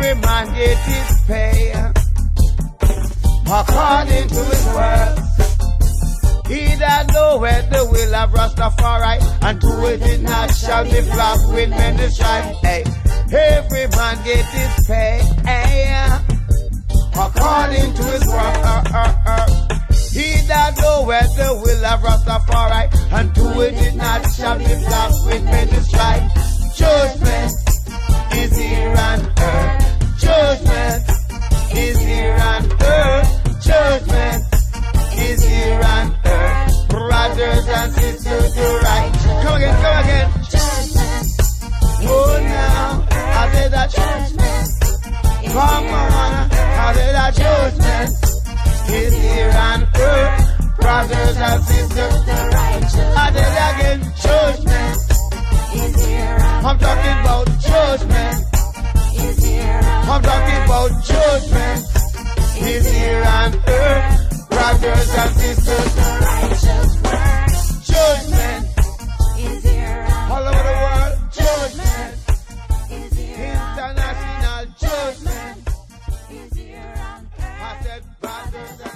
[0.05, 1.73] Every man get his pay
[3.47, 5.19] according to his work.
[6.47, 11.71] He that knoweth the will of Rastafari and do it not shall be flogged with
[11.71, 12.59] many stripes.
[12.61, 12.85] Hey,
[13.33, 15.21] every man get his pay
[17.15, 18.59] according to his work.
[18.61, 19.47] Uh, uh, uh,
[20.13, 25.45] he that knoweth the will of Rastafari and do it not shall be flogged with
[25.45, 26.77] many stripes.
[26.77, 27.53] Judgment
[28.35, 29.94] is here on earth.
[30.25, 31.05] Judgment
[31.77, 33.31] is here on earth.
[33.63, 34.43] Judgment
[35.19, 36.89] is here on earth.
[36.89, 39.13] Brothers and sisters, the right.
[39.43, 40.31] Come again, come again.
[40.49, 41.25] Judgment.
[42.07, 44.69] Oh, now, I said that judgment.
[45.53, 48.11] Come on, I said that judgment
[48.91, 50.77] is here on earth.
[50.81, 52.97] Brothers and sisters, the righteous.
[52.97, 54.97] I said it again, judgment
[55.75, 58.64] is here I'm talking about judgment.
[59.16, 61.81] Is here I'm talking about judgment.
[62.57, 64.49] Is here on earth.
[64.49, 66.91] Brothers and sisters, the righteous.
[67.91, 68.65] Judgment
[69.39, 71.15] is here all over the world.
[71.32, 72.15] Judgment
[72.91, 73.59] is here.
[73.74, 75.69] International judgment
[76.31, 77.61] is here on earth.
[77.61, 78.94] I said, brothers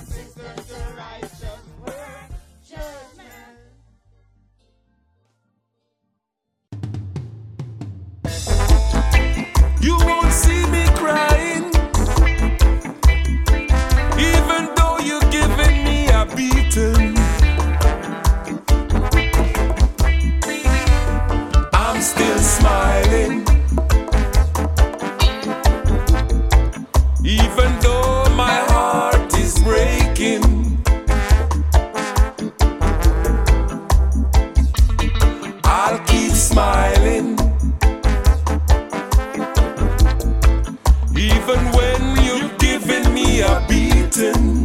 [9.89, 11.65] You won't see me crying.
[14.33, 17.17] Even though you're giving me a beating.
[21.73, 23.47] I'm still smiling.
[27.25, 30.45] Even though my heart is breaking.
[35.65, 36.98] I'll keep smiling.
[43.39, 44.58] wir bieten.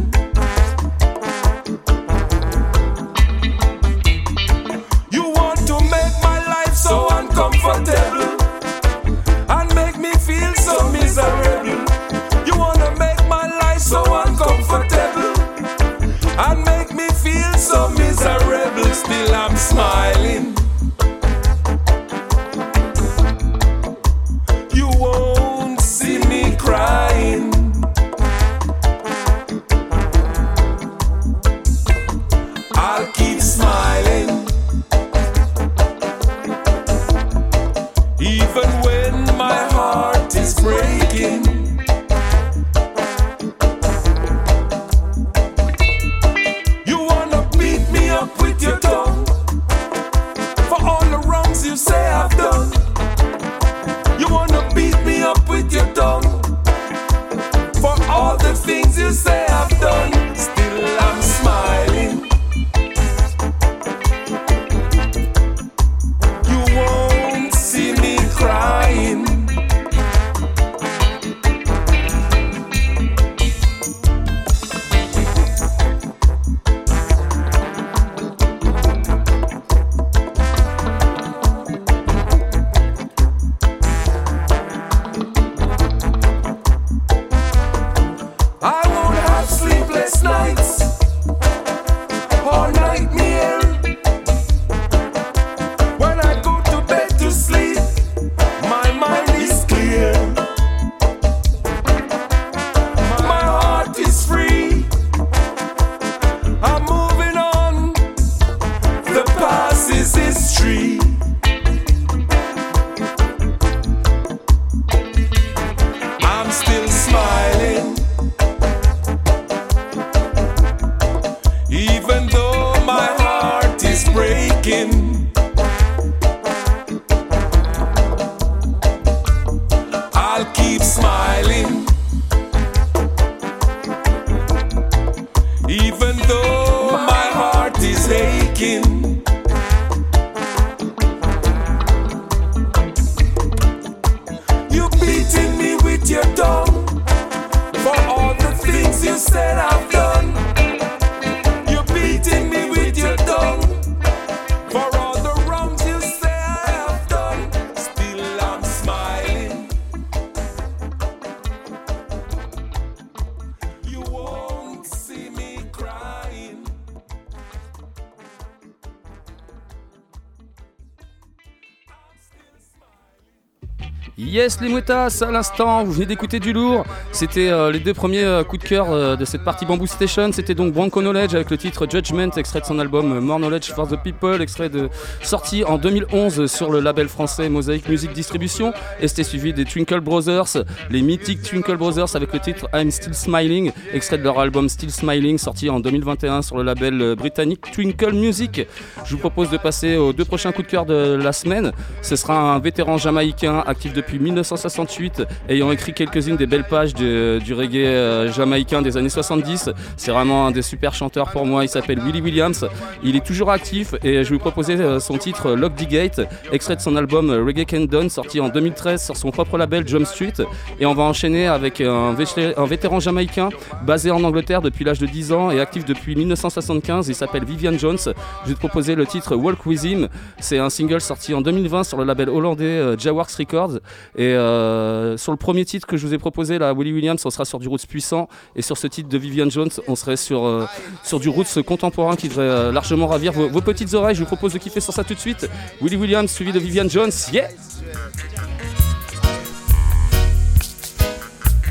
[174.60, 176.84] Les mouettas, à l'instant, vous venez d'écouter du lourd.
[177.12, 180.32] C'était euh, les deux premiers euh, coups de cœur euh, de cette partie Bamboo Station.
[180.32, 183.88] C'était donc Bronco Knowledge avec le titre Judgment, extrait de son album More Knowledge for
[183.88, 184.90] the People, extrait de
[185.22, 188.74] sorti en 2011 sur le label français Mosaic Music Distribution.
[189.00, 193.14] Et c'était suivi des Twinkle Brothers, les mythiques Twinkle Brothers avec le titre I'm Still
[193.14, 198.12] Smiling, extrait de leur album Still Smiling, sorti en 2021 sur le label britannique Twinkle
[198.12, 198.66] Music.
[199.04, 201.72] Je vous propose de passer aux deux prochains coups de cœur de la semaine.
[202.00, 207.54] Ce sera un vétéran jamaïcain actif depuis 1968, ayant écrit quelques-unes des belles pages du
[207.54, 209.70] reggae euh, jamaïcain des années 70.
[209.96, 211.64] C'est vraiment un des super chanteurs pour moi.
[211.64, 212.66] Il s'appelle Willie Williams.
[213.04, 216.20] Il est toujours actif et je vais vous proposer euh, son titre Lock the Gate,
[216.52, 219.86] extrait de son album euh, Reggae Can Done, sorti en 2013 sur son propre label
[219.86, 220.32] Jump Street.
[220.80, 223.50] Et on va enchaîner avec un, vé- un vétéran jamaïcain
[223.84, 227.08] basé en Angleterre depuis l'âge de 10 ans et actif depuis 1975.
[227.08, 227.98] Il s'appelle Vivian Jones.
[228.44, 230.08] Je vais te proposer le titre Walk With Him.
[230.40, 233.80] C'est un single sorti en 2020 sur le label hollandais euh, Jaworks Records.
[234.16, 237.30] Et euh, sur le premier titre que je vous ai proposé, là, Willie Williams, on
[237.30, 238.28] sera sur du roots puissant.
[238.56, 240.64] Et sur ce titre de Vivian Jones, on serait sur, euh,
[241.02, 244.14] sur du roots contemporain qui devrait euh, largement ravir vos, petites oreilles.
[244.14, 245.48] Je vous propose de kiffer sur ça tout de suite.
[245.80, 247.10] Willie Williams suivi de Vivian Jones.
[247.32, 247.48] Yeah!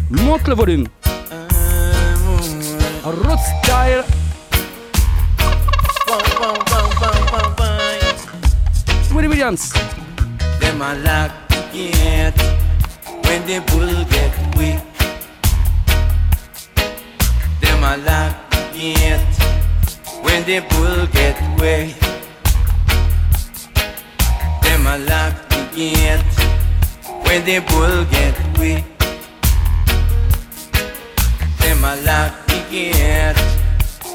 [0.10, 0.88] Monte le volume.
[3.04, 4.04] Root style.
[9.14, 9.74] Willie Williams.
[10.60, 11.32] Them a lock
[11.74, 12.34] gate
[13.26, 14.94] when the bull get weak.
[20.24, 21.96] When the bull get weak.
[24.64, 26.34] Them a lock the gate
[27.26, 28.86] when the bull get weak.
[31.60, 33.40] Them a lock the gate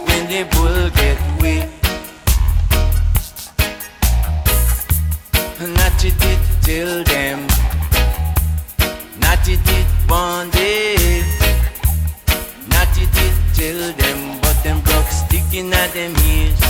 [0.07, 1.19] when the bull get.
[5.61, 7.47] Not it did till them.
[9.21, 9.87] Not it did.
[12.71, 14.18] Not it did till them
[15.49, 16.61] sticking at them ears.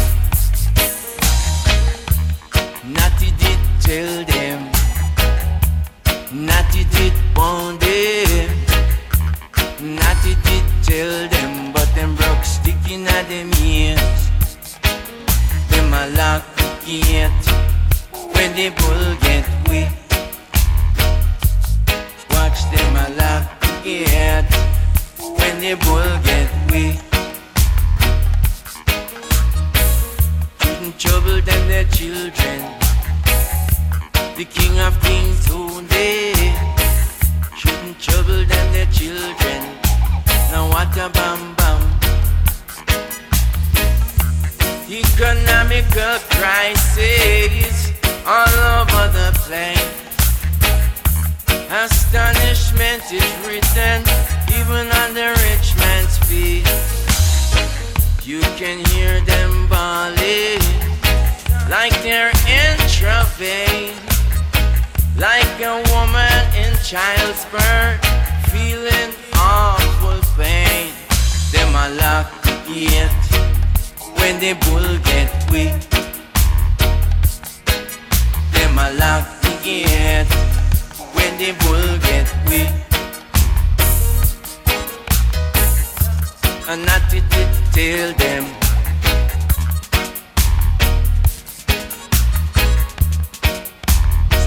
[3.20, 4.70] It did till them.
[6.74, 7.12] It did
[7.80, 8.48] day.
[9.80, 14.28] Not it did till them, but them broke sticking at them ears.
[15.70, 17.46] Them a lock the gate
[18.34, 19.90] when the bull get weak.
[22.30, 24.52] Watch them a lock the gate
[25.38, 27.07] when the bull get weak.
[30.98, 32.58] Trouble them their children.
[34.36, 36.34] The king of kings today
[37.56, 39.60] shouldn't trouble them their children.
[40.50, 41.82] Now what a bam bam.
[44.90, 47.92] Economical crisis
[48.26, 49.94] all over the place.
[51.70, 54.02] Astonishment is written
[54.58, 56.97] even on the rich man's feet.
[58.28, 60.60] You can hear them bawling
[61.70, 63.94] like they're in travail,
[65.16, 68.05] like a woman in childbirth,
[68.52, 70.92] feeling awful pain.
[71.52, 72.28] Them a lock
[72.66, 73.09] gate
[74.20, 75.72] when the bull get weak.
[78.52, 79.26] Them a lock
[79.64, 80.28] gate
[81.14, 82.88] when the bull get weak.
[86.70, 87.20] And not to
[87.72, 88.44] tell them.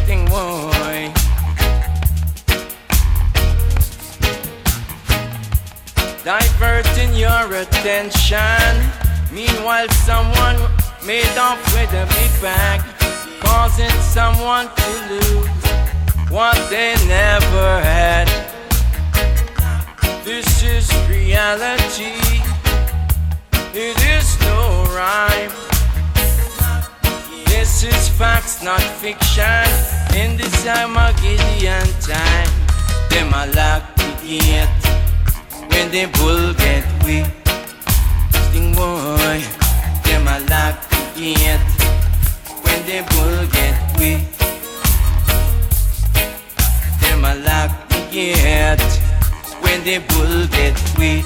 [0.04, 1.12] Sting boy.
[6.24, 8.92] Diverting your attention.
[9.34, 10.58] Meanwhile someone
[11.08, 12.82] made off with a big bag
[13.40, 18.51] Causing someone to lose What they never had
[20.24, 22.14] This is reality.
[23.74, 25.52] It is no rhyme.
[27.46, 29.66] This is facts, not fiction.
[30.16, 32.52] In this Armageddon time
[33.10, 34.68] Them a lock the gate
[35.72, 37.26] When the bull get weak
[38.50, 39.42] Sting boy.
[40.04, 41.72] Them a lock the gate
[42.62, 44.28] When the bull get weak
[47.00, 49.01] Them a lock the gate
[49.72, 51.26] When the bull get weak.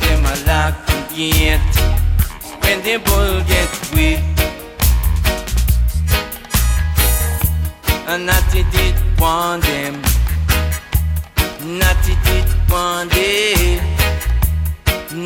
[0.00, 1.74] Them a lock the gate
[2.62, 4.18] When the bull get weak.
[8.08, 10.02] And Natty did want them.
[11.78, 13.80] Natty did want them.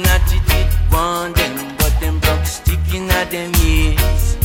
[0.03, 4.37] Natty did want them But them broke sticking at them ears.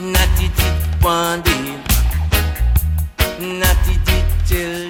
[0.00, 1.83] Natty did want them
[3.40, 4.83] Natty did tell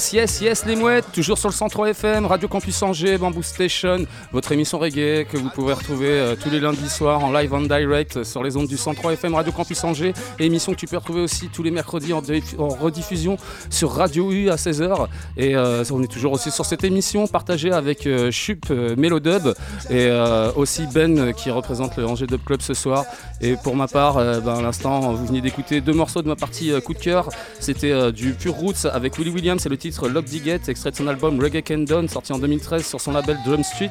[0.00, 4.50] Yes, yes, les mouettes, toujours sur le 103 FM, Radio Campus Angers, Bamboo Station, votre
[4.50, 8.24] émission reggae que vous pouvez retrouver euh, tous les lundis soirs en live en direct
[8.24, 11.48] sur les ondes du 103 FM, Radio Campus Angers, émission que tu peux retrouver aussi
[11.48, 12.22] tous les mercredis en,
[12.68, 13.36] rediffusion
[13.68, 15.06] sur Radio U à 16h.
[15.36, 19.48] Et euh, on est toujours aussi sur cette émission partagée avec euh, Chup euh, Melodub
[19.90, 23.04] et euh, aussi Ben euh, qui représente le Angers Dub Club ce soir.
[23.42, 26.36] Et pour ma part, euh, ben, à l'instant, vous venez d'écouter deux morceaux de ma
[26.36, 27.30] partie euh, coup de cœur.
[27.58, 30.96] C'était euh, du Pure Roots avec Willie Williams, c'est le titre Lock Digget, extrait de
[30.96, 33.90] son album Reggae Can Done, sorti en 2013 sur son label Drum Street.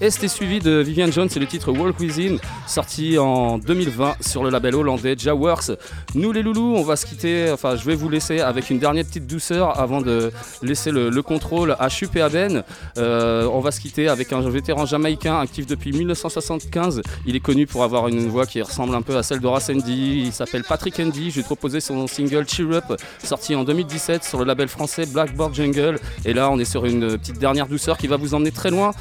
[0.00, 4.42] Et c'était suivi de Vivian Jones, c'est le titre Walk Within, sorti en 2020 sur
[4.44, 5.72] le label hollandais Jaworks.
[6.14, 9.04] Nous les loulous, on va se quitter, enfin je vais vous laisser avec une dernière
[9.04, 12.64] petite douceur avant de laisser le, le contrôle à Chup et à Ben.
[12.98, 17.02] Euh, on va se quitter avec un vétéran jamaïcain actif depuis 1975.
[17.26, 20.24] Il est connu pour avoir une voix qui ressemble un peu à celle d'Horace Andy.
[20.26, 21.30] Il s'appelle Patrick Andy.
[21.30, 22.84] Je lui ai proposé son single Cheer Up,
[23.22, 25.98] sorti en 2017 sur le label français Blackboard Jungle.
[26.24, 28.92] Et là, on est sur une petite dernière douceur qui va vous emmener très loin.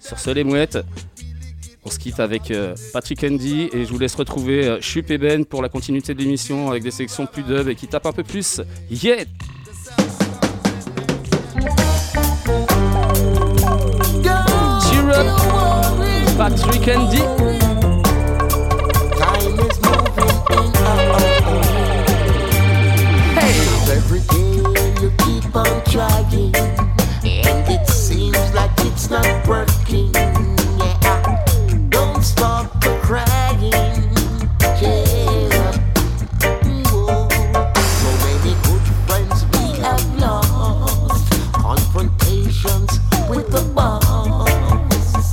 [0.00, 0.78] Sur ce, les mouettes.
[1.84, 5.18] On se quitte avec euh, Patrick Andy et je vous laisse retrouver euh, Chup et
[5.18, 8.12] Ben pour la continuité de l'émission avec des sections plus dub et qui tapent un
[8.12, 8.60] peu plus.
[8.90, 9.24] Yeah!
[16.36, 16.86] Patrick.
[25.56, 26.54] on trying,
[27.24, 30.12] and it seems like it's not working.
[31.88, 32.70] Don't stop
[33.02, 33.72] crying.
[34.80, 35.70] Yeah,
[37.96, 41.32] so many good friends we have lost.
[41.54, 43.00] Confrontations
[43.30, 45.32] with the boss.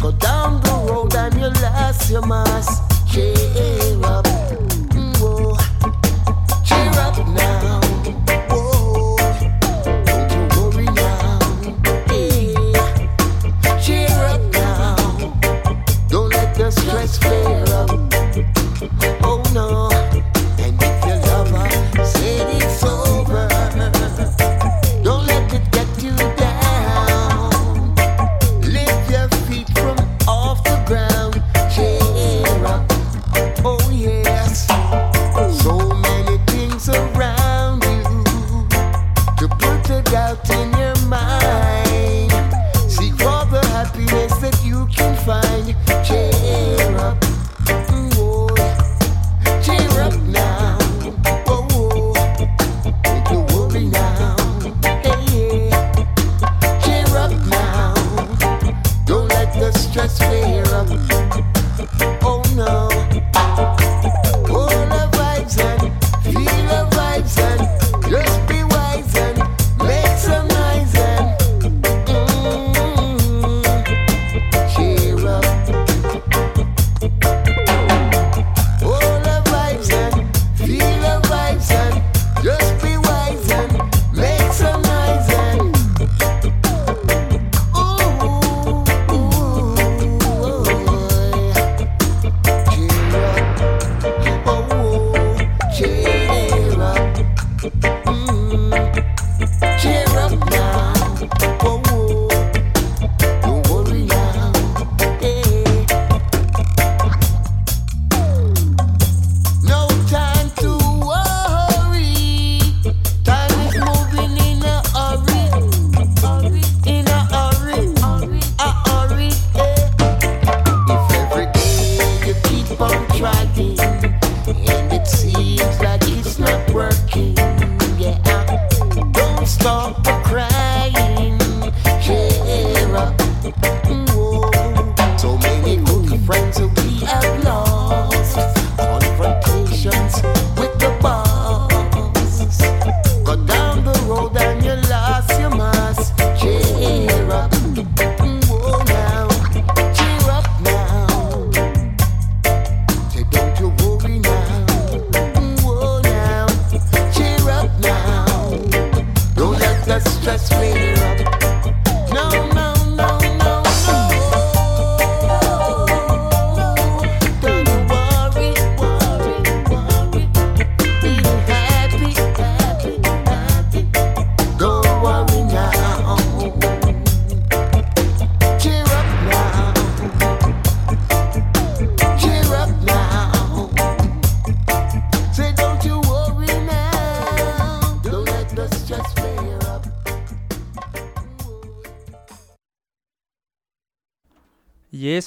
[0.00, 2.91] Go down the road and you your mask.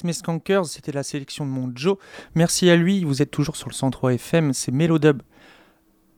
[0.06, 1.98] Mes Skankers, c'était la sélection de mon Joe.
[2.34, 5.20] Merci à lui, vous êtes toujours sur le 103 FM, c'est Melodub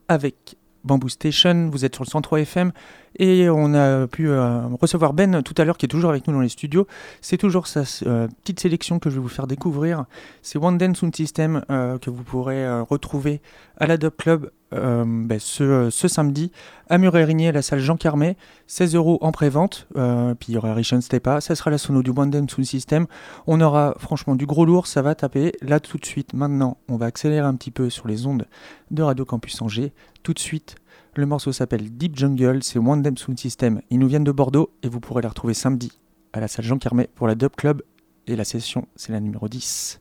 [0.06, 2.72] avec Bamboo Station, vous êtes sur le 103 FM
[3.18, 6.34] et on a pu euh, recevoir Ben tout à l'heure qui est toujours avec nous
[6.34, 6.86] dans les studios.
[7.20, 10.04] C'est toujours sa euh, petite sélection que je vais vous faire découvrir.
[10.42, 13.40] C'est One Dance Sound System euh, que vous pourrez retrouver
[13.76, 16.52] à la Dub Club ben, ce, samedi
[16.90, 18.36] à Murérigny à la salle Jean Carmet.
[18.66, 19.88] 16 euros en pré-vente.
[19.94, 21.40] Puis il y aura Richon Stepa.
[21.40, 23.06] Ça sera la sono du One Dance Sound System.
[23.46, 24.86] On aura franchement du gros lourd.
[24.86, 26.34] Ça va taper là tout de suite.
[26.34, 28.46] Maintenant, on va accélérer un petit peu sur les ondes
[28.90, 29.92] de Radio Campus Angers.
[30.22, 30.76] Tout de suite,
[31.18, 33.80] le morceau s'appelle Deep Jungle, c'est One Sound System.
[33.90, 35.90] Ils nous viennent de Bordeaux et vous pourrez les retrouver samedi
[36.32, 37.82] à la salle Jean Carmet pour la Dub Club.
[38.28, 40.00] Et la session, c'est la numéro 10.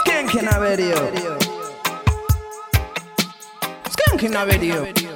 [0.00, 0.96] Skank in a radio.
[3.90, 5.09] Skank in a radio.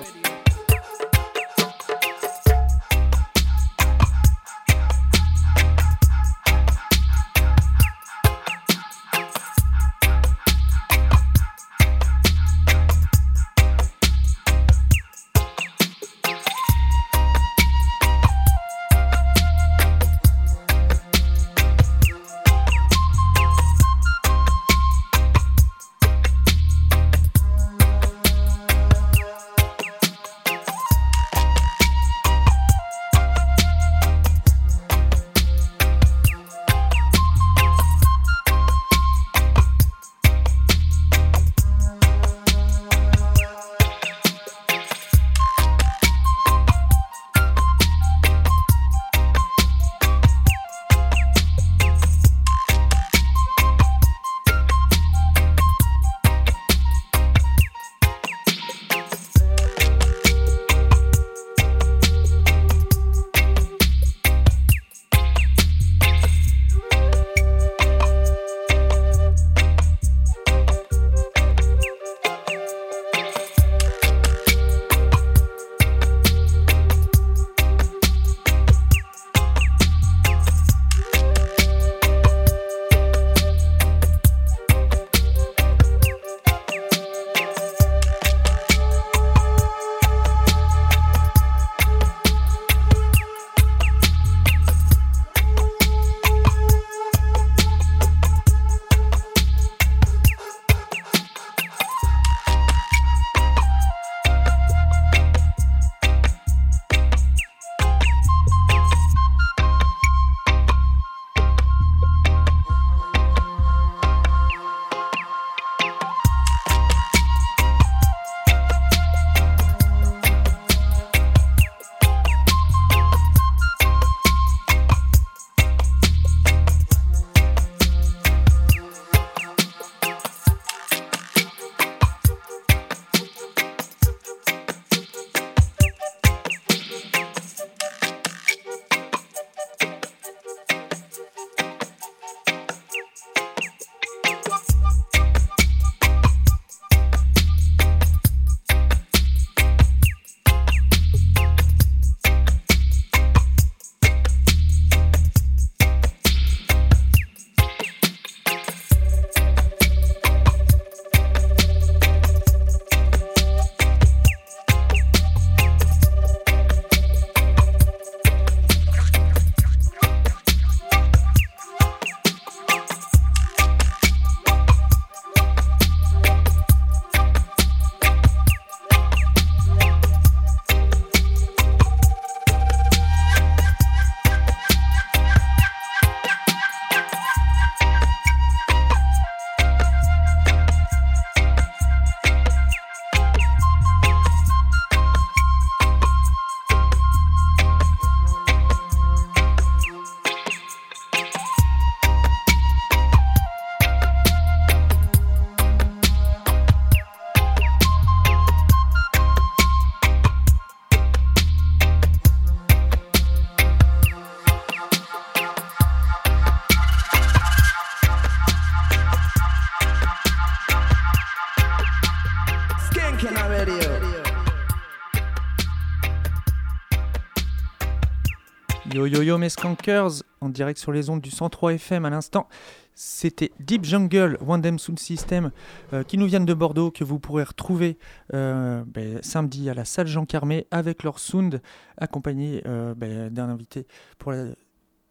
[229.39, 232.49] Mes skankers, en direct sur les ondes du 103 FM à l'instant.
[232.95, 235.51] C'était Deep Jungle, Wandem Sound System,
[235.93, 237.99] euh, qui nous viennent de Bordeaux, que vous pourrez retrouver
[238.33, 241.61] euh, ben, samedi à la salle Jean Carmé avec leur sound,
[241.99, 243.87] accompagné euh, ben, d'un invité
[244.19, 244.45] pour la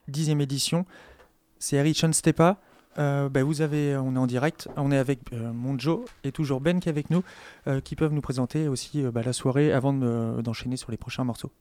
[0.07, 0.85] dixième édition.
[1.59, 2.61] C'est Richon Stepa.
[2.99, 6.61] Euh, ben, vous avez, on est en direct, on est avec mon Joe et toujours
[6.61, 7.23] Ben qui est avec nous,
[7.83, 11.51] qui peuvent nous présenter aussi la soirée avant de- d'enchaîner sur les prochains morceaux.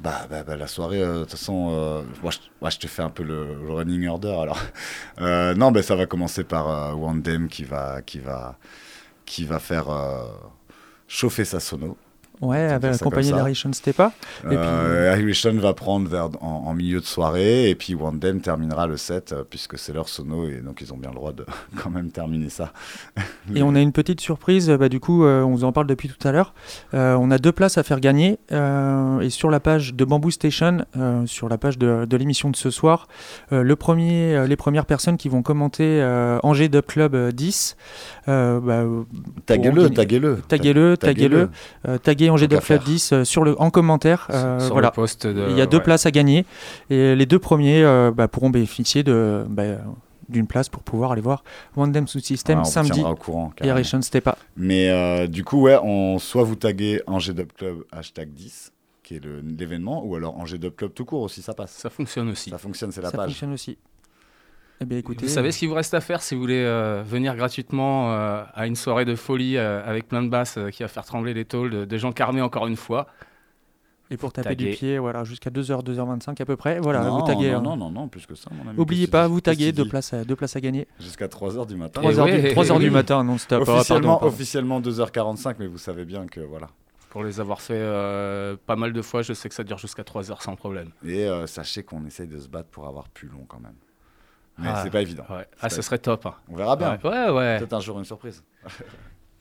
[0.00, 3.10] Bah, bah, bah, la soirée, euh, de toute façon, euh, moi, je, te fais un
[3.10, 4.36] peu le, running order.
[4.40, 4.58] Alors,
[5.20, 8.58] Euh, non, bah, ça va commencer par euh, Wandem qui va, qui va,
[9.24, 10.28] qui va faire euh,
[11.08, 11.96] chauffer sa sono.
[12.40, 13.36] Ouais, avec, accompagné ça.
[13.36, 14.12] d'Harishon Stepa.
[14.44, 18.40] Et puis, Euh, Irishon va prendre vers, en, en milieu de soirée et puis Wandem
[18.40, 21.32] terminera le set euh, puisque c'est leur sono et donc ils ont bien le droit
[21.32, 21.44] de
[21.82, 22.72] quand même terminer ça.
[23.54, 26.08] Et on a une petite surprise, bah, du coup, euh, on vous en parle depuis
[26.08, 26.52] tout à l'heure.
[26.92, 28.38] On a deux places à faire gagner.
[28.50, 30.84] et sur la page de Bamboo Station,
[31.26, 33.06] sur la page de, de l'émission de ce soir,
[33.50, 36.02] le premier, les premières personnes qui vont commenter
[36.42, 37.76] Angers Dub Club euh, 10,
[38.28, 38.84] euh, bah,
[39.46, 40.40] Taguez-le, taguez-le.
[40.48, 41.48] Taguez-le, Taguez-le.
[41.86, 41.98] taguez-le.
[41.98, 42.86] Taguez Angers Dub qu'à Club faire.
[42.88, 44.28] 10 euh, sur le, en commentaire.
[44.30, 44.90] euh, Sur le voilà.
[44.90, 45.82] post de- Il y a deux ouais.
[45.82, 46.44] places à gagner.
[46.90, 49.44] Et les deux premiers euh, bah, pourront bénéficier de.
[49.48, 49.62] bah,
[50.28, 51.44] d'une place pour pouvoir aller voir
[51.76, 53.70] Wandem Sound System vous samedi au courant, et.
[53.70, 54.36] Harishon Stepa.
[54.56, 58.72] Mais euh, du coup, ouais, on, soit vous taguez Angers Dub Club hashtag 10,
[59.04, 61.70] qui est le- l'événement, ou alors Angers Dub Club tout court aussi, ça passe.
[61.70, 62.50] Ça fonctionne aussi.
[62.50, 63.28] Ça fonctionne, c'est la Ça page.
[63.30, 63.78] fonctionne aussi.
[64.80, 65.24] Eh bien, écoutez.
[65.24, 68.42] Vous savez ce qu'il vous reste à faire si vous voulez euh, venir gratuitement euh,
[68.54, 71.32] à une soirée de folie euh, avec plein de basses euh, qui va faire trembler
[71.34, 73.06] les tôles de, de Jean Carmé encore une fois?
[74.10, 74.70] Et pour taper Taguer.
[74.70, 76.78] du pied, voilà, jusqu'à 2h, 2h25 à peu près.
[76.78, 77.50] Voilà, non, vous taguez.
[77.50, 77.62] non, hein.
[77.62, 78.78] non, non, non, plus que ça, mon ami.
[78.78, 80.86] Oubliez pas, vous taguez, deux places, à, deux places à gagner.
[81.00, 82.02] Jusqu'à 3h du matin.
[82.02, 83.64] 3 heures du, 3 heures du matin, non, stop.
[83.66, 84.34] Ah, Officiellement, pardon, pardon.
[84.34, 86.68] officiellement 2h45, mais vous savez bien que voilà.
[87.10, 90.04] Pour les avoir fait euh, pas mal de fois, je sais que ça dure jusqu'à
[90.04, 90.90] 3 heures sans problème.
[91.04, 93.74] Et euh, sachez qu'on essaye de se battre pour avoir plus long quand même.
[94.58, 95.24] Mais Ah, c'est pas évident.
[95.30, 95.46] ouais.
[95.60, 96.34] Ah, ce serait top, hein.
[96.48, 96.98] On verra bien.
[97.04, 97.58] Ouais, ouais.
[97.58, 98.42] Peut-être un jour une surprise.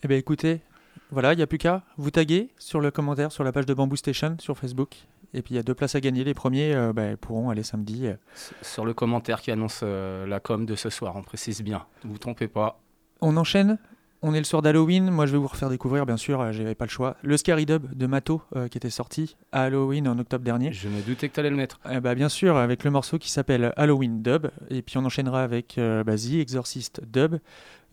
[0.04, 0.62] Eh bien, écoutez,
[1.10, 1.82] voilà, il n'y a plus qu'à.
[1.98, 4.96] Vous taguez sur le commentaire, sur la page de Bamboo Station, sur Facebook.
[5.34, 6.24] Et puis, il y a deux places à gagner.
[6.24, 8.06] Les premiers euh, bah, pourront aller samedi.
[8.08, 8.14] euh.
[8.62, 11.86] Sur le commentaire qui annonce euh, la com de ce soir, on précise bien.
[12.04, 12.80] Ne vous trompez pas.
[13.22, 13.80] On enchaîne.
[14.22, 15.12] On est le soir d'Halloween.
[15.12, 17.66] Moi, je vais vous refaire découvrir, bien sûr, euh, j'avais pas le choix, le Scary
[17.66, 20.74] Dub de Mato euh, qui était sorti à Halloween en octobre dernier.
[20.74, 21.80] Je me doutais que tu allais le mettre.
[21.92, 24.48] Eh bah, bien sûr, avec le morceau qui s'appelle Halloween Dub.
[24.70, 27.36] Et puis, on enchaînera avec euh, bah, The Exorcist Dub.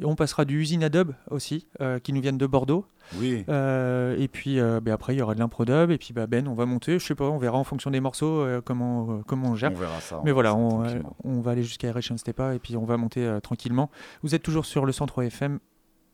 [0.00, 2.86] Et on passera du Usine à Dub aussi, euh, qui nous viennent de Bordeaux.
[3.20, 3.44] Oui.
[3.48, 5.90] Euh, et puis euh, bah, après, il y aura de l'impro dub.
[5.90, 6.98] Et puis bah, Ben, on va monter.
[6.98, 9.72] Je sais pas, on verra en fonction des morceaux euh, comment, euh, comment on gère.
[9.72, 12.84] On verra ça, Mais voilà, on, euh, va aller jusqu'à Erection Stepa et puis on
[12.84, 13.90] va monter euh, tranquillement.
[14.22, 15.58] Vous êtes toujours sur le 103 FM,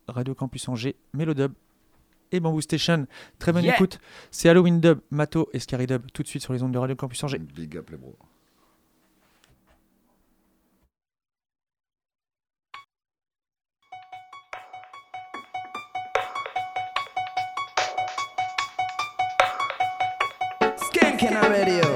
[0.09, 1.53] Radio Campus Angers, Mélodub
[2.31, 3.07] et Bamboo Station.
[3.39, 3.75] Très bonne Yeah.
[3.75, 3.99] écoute.
[4.31, 6.95] C'est Halloween Dub, Mato et Scary Dub tout de suite sur les ondes de Radio
[6.95, 7.39] Campus Angers.
[7.39, 8.15] Big up les bros.
[21.69, 21.88] Radio.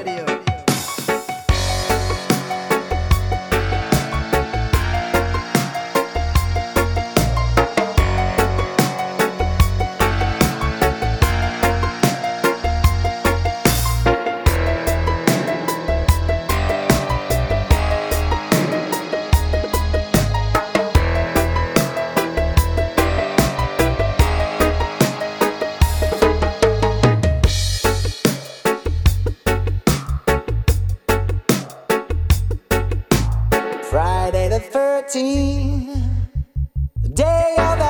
[37.43, 37.82] day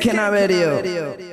[0.00, 1.27] thinking video?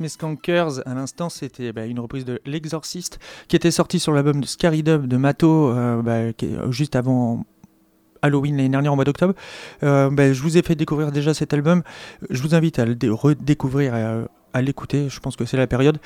[0.00, 3.18] Mes Skankers, à l'instant, c'était bah, une reprise de L'Exorciste
[3.48, 7.44] qui était sortie sur l'album de Scary Dub de Mato euh, bah, euh, juste avant
[8.22, 9.34] Halloween l'année dernière, en mois d'octobre.
[9.82, 11.82] Euh, bah, je vous ai fait découvrir déjà cet album.
[12.30, 15.08] Je vous invite à le dé- redécouvrir, et à, à l'écouter.
[15.08, 15.98] Je pense que c'est la période.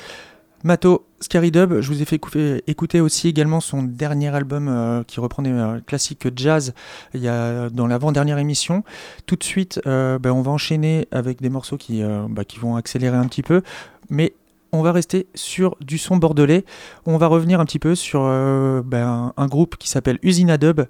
[0.62, 2.20] Mato, Scary Dub, je vous ai fait
[2.66, 6.74] écouter, aussi également son dernier album euh, qui reprend des euh, classiques jazz
[7.14, 8.84] dans l'avant-dernière émission.
[9.26, 12.76] Tout de suite, euh, ben, on va enchaîner avec des morceaux qui, bah, qui vont
[12.76, 13.62] accélérer un petit peu,
[14.10, 14.34] mais
[14.72, 16.64] on va rester sur du son bordelais.
[17.06, 20.80] On va revenir un petit peu sur euh, ben, un groupe qui s'appelle Usina Dub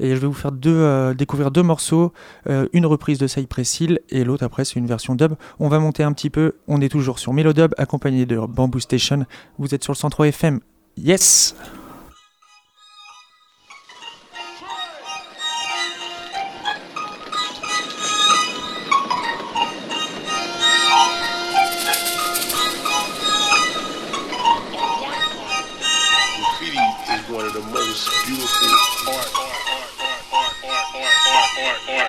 [0.00, 2.12] et je vais vous faire euh, découvrir deux morceaux,
[2.48, 5.34] euh, une reprise de Cypress Hill et l'autre après c'est une version dub.
[5.60, 9.26] On va monter un petit peu, on est toujours sur Melodub accompagné de Bamboo Station.
[9.58, 10.60] Vous êtes sur le 103 FM.
[10.96, 11.54] Yes!
[28.28, 29.32] beautiful art.
[29.34, 32.07] art, art, art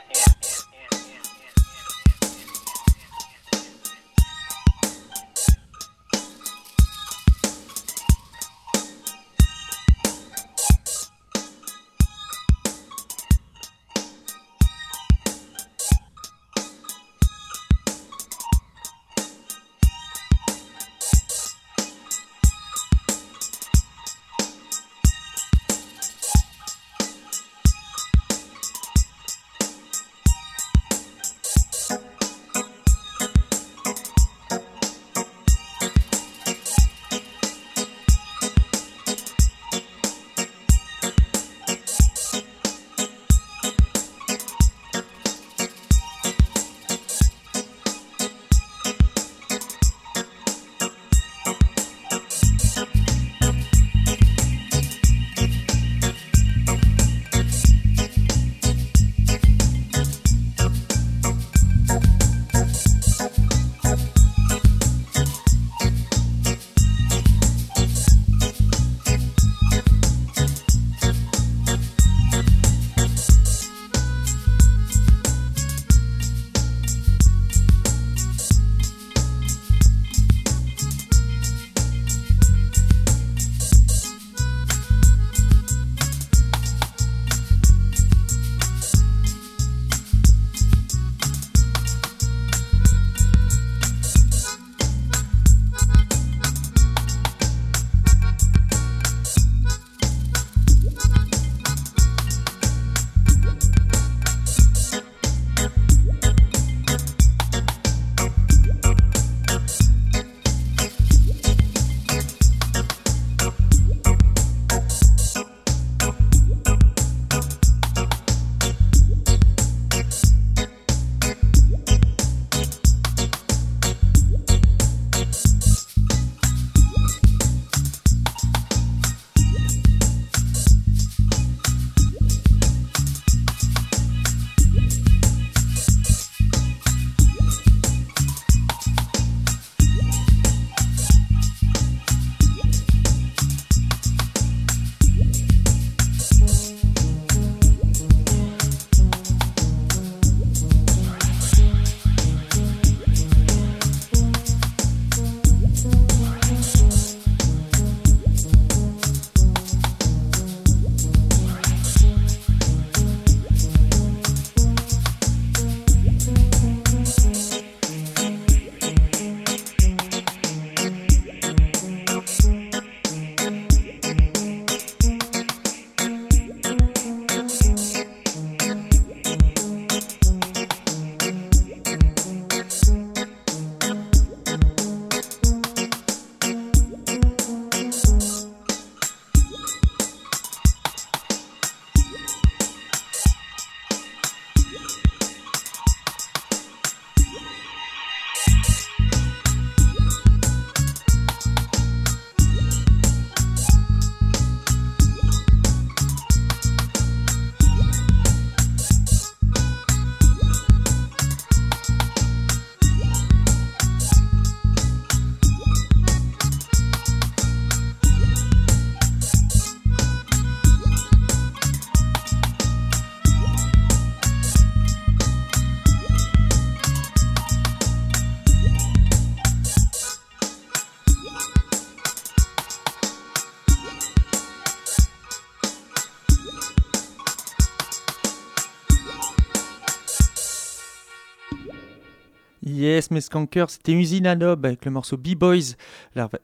[243.11, 245.75] Yes, skankers, c'était Usine Adobe avec le morceau B-Boys,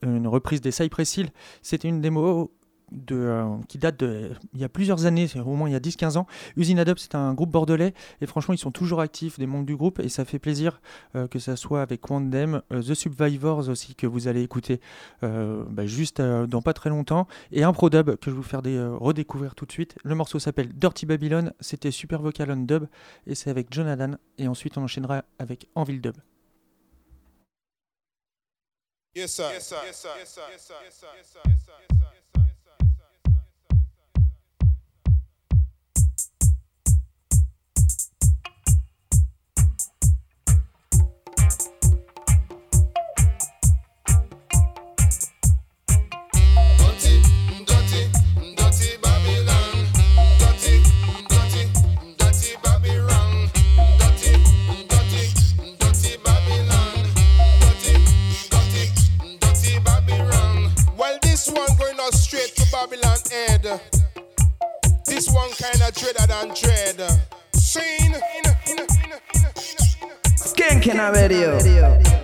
[0.01, 1.29] une reprise des Cypress Hill.
[1.61, 2.51] C'était une démo
[3.11, 6.17] euh, qui date de il y a plusieurs années, au moins il y a 10-15
[6.17, 6.27] ans.
[6.55, 9.75] Usine Adobe, c'est un groupe bordelais et franchement, ils sont toujours actifs, des membres du
[9.75, 10.81] groupe, et ça fait plaisir
[11.15, 14.79] euh, que ça soit avec Wandem, euh, The Survivors aussi, que vous allez écouter
[15.21, 18.61] bah, juste dans pas très longtemps, et un pro dub que je vais vous faire
[18.99, 19.97] redécouvrir tout de suite.
[20.03, 22.85] Le morceau s'appelle Dirty Babylon, c'était Super Vocal on Dub,
[23.25, 26.15] et c'est avec Jonathan, et ensuite on enchaînera avec Enville Dub.
[29.15, 29.49] Yes, sir.
[29.53, 29.81] Yes, sir.
[29.85, 30.09] Yes, sir.
[30.19, 30.41] Yes, sir.
[30.51, 30.75] Yes, sir.
[30.83, 31.07] Yes, sir.
[31.15, 31.41] Yes, sir.
[31.47, 32.24] Yes, sir.
[70.85, 72.14] Can't I radio.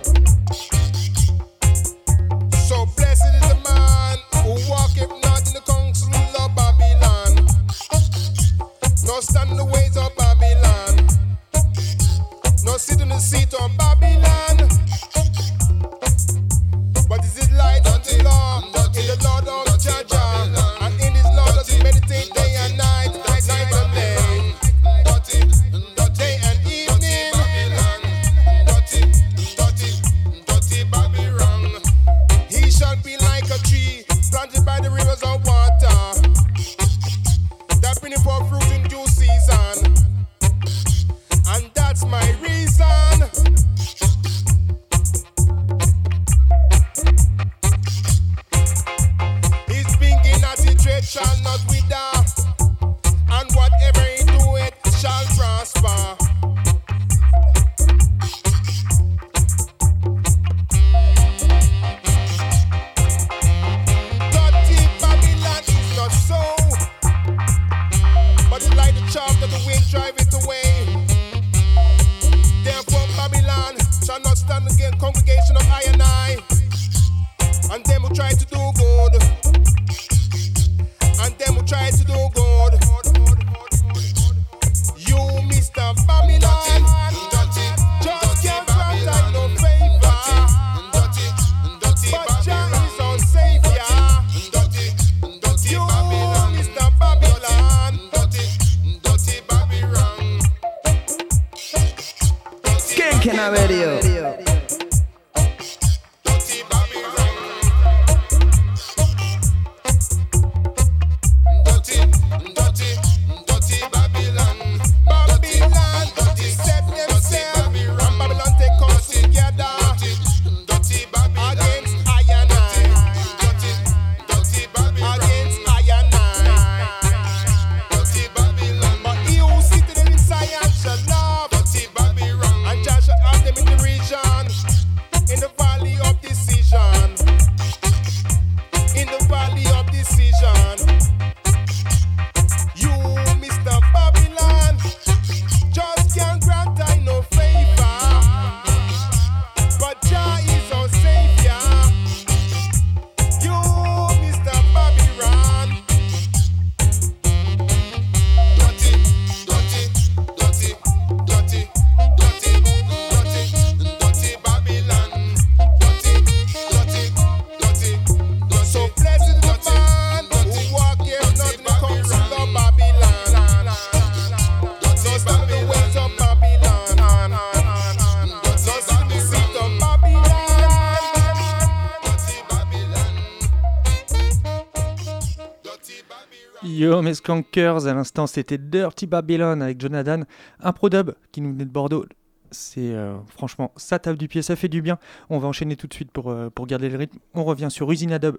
[187.02, 190.20] Yo mes skankers, à l'instant c'était Dirty Babylon avec Jonathan,
[190.60, 192.06] un pro dub qui nous venait de Bordeaux.
[192.52, 195.00] C'est euh, franchement, ça tape du pied, ça fait du bien.
[195.28, 197.18] On va enchaîner tout de suite pour, euh, garder le rythme.
[197.34, 198.36] On revient sur Usine Dub.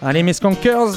[0.00, 0.94] Allez mes skankers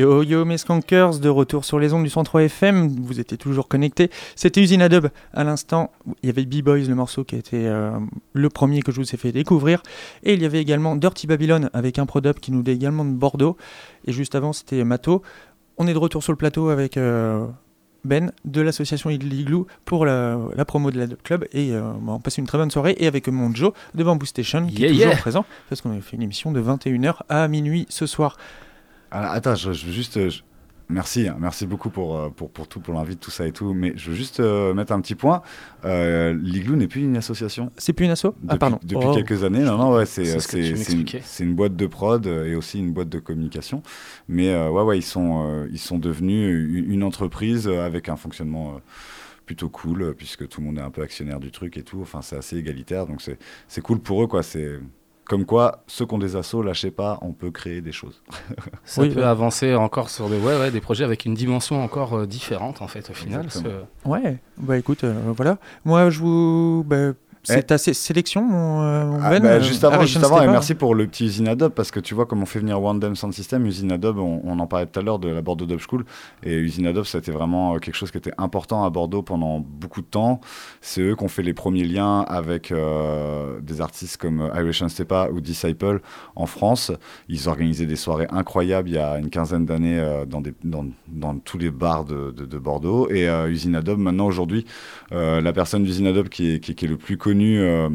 [0.00, 3.68] Yo yo mes skankers, de retour sur les ondes du 103 FM, vous étiez toujours
[3.68, 4.08] connectés.
[4.34, 5.90] C'était Usine Dub à l'instant,
[6.22, 7.90] il y avait B-Boys le morceau qui a été euh,
[8.32, 9.82] le premier que je vous ai fait découvrir.
[10.22, 13.04] Et il y avait également Dirty Babylon avec un pro dub qui nous dit également
[13.04, 13.58] de Bordeaux.
[14.06, 15.20] Et juste avant c'était Mato.
[15.76, 17.46] On est de retour sur le plateau avec euh,
[18.06, 21.44] Ben de l'association Igloo pour la, la promo de la Club.
[21.52, 22.94] Et euh, bah, on passe une très bonne soirée.
[22.96, 25.16] Et avec mon Joe de Bamboo Station qui Yeah, est toujours yeah.
[25.18, 28.38] présent parce qu'on a fait une émission de 21h à minuit ce soir.
[29.10, 30.16] Alors, attends, je, je veux juste.
[30.16, 30.42] euh, je-
[30.92, 33.74] Merci, hein, merci beaucoup pour, euh, pour, pour tout, pour l'invite, tout ça et tout.
[33.74, 35.40] Mais je veux juste euh, mettre un petit point.
[35.84, 37.70] Euh, L'Igloo n'est plus une association.
[37.76, 38.24] C'est plus une asso?
[38.24, 38.80] Depuis, Ah pardon.
[38.82, 39.14] depuis Oh.
[39.14, 43.08] quelques années, non, non, ouais, c'est ce une, boîte de prod et aussi une boîte
[43.08, 43.84] de communication.
[44.26, 48.80] Mais euh, ouais, ouais, ils sont, ils sont devenus une, entreprise avec un fonctionnement
[49.46, 52.00] plutôt cool, puisque tout le monde est un peu actionnaire du truc et tout.
[52.02, 53.38] Enfin, c'est assez égalitaire, donc c'est
[53.68, 54.42] c'est cool pour eux, quoi.
[54.42, 54.80] C'est
[55.30, 58.20] comme quoi, ceux qui ont des assos, lâchez pas, on peut créer des choses.
[58.84, 62.26] Ça peut avancer encore sur des, ouais, ouais, des projets avec une dimension encore euh,
[62.26, 63.46] différente en fait au final.
[63.46, 65.58] que- Ouais, bah écoute, euh, voilà.
[65.84, 66.84] Moi, je vous.
[66.84, 67.62] bah, c'est Eh.
[67.62, 70.42] ta sé- sélection, mon, euh, mon Ah, Ben, bah, euh, juste avant, Aration juste avant
[70.42, 72.82] et merci pour le petit Usine Adobe parce que tu vois comme on fait venir
[72.82, 75.40] One Dam Sound System, Usine Adobe, on, on en parlait tout à l'heure de la
[75.40, 76.04] Bordeaux Dub School
[76.42, 80.02] et Usine Adobe, été vraiment euh, quelque chose qui était important à Bordeaux pendant beaucoup
[80.02, 80.40] de temps.
[80.82, 85.28] C'est eux qui ont fait les premiers liens avec euh, des artistes comme Irish Stepa
[85.32, 86.00] ou Disciple
[86.36, 86.92] en France.
[87.28, 90.84] Ils organisaient des soirées incroyables il y a une quinzaine d'années euh, dans, des- dans,
[91.08, 93.08] dans tous les bars de, de- de Bordeaux.
[93.10, 94.66] Et Usine Adobe, maintenant aujourd'hui,
[95.10, 97.88] la personne d'Usine Adobe qui est, qui, est- qui est le plus connu euh,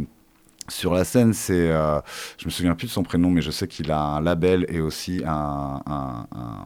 [0.68, 2.00] sur la scène, c'est, euh,
[2.38, 4.80] je me souviens plus de son prénom, mais je sais qu'il a un label et
[4.80, 6.66] aussi un, un, un,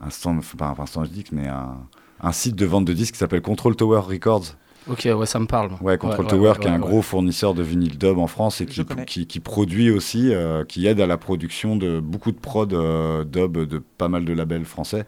[0.00, 1.76] un stand, enfin, pas un stand de disques, mais un,
[2.20, 4.54] un site de vente de disques qui s'appelle Control Tower Records.
[4.88, 5.72] Ok, ouais, ça me parle.
[5.82, 8.26] Ouais, Control Ouais, Tower, ouais, qui est un ouais, gros fournisseur de vinyle dub en
[8.26, 12.32] France et qui, qui, qui produit aussi, euh, qui aide à la production de beaucoup
[12.32, 15.04] de prod euh, dub de pas mal de labels français.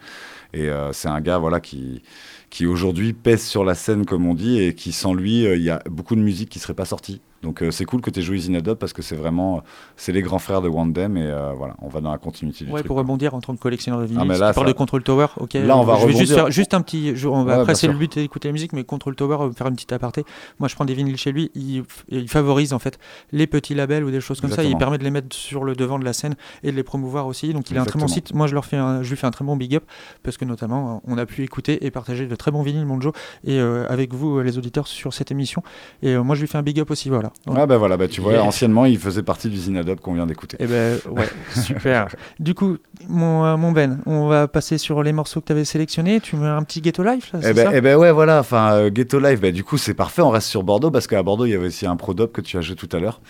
[0.53, 2.03] Et euh, c'est un gars voilà, qui,
[2.51, 5.63] qui aujourd'hui pèse sur la scène, comme on dit, et qui sans lui, euh, il
[5.63, 7.21] y a beaucoup de musique qui serait pas sortie.
[7.43, 9.62] Donc euh, c'est cool que tu aies joué Usine Adobe parce que c'est vraiment,
[9.97, 12.71] c'est les grands frères de Wandem et euh, voilà, on va dans la continuité du
[12.71, 12.87] Ouais, truc.
[12.89, 14.73] pour rebondir en tant que collectionneur de vinyle, Ah, mais si là, tu parles ça-
[14.75, 15.55] de Control Tower, ok.
[15.55, 17.17] Là, on va je vais juste faire juste un petit.
[17.17, 19.69] je- on va, Ouais, après, c'est le but d'écouter la musique, mais Control Tower, faire
[19.69, 20.25] une petite aparté.
[20.59, 22.99] Moi, je prends des vinyles chez lui, il, il favorise en fait
[23.33, 24.62] les petits labels ou des choses comme ça.
[24.62, 27.27] Il permet de les mettre sur le devant de la scène et de les promouvoir
[27.27, 27.55] aussi.
[27.55, 28.35] Donc, il a un très bon site.
[28.35, 29.85] Moi, je, leur fais un- je lui fais un très bon big up
[30.23, 33.12] parce que notamment, on a pu écouter et partager de très bons vinyles, mon Joe,
[33.45, 35.62] et euh, avec vous, euh, les auditeurs, sur cette émission.
[36.03, 37.30] Et euh, moi, je lui fais un big up aussi, voilà.
[37.47, 40.27] Ouais, bah voilà, bah, tu vois, anciennement, il faisait partie de l'usine Adobe qu'on vient
[40.27, 40.57] d'écouter.
[40.61, 41.28] Eh ben ouais,
[41.62, 42.09] super.
[42.39, 42.77] du coup,
[43.09, 46.20] mon, euh, mon Ben, on va passer sur les morceaux que tu avais sélectionnés.
[46.20, 47.70] Tu mets un petit Ghetto Life là, Eh ben, ça?
[47.74, 50.48] eh ben ouais, voilà, enfin, euh, Ghetto Live, bah, du coup, c'est parfait, on reste
[50.48, 52.77] sur Bordeaux, parce qu'à Bordeaux, il y avait aussi un Produb que tu as joué
[52.77, 53.20] tout à l'heure.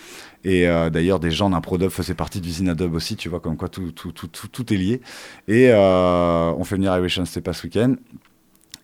[0.43, 3.55] Et euh, d'ailleurs, des gens d'un Produb faisaient partie d'usine Adobe aussi, tu vois, comme
[3.57, 5.01] quoi tout, tout, tout, tout, tout est lié.
[5.47, 7.95] Et euh, on fait venir Irish and Stepa ce week-end.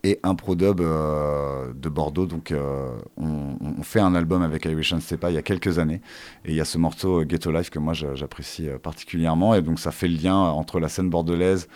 [0.07, 5.01] Et un Produb euh, de Bordeaux, donc euh, on, fait un album avec Irish and
[5.01, 5.99] Stepa il y a quelques années.
[6.45, 9.53] Et il y a ce morceau euh, Ghetto Life que moi j'a- j'apprécie particulièrement.
[9.53, 11.67] Et donc ça fait le lien entre la scène bordelaise,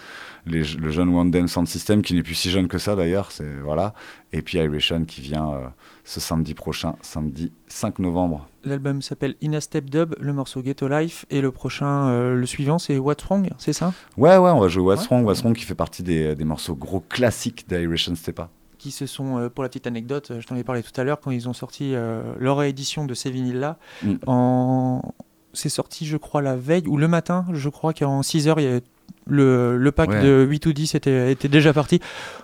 [0.46, 3.32] le jeune One Dance Sound System, qui n'est plus si jeune que ça d'ailleurs,
[3.66, 3.94] voilà.
[4.32, 5.74] Et puis Irishan qui vient
[6.12, 8.46] ce samedi prochain, samedi 5 novembre.
[8.66, 12.46] L'album s'appelle In a Step Dub, le morceau Ghetto Life, et le prochain, euh, le
[12.46, 13.94] suivant, c'est What's Wrong, c'est ça?
[14.18, 16.76] Ouais, ouais, on va jouer What's Wrong, What's Wrong qui fait partie des, des morceaux
[16.76, 18.50] gros classiques d'Irishan Stepa.
[18.78, 21.06] Qui se sont, euh, pour la petite anecdote, euh, je t'en ai parlé tout à
[21.06, 24.16] l'heure, quand ils ont sorti euh, leur réédition de ces vinyles-là, Mm.
[24.28, 25.14] en...
[25.54, 28.64] c'est sorti, je crois, la veille, ou le matin, je crois qu'en 6 heures, il
[28.64, 28.84] y avait
[29.28, 30.22] le, le pack Ouais.
[30.24, 32.00] de 8 ou 10 était, était déjà parti.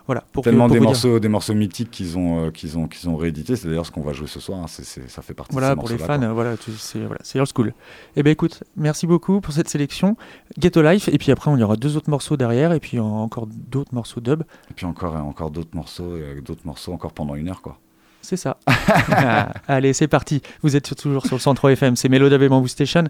[0.06, 0.90] Voilà, pour que- Tellement pour des vous dire.
[0.92, 3.56] morceaux, des morceaux mythiques qu'ils ont, euh, qu'ils ont, qu'ils ont réédités.
[3.56, 4.60] C'est d'ailleurs ce qu'on va jouer ce soir.
[4.60, 4.66] hein.
[4.68, 6.28] Ça fait partie Voilà, de ces pour les fans, quoi.
[6.28, 7.74] euh, voilà, c'est voilà, c'est old school.
[8.16, 10.16] Eh ben écoute, merci beaucoup pour cette sélection.
[10.60, 13.02] Ghetto Life, et puis après, on y aura deux autres morceaux derrière, et puis euh,
[13.02, 14.44] encore d'autres morceaux dub.
[14.72, 17.62] Et puis encore, et encore d'autres morceaux, et euh, d'autres morceaux encore pendant une heure,
[17.62, 17.78] quoi.
[18.22, 18.58] C'est ça.
[19.68, 20.42] Allez, c'est parti.
[20.62, 23.06] Vous êtes toujours sur le 103 FM, c'est Mélodab et Bamboo Station.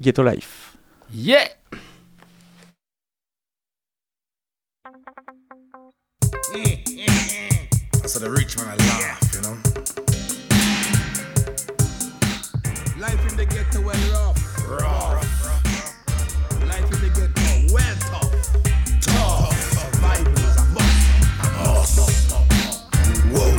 [0.00, 0.76] Ghetto Life.
[1.12, 1.38] Yeah
[8.10, 9.56] So the rich man I laugh, you know.
[12.98, 14.68] Life in the ghetto well rough.
[14.68, 15.22] Rough.
[16.66, 18.34] Life in the ghetto well tough.
[19.00, 19.54] Tough.
[19.78, 20.98] Survival is a must.
[21.38, 22.34] A must.
[23.30, 23.54] Whoa.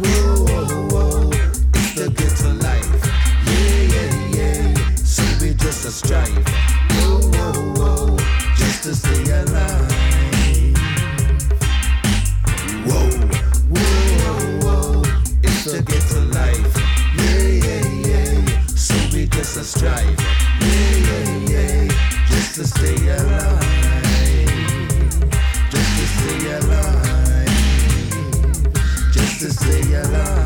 [0.00, 1.30] Whoa, whoa, whoa.
[1.74, 2.96] It's the ghetto life.
[3.44, 4.94] Yeah, yeah, yeah.
[5.04, 6.48] So we just a strive.
[6.92, 8.16] Whoa, whoa, whoa.
[8.56, 9.81] Just to stay alive.
[19.62, 20.18] to strive.
[20.60, 21.88] Yeah, yeah, yeah.
[22.26, 23.62] Just to stay alive.
[25.70, 27.48] Just to stay alive.
[29.12, 30.41] Just to stay alive.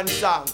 [0.00, 0.46] Gunman song.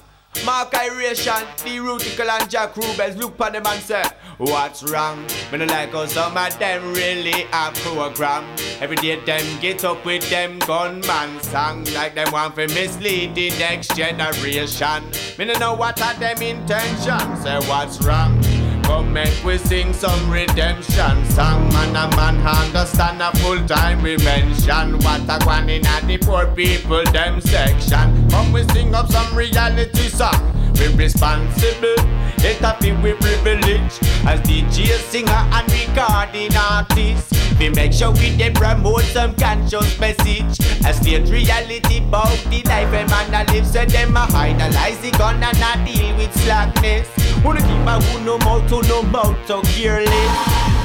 [0.45, 4.03] Mark Iration, the Rutical and Jack Rubens look on them and say,
[4.39, 5.25] What's wrong?
[5.51, 8.45] Me no like how some of them really a program.
[8.81, 13.49] Every day them get up with them gunman song like them want to mislead the
[13.59, 15.05] next generation.
[15.39, 17.37] Me no know what are them intention.
[17.39, 18.39] Say what's wrong?
[18.83, 24.17] Come make we sing some redemption song Man a man understand a full time we
[24.19, 29.11] mention What a one in a the poor people them section Come we sing up
[29.11, 31.97] some reality song We responsible,
[32.45, 33.97] it a feel we privilege.
[34.29, 40.61] As DJ singer and recording artist We make sure we dey promote some conscious message.
[40.85, 45.13] A state reality about the life a man a live So them a idolize the
[45.13, 47.09] gun and a deal with slackness.
[47.43, 50.33] Wanna keep a who no mouth to no mouth so careless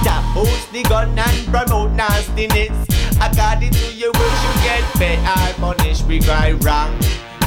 [0.05, 2.87] Tap host the gun and promote nastiness.
[3.19, 6.97] According to your wish you get paid or punished we cry wrong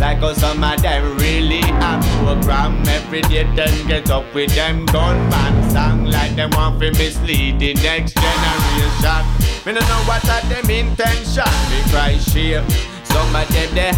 [0.05, 4.85] like how some of them really a program Every day them get up with them
[4.87, 9.23] gunman song Like them want to mislead the next generation.
[9.65, 11.53] Me no know what are them intention.
[11.71, 12.69] Me cry shame.
[13.05, 13.89] Some of them the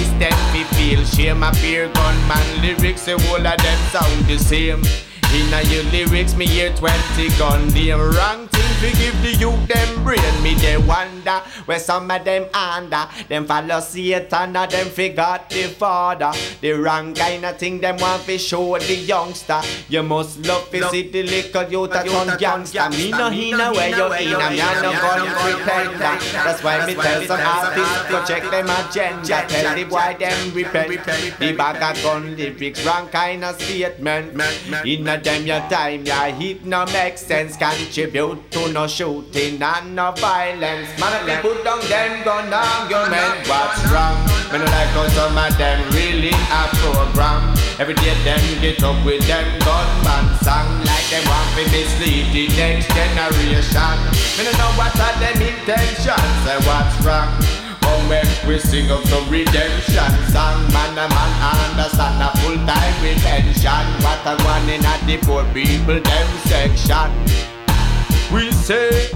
[0.00, 1.42] is them fi feel shame.
[1.42, 6.74] Appear gunman lyrics the whole of them sound the same Inna your lyrics me hear
[6.74, 7.68] 20 gun.
[7.68, 10.42] Them wrong thing fi give the youth them brain.
[10.42, 13.06] Me they wonder where some of them under.
[13.28, 16.32] Them follow Satan or them forgot the father.
[16.60, 19.60] The wrong kind of thing them want fi show the youngster.
[19.88, 23.88] You must love fi see the little youth a turn gangster Me no inna where
[23.88, 28.50] you inna me a no gun pretender That's why me tell some artists go check
[28.50, 29.46] them agenda.
[29.46, 31.38] Tell the boy them repent.
[31.38, 34.40] The bag of gun lyrics wrong kind of statement.
[34.84, 40.12] Inna them your time your hit no make sense Contribute to no shooting and no
[40.12, 44.16] violence Man they put down them gun argument What's wrong?
[44.52, 49.04] Me no like how some of them really a program Every day them get up
[49.04, 53.96] with them gunman song Like them want to mislead the next generation
[54.36, 57.69] Me no know what are them intentions Say what's wrong?
[57.80, 60.10] Come make we sing of the redemption?
[60.32, 61.32] Song Man a man
[61.70, 63.84] understand a full time retention.
[64.04, 67.10] What a one in a the poor people them section.
[68.32, 69.10] We say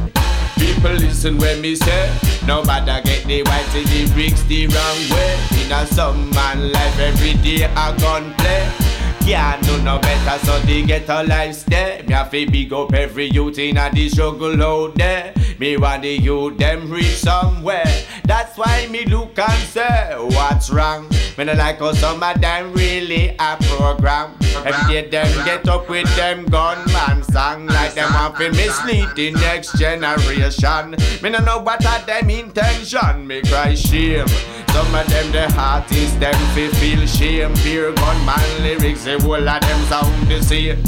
[0.59, 2.11] People listen when me say
[2.47, 5.39] Nobody get the white to the bricks the wrong way.
[5.65, 8.94] In a some man life every day a gun play
[9.25, 12.05] can't do no better, so they get a life stay.
[12.07, 15.33] Me have to big up every youth in a the struggle out there.
[15.59, 18.05] Me want the youth them reach somewhere.
[18.25, 21.09] That's why me look and say, what's wrong?
[21.37, 24.31] Me no like how some of them really a program.
[24.65, 29.33] Every day them get up with them gunman song like them want to mislead the
[29.33, 30.95] next generation.
[31.23, 33.27] Me no know what are them intention.
[33.27, 34.29] Me cry shame.
[34.69, 37.53] Some of them the heart artists them fi feel shame.
[37.63, 40.83] Pure gunman lyrics, the whole of them sound the same.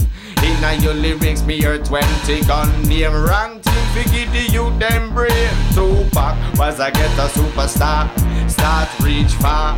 [0.45, 5.13] Inna your lyrics, me hear 20 gun name wrong team fi give the youth them
[5.13, 5.51] brain.
[5.75, 8.07] Tupac was a get a superstar,
[8.49, 9.77] start reach far,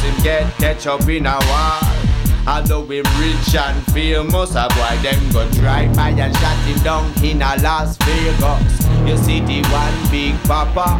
[0.00, 2.00] him get catch up in a war.
[2.46, 7.24] Although him rich and famous, a boy them go drive by and shot him down
[7.24, 8.86] in a Las Vegas.
[9.06, 10.98] You see the one big papa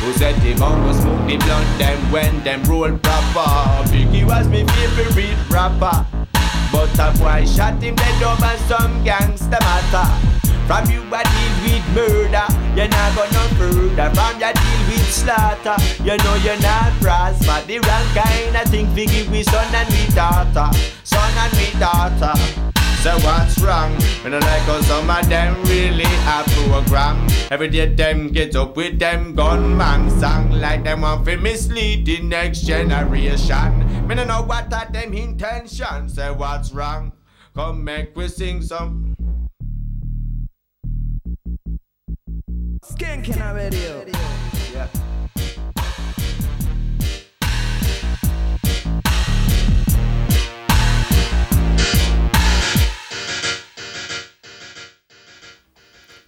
[0.00, 3.48] who said him on go smoke the blunt them when them roll proper.
[3.90, 6.06] Biggie was my favorite rapper.
[6.72, 10.47] But a boy shot him dead over some gangster matter.
[10.68, 12.44] From you I deal with murder,
[12.76, 14.12] you're not go no further.
[14.12, 17.64] From you deal with slaughter, you know you're not prosper.
[17.66, 20.68] The wrong kind of thing we give we son and we daughter,
[21.04, 22.36] son and we daughter.
[23.00, 23.94] So what's wrong?
[24.20, 27.26] When I like how some of them really a program.
[27.50, 32.20] Every day them get up with them gunman song like them want to mislead the
[32.20, 34.06] next generation.
[34.06, 36.16] Me no know what are them intentions.
[36.16, 37.12] Say what's wrong?
[37.54, 39.17] Come make we sing some.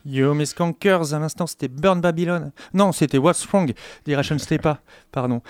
[0.05, 2.52] Yo mes skankers, à l'instant c'était Burn Babylon.
[2.72, 3.72] Non, c'était What's Wrong
[4.05, 4.80] d'Iration Stepa,
[5.12, 5.42] pardon.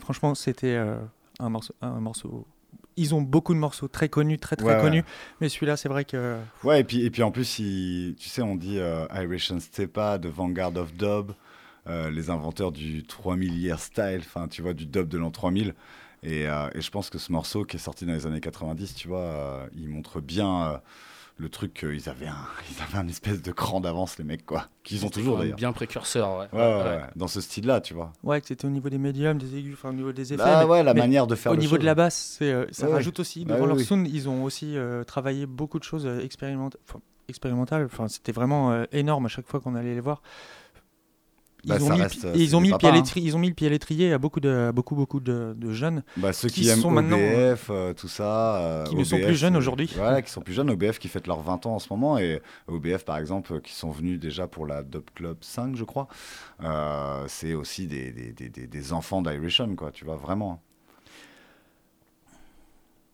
[0.00, 0.96] Franchement, c'était euh,
[1.40, 2.46] un morceau.
[2.96, 4.80] Ils ont beaucoup de morceaux très connus, très très Ouais, ouais.
[4.80, 5.04] connus,
[5.40, 6.36] mais celui-là, c'est vrai que.
[6.64, 9.60] Ouais, et puis, et puis en plus, il- tu sais, on dit euh, Irish and
[9.60, 11.32] Stepa, The Vanguard of Dub,
[11.88, 15.74] euh, les inventeurs du 3000 year style, enfin, tu vois, du dub de l'an 3000.
[16.22, 18.94] Et, euh, et je pense que ce morceau qui est sorti dans les années 90,
[18.94, 20.80] tu vois, il montre bien
[21.38, 22.36] le truc qu'ils avaient, un,
[22.70, 24.68] ils avaient un espèce de cran d'avance, les mecs, quoi.
[24.84, 25.56] Qu'ils ont toujours d'ailleurs.
[25.56, 26.46] bien précurseur, ouais.
[26.52, 26.82] Ouais, ouais, Ouais.
[26.84, 28.12] ouais, dans ce style-là, tu vois.
[28.22, 30.42] Ouais, que c'était au niveau des médiums, des aigus, enfin au niveau des effets.
[30.42, 32.50] Bah mais- ouais, la mais manière de faire Au le niveau de la basse, c'est,
[32.52, 33.44] euh, ça rajoute aussi.
[33.44, 33.84] Bah Devant oui, leur oui.
[33.84, 37.84] sound, ils ont aussi euh, travaillé beaucoup de choses euh, expérimenta- enfin, expérimentales.
[37.86, 40.22] Enfin, c'était vraiment euh, énorme à chaque fois qu'on allait les voir.
[41.66, 42.92] Ils, Bah, ont ça mis, le reste, euh, et ils, ont mis papas, hein.
[42.92, 45.52] l'étrier, ils ont mis le pied à l'étrier à beaucoup de, à beaucoup, beaucoup de,
[45.56, 48.56] de jeunes Bah, ceux qui, qui aiment sont maintenant, euh, OBF, tout ça.
[48.62, 49.90] euh, qui ne sont OBF, plus jeunes euh, aujourd'hui.
[50.00, 50.70] Ouais, qui sont plus jeunes.
[50.70, 52.18] OBF qui fête leurs 20 ans en ce moment.
[52.18, 55.84] Et OBF, par exemple, euh, qui sont venus déjà pour la Dub Club 5, je
[55.84, 56.06] crois.
[56.62, 60.62] Euh, c'est aussi des, des, des, des- enfants d'Irishan, quoi, tu vois, vraiment.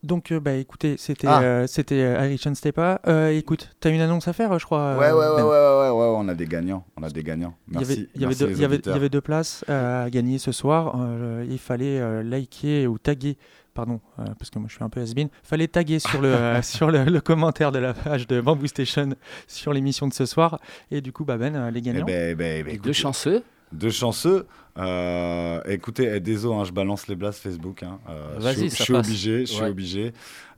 [0.02, 1.42] Donc, euh, bah, écoutez, c'était Ah.
[1.42, 3.00] euh, c'était euh, Irish and Stepa.
[3.06, 4.96] Euh, écoute, t'as une annonce à faire, je crois.
[4.98, 6.84] Ouais, euh, ouais, ouais, Ben ouais, ouais, ouais, ouais, on a des gagnants.
[6.96, 7.54] On a des gagnants.
[7.68, 7.92] Il y Merci.
[7.92, 8.96] avait, il y avait deux, il y avait- il y auditeurs.
[8.96, 10.96] avait deux places à gagner ce soir.
[10.98, 13.36] Euh, il fallait euh, liker ou taguer,
[13.74, 15.28] pardon, euh, parce que moi je suis un peu has-been.
[15.44, 18.66] Il fallait taguer sur, le, euh, sur le, le commentaire de la page de Bamboo
[18.66, 19.10] Station
[19.46, 20.58] sur l'émission de ce soir.
[20.90, 22.06] Et du coup, bah ben, euh, les Eh gagnants.
[22.06, 23.44] ben, eh ben, eh ben, Deux chanceux.
[23.70, 24.46] Deux chanceux.
[24.78, 27.82] Euh, écoutez, eh, désolé, hein, je balance les blasts Facebook.
[27.82, 27.98] Hein.
[28.08, 29.06] Euh, Vas-y, je suis- ça je suis passe.
[29.06, 29.40] obligé.
[29.40, 29.68] Je suis Ouais.
[29.68, 30.12] obligé.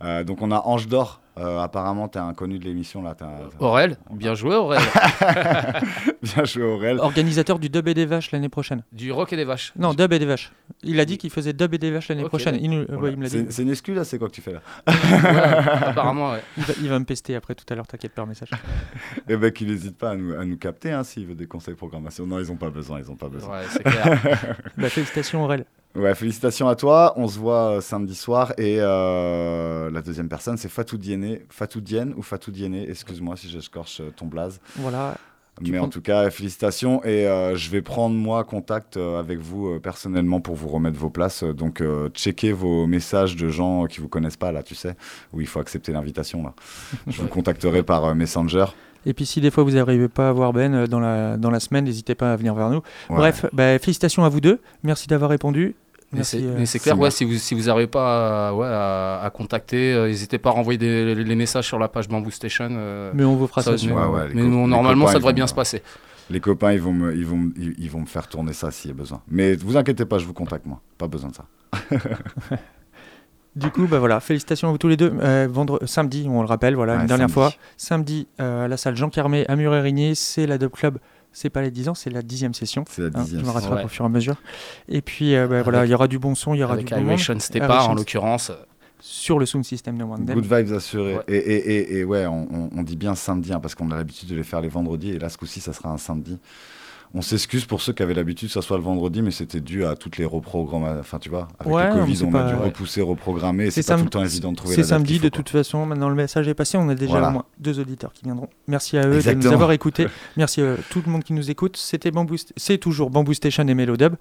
[0.05, 1.20] Euh, donc on a Ange d'Or.
[1.36, 3.16] Euh, apparemment, t'es un connu de l'émission là.
[3.20, 4.81] un- Aurel, bien joué Aurel.
[6.22, 6.98] Bien joué Aurel.
[7.01, 8.82] Organisateur du Dub et des Vaches l'année prochaine.
[8.93, 9.72] du rock et des vaches.
[9.76, 10.52] Non, Dub et des Vaches.
[10.82, 12.56] Il a dit qu'il faisait Dub et des Vaches l'année prochaine.
[12.60, 13.39] Il, nous- euh, ouais, il me l'a dit.
[13.47, 16.43] C'est c'est une excuse là, c'est quoi que tu fais là Ouais, apparemment, ouais.
[16.56, 18.51] Il va, il va me pester après tout à l'heure, t'inquiète pas, par message.
[19.28, 21.74] Et ben qu'il n'hésite pas à nous, à nous capter hein, s'il veut des conseils
[21.74, 22.26] de programmation.
[22.26, 23.59] Non, ils ont pas besoin, ils ont pas besoin.
[23.59, 24.22] Ouais, c'est clair.
[24.78, 25.64] bah, félicitations, Aurel.
[25.94, 27.12] Ouais, félicitations à toi.
[27.16, 28.52] On se voit euh, samedi soir.
[28.58, 31.46] Et euh, la deuxième personne, c'est Fatou Diéné.
[31.50, 31.80] Fatou
[32.16, 34.60] ou Fatou Diéné, excuse-moi si j'escorche euh, ton blaze.
[34.76, 35.16] Voilà.
[35.60, 37.04] Mais en tout cas, félicitations.
[37.04, 41.44] Et euh, je vais prendre, moi, contact avec vous personnellement pour vous remettre vos places.
[41.44, 41.80] Donc,
[42.12, 44.96] checkez vos messages de gens qui vous connaissent pas, là, tu sais,
[45.32, 46.42] où il faut accepter l'invitation.
[46.42, 46.54] là.
[47.06, 48.64] Je vous contacterai par Messenger.
[49.06, 51.60] Et puis si des fois vous n'arrivez pas à voir Ben dans la, dans la
[51.60, 52.80] semaine, n'hésitez pas à venir vers nous.
[53.10, 53.16] Ouais.
[53.16, 54.60] Bref, bah, félicitations à vous deux.
[54.82, 55.76] Merci d'avoir répondu.
[56.15, 58.49] Mais Merci, c'est euh, mais c'est clair, c'est ouais, si vous si vous n'arrivez pas
[58.49, 61.89] à, ouais, à, à contacter, euh, n'hésitez pas à renvoyer des, les messages sur la
[61.89, 62.68] page Bamboo Station.
[62.70, 64.67] euh, Mais on vous fera ça mais- sur- Ouais, ouais, les mais co- nous, les
[64.68, 65.83] normalement, copains, ça devrait vont- bien se passer.
[66.31, 68.91] Les copains, ils vont, me, ils, vont, ils, ils vont me faire tourner ça s'il
[68.91, 69.20] y a besoin.
[69.28, 70.81] Mais vous inquiétez pas, je vous contacte, moi.
[70.97, 71.44] Pas besoin de ça.
[73.57, 75.12] Du coup, bah voilà, félicitations à vous tous les deux.
[75.20, 77.33] Euh, vendre, samedi, on le rappelle, voilà, Ouais, une dernière samedi.
[77.34, 77.52] fois.
[77.76, 80.99] Samedi, euh, à la salle Jean Carmé à Muret-Rigné, c'est la Dub Club.
[81.34, 82.84] C'est pas les 10 ans, c'est la dixième session.
[82.88, 83.84] C'est la Hein, dixième je me rattrape Ouais.
[83.84, 84.36] au fur et à mesure.
[84.88, 86.86] Et puis, euh, bah, voilà, il y aura du bon son, il y aura Avec
[86.86, 87.00] du bon.
[87.10, 88.50] Irish Stepa, en and- l'occurrence.
[89.00, 90.34] sur le sound system de Wandel.
[90.34, 91.18] Good vibes assurés.
[91.28, 93.96] Et, et, et, et ouais, on, on- on dit bien samedi, hein, parce qu'on a
[93.96, 96.38] l'habitude de les faire les vendredis, et là, ce coup-ci, ça sera un samedi.
[97.17, 99.84] On s'excuse pour ceux qui avaient l'habitude que ça soit le vendredi, mais c'était dû
[99.84, 100.99] à toutes les reprogrammations.
[101.01, 103.97] Enfin, tu vois, avec Ouais, le Covid, on pas- a dû repousser, reprogrammer, C'est pas
[103.97, 105.86] tout le temps évident de trouver C'est samedi, de toute façon.
[105.86, 106.76] Maintenant, le message est passé.
[106.76, 107.28] On a déjà Voilà.
[107.28, 108.49] au moins deux auditeurs qui viendront.
[108.67, 109.52] Merci à eux de nous Exactement.
[109.55, 110.09] avoir écoutés.
[110.36, 111.76] Merci à tout le monde qui nous écoute.
[111.76, 114.17] C'était Bamboo, St- c'est toujours Bamboo Station et Melodub.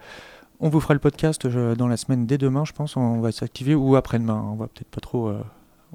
[0.59, 2.95] On vous fera le podcast dans la semaine dès demain, je pense.
[2.95, 4.45] On va s'activer ou après-demain.
[4.51, 5.29] On va peut-être pas trop.
[5.29, 5.39] euh,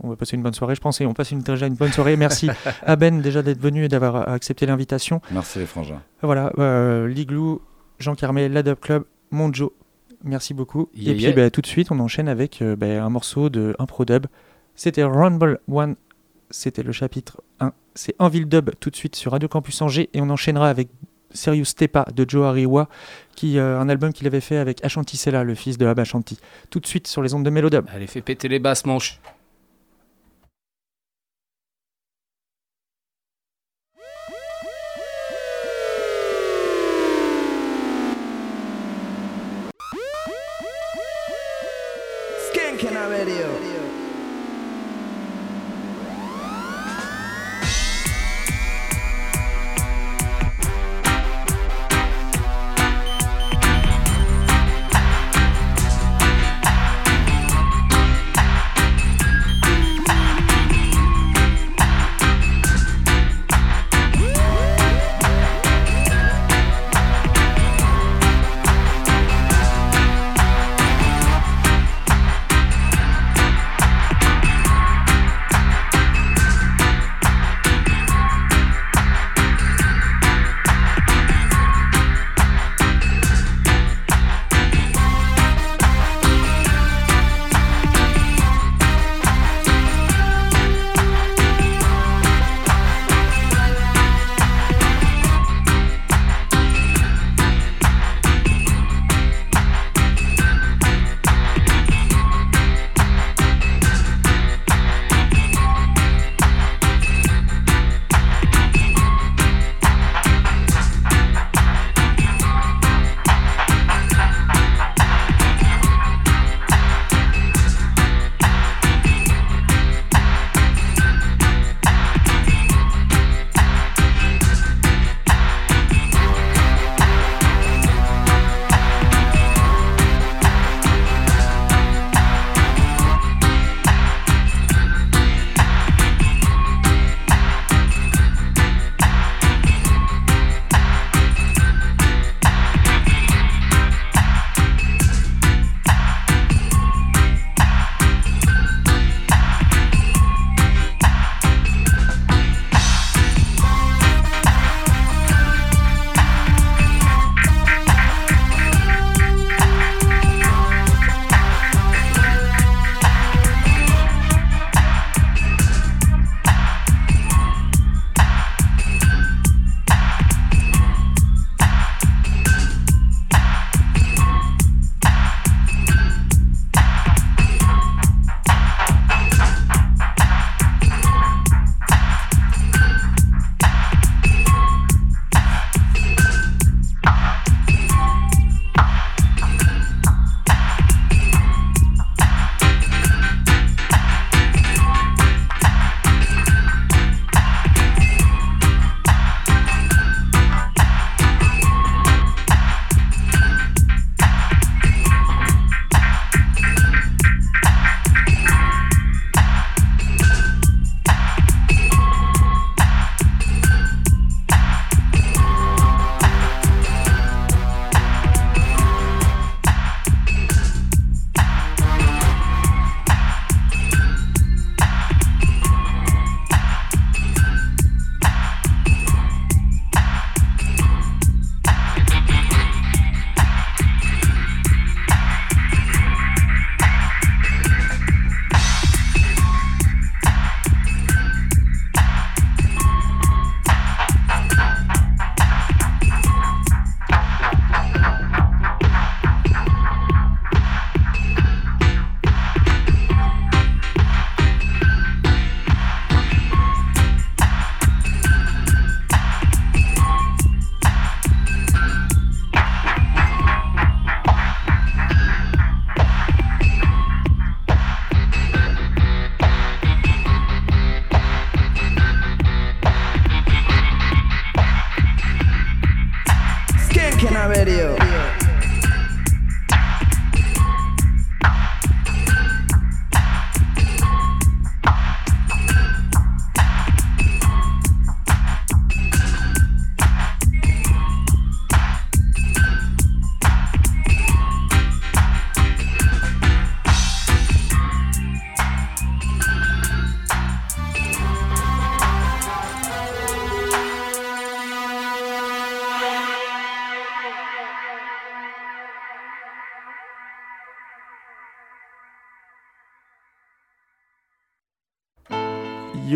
[0.03, 1.93] on va passer une bonne soirée, je pense, et on passe une, déjà une bonne
[1.93, 2.17] soirée.
[2.17, 2.49] Merci
[2.83, 5.21] à Ben déjà d'être venu et d'avoir accepté l'invitation.
[5.31, 6.03] Merci les frangins.
[6.23, 7.61] Voilà, euh, Liglou,
[7.99, 9.73] Jean Carmé, la Dub Club, Monjo.
[10.25, 10.89] Merci beaucoup.
[10.95, 11.33] Yeah, et puis yeah.
[11.33, 14.27] bah, tout de suite, on enchaîne avec euh, bah, un morceau de Impro Dub.
[14.75, 15.97] C'était Rumble One,
[16.51, 17.73] c'était le chapitre 1.
[17.95, 20.89] C'est Enville Dub tout de suite sur Radio Campus Angers et on enchaînera avec
[21.33, 22.89] Serious Tepa de Joe Ariwa,
[23.35, 26.39] qui, euh, un album qu'il avait fait avec Ashanti Sella, le fils de Ab Ashanti.
[26.71, 27.87] Tout de suite sur les ondes de Mélodub.
[27.93, 29.21] Allez, fais péter les basses manches.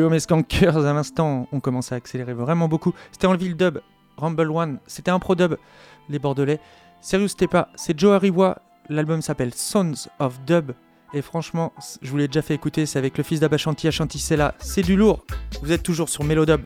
[0.03, 2.93] Yo mes skankers, à l'instant, on commence à accélérer vraiment beaucoup.
[3.13, 3.79] C'était en ville dub,
[4.17, 5.55] Rumble One, c'était un pro dub,
[6.09, 6.59] les Bordelais.
[7.01, 8.59] Serious Tepa, c'est Joe Ariwa,
[8.89, 10.73] l'album s'appelle Sons of Dub.
[11.15, 11.73] Et franchement,
[12.03, 14.97] je vous l'ai déjà fait écouter, c'est avec le fils d'Abashanti Ashanti Sella, c'est du
[14.97, 15.25] lourd.
[15.63, 16.63] Vous êtes toujours sur Mélodub.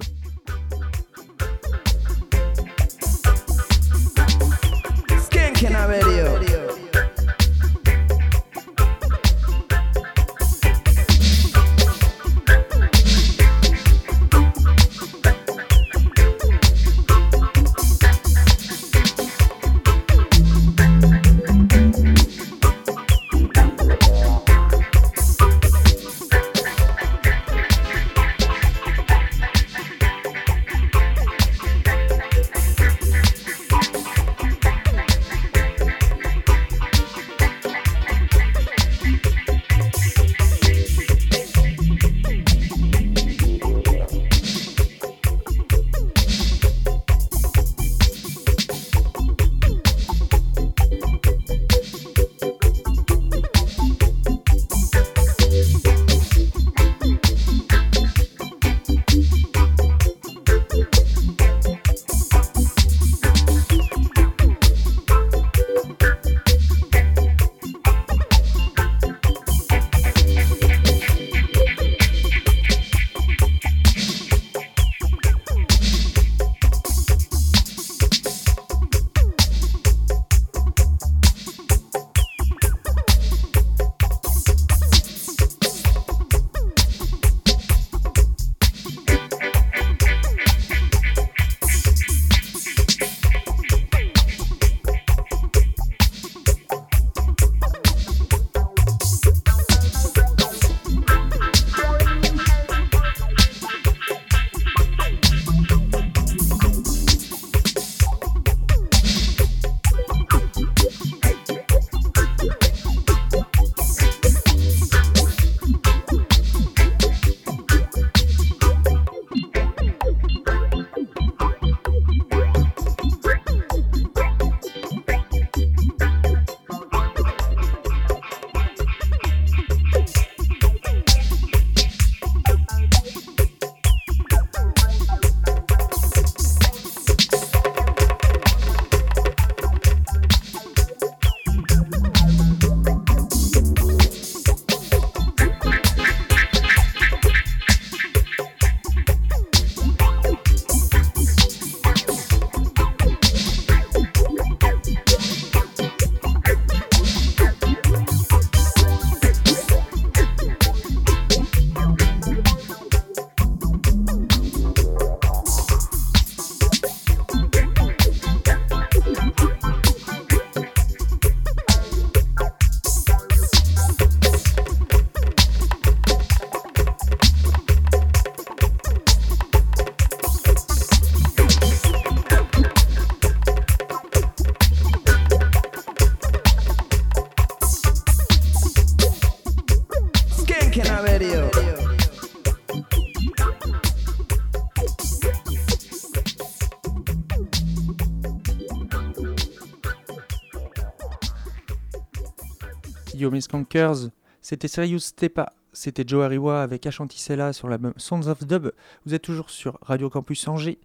[204.40, 208.72] C'était Serious Stepa, c'était Joe Ariwa avec Ashanti Sella sur l'album Sons of Dub.
[209.04, 210.78] Vous êtes toujours sur Radio Campus Angers.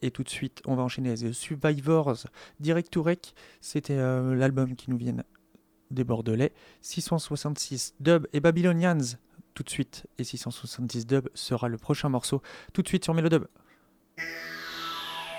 [0.00, 2.26] Et tout de suite, on va enchaîner avec The Survivors
[2.60, 3.34] Direct to Rec.
[3.60, 5.16] C'était euh, l'album qui nous vient
[5.90, 6.52] des Bordelais.
[6.80, 9.18] 666 Dub et Babylonians.
[9.54, 10.06] Tout de suite.
[10.18, 12.40] Et 666 Dub sera le prochain morceau.
[12.72, 13.44] Tout de suite sur Mélodub.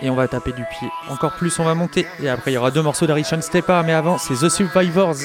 [0.01, 0.89] Et on va taper du pied.
[1.09, 2.05] Encore plus, on va monter.
[2.21, 3.81] Et après, il y aura deux morceaux d'Arishan Stepa.
[3.83, 5.17] Mais avant, c'est The Survivors.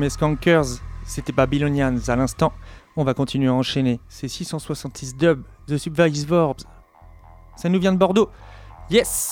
[0.00, 0.64] Mes skankers,
[1.04, 2.52] c'était Babylonians à l'instant.
[2.96, 4.00] On va continuer à enchaîner.
[4.08, 6.64] C'est 666 dub, The Subvice Verbs.
[7.54, 8.30] Ça nous vient de Bordeaux.
[8.90, 9.29] Yes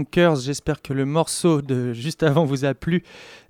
[0.00, 3.02] Skankers, j'espère que le morceau de juste avant vous a plu.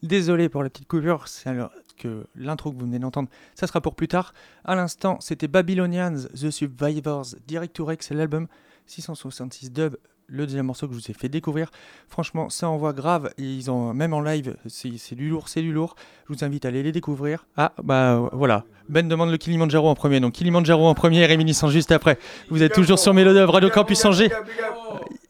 [0.02, 3.80] Désolé pour la petite coupure, c'est alors que l'intro que vous venez d'entendre, ça sera
[3.80, 4.34] pour plus tard.
[4.64, 8.48] À l'instant, c'était Babylonians, The Survivors, Direct to Rex, l'album
[8.86, 9.96] 666 Dub,
[10.26, 11.70] le deuxième morceau que je vous ai fait découvrir.
[12.08, 15.94] Franchement, ça envoie grave, ils ont même en live, c'est du lourd, c'est du lourd.
[16.28, 17.46] Je vous invite à aller les découvrir.
[17.56, 18.64] Ah, bah voilà.
[18.88, 22.18] Ben demande le Kilimanjaro en premier, donc Kilimanjaro en premier, réminiscent juste après.
[22.48, 24.30] Vous êtes toujours sur Mélodie Radio Campus Angers.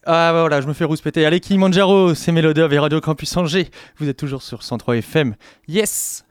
[0.06, 1.26] Ah voilà, je me fais rouspéter.
[1.26, 3.70] Allez, Kilimanjaro, c'est Mélodove et Radio Campus Angers.
[3.98, 5.34] Vous êtes toujours sur 103 FM.
[5.68, 6.24] Yes.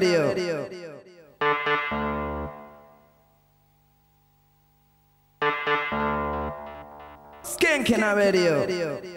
[0.00, 0.68] Radio.
[7.42, 9.11] Skanking Radio.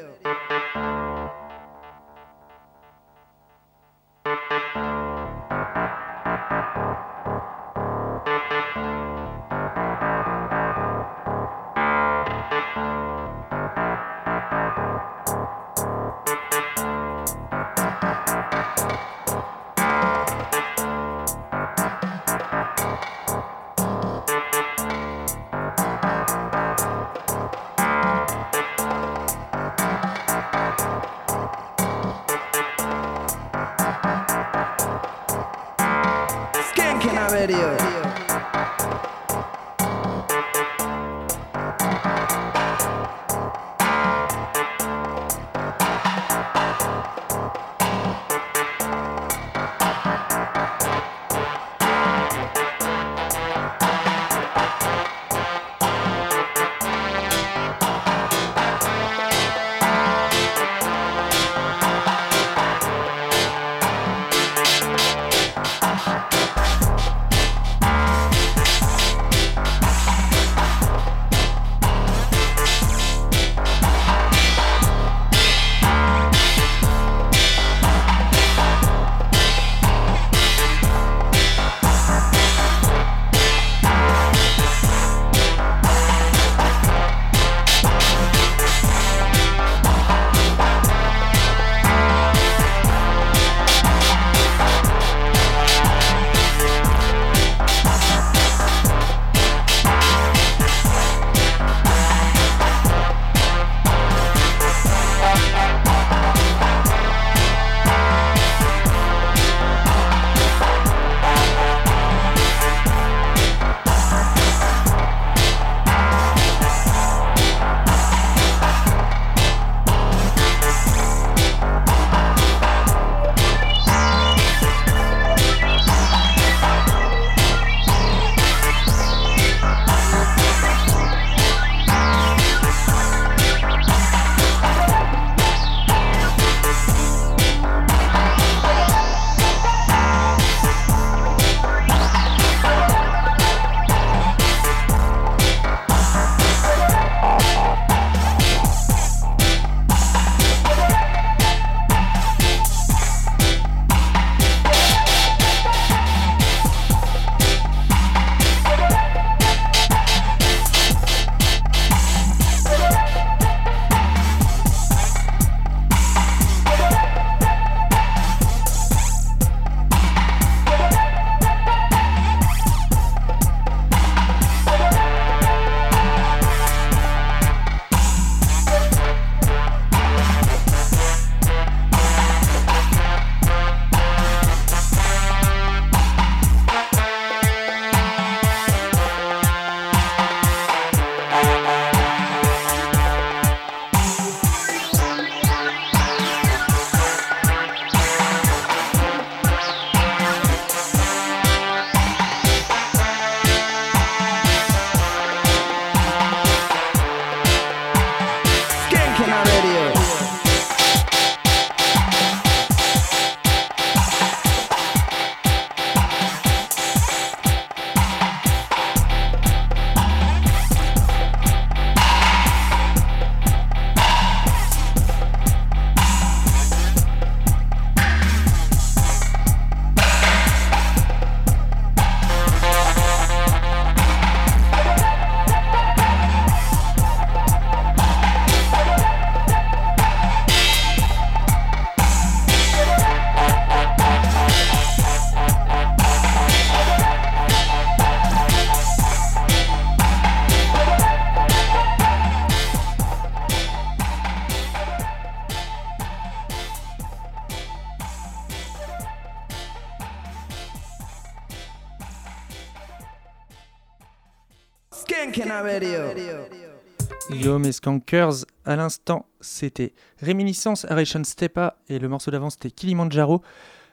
[267.29, 273.41] Yo mes skankers, à l'instant c'était Réminiscence, Aration Stepa et le morceau d'avant c'était Kilimanjaro.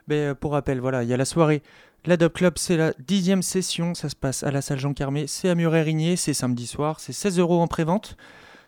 [0.08, 1.62] Mais euh, pour rappel, voilà, il y a la soirée.
[2.05, 5.28] La Dub Club, c'est la dixième session, ça se passe à la salle Jean Carmé,
[5.28, 8.16] c'est à Muret-Rigné, c'est samedi soir, c'est 16 euros en pré-vente.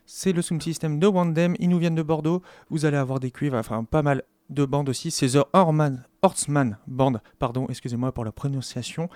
[0.07, 3.31] C'est le sound system de Wandem, ils nous viennent de Bordeaux, vous allez avoir des
[3.33, 8.25] cuivres, enfin pas mal de bandes aussi, c'est The Horman, Horseman Band, pardon, excusez-moi pour
[8.25, 9.09] la prononciation.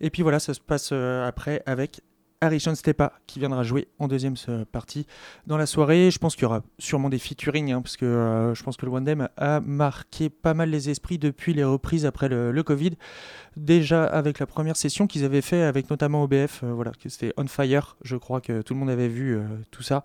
[0.00, 2.02] Et puis voilà, ça se passe euh, après avec
[2.42, 4.34] Harrison Stepa qui viendra jouer en deuxième
[4.72, 5.06] partie
[5.46, 6.10] dans la soirée.
[6.10, 8.84] Je pense qu'il y aura sûrement des featuring hein, parce que euh, je pense que
[8.84, 12.92] le Wandem a marqué pas mal les esprits depuis les reprises après le, Covid.
[13.56, 17.46] Déjà avec la première session qu'ils avaient fait avec notamment OBF, euh, voilà, c'était On
[17.46, 17.96] Fire.
[18.02, 20.02] Je crois que tout le monde avait vu euh, tout ça.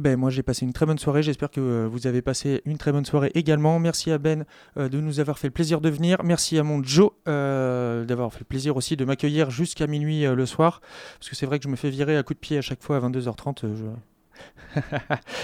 [0.00, 2.78] Ben, moi j'ai passé une très bonne soirée, j'espère que euh, vous avez passé une
[2.78, 3.78] très bonne soirée également.
[3.78, 4.46] Merci à Ben
[4.78, 6.16] euh, de nous avoir fait le plaisir de venir.
[6.24, 10.46] Merci à mon Joe euh, d'avoir fait le plaisir aussi de m'accueillir jusqu'à minuit le
[10.46, 10.80] soir.
[11.18, 12.82] Parce que c'est vrai que je me fais virer à coups de pied à chaque
[12.82, 13.64] fois à 22h30.
[13.66, 14.80] euh, je-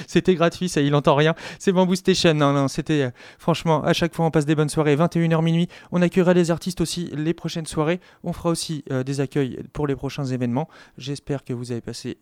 [0.06, 1.34] c'était gratuit, ça il entend rien.
[1.58, 4.96] C'est Bamboo Station, non, non, c'était franchement à chaque fois on passe des bonnes soirées.
[4.96, 8.00] 21h minuit, on accueillera les artistes aussi les prochaines soirées.
[8.24, 10.66] On fera aussi des accueils pour les prochains événements.
[10.96, 12.16] J'espère que vous avez passé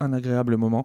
[0.00, 0.84] un agréable moment.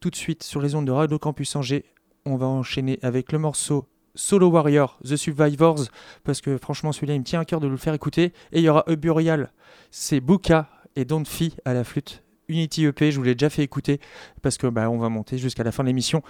[0.00, 1.84] Tout de suite sur les ondes de Radio Campus Angers,
[2.24, 5.84] on va enchaîner avec le morceau Solo Warrior, The Survivors,
[6.24, 8.32] parce que franchement celui-là il me tient à cœur de vous le faire écouter.
[8.52, 9.52] Et il y aura Burial,
[9.90, 12.22] c'est Buka et Don't Fee à la flûte.
[12.48, 14.00] Unity EP, je vous l'ai déjà fait écouter
[14.42, 16.22] parce que bah, on va monter jusqu'à la fin de l'émission.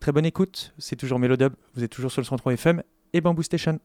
[0.00, 3.42] Très bonne écoute, c'est toujours Melodub, vous êtes toujours sur le 103 FM et Bamboo
[3.42, 3.78] Station.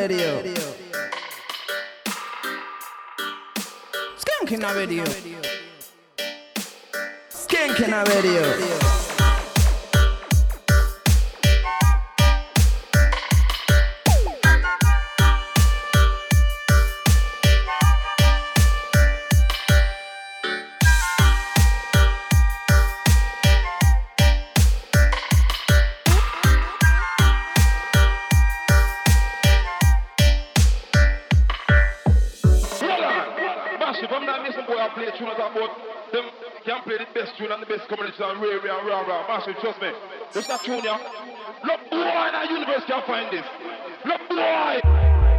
[0.00, 0.64] Skanking a radio.
[4.16, 5.04] Skanking a radio.
[7.30, 8.99] Skanking a radio.
[38.40, 39.24] Comedy and rare, rare.
[39.28, 39.90] Massive, trust me.
[40.64, 40.98] Tune, yeah.
[41.64, 43.44] Look, boy, in the universe can find this.
[44.04, 45.29] Look, boy.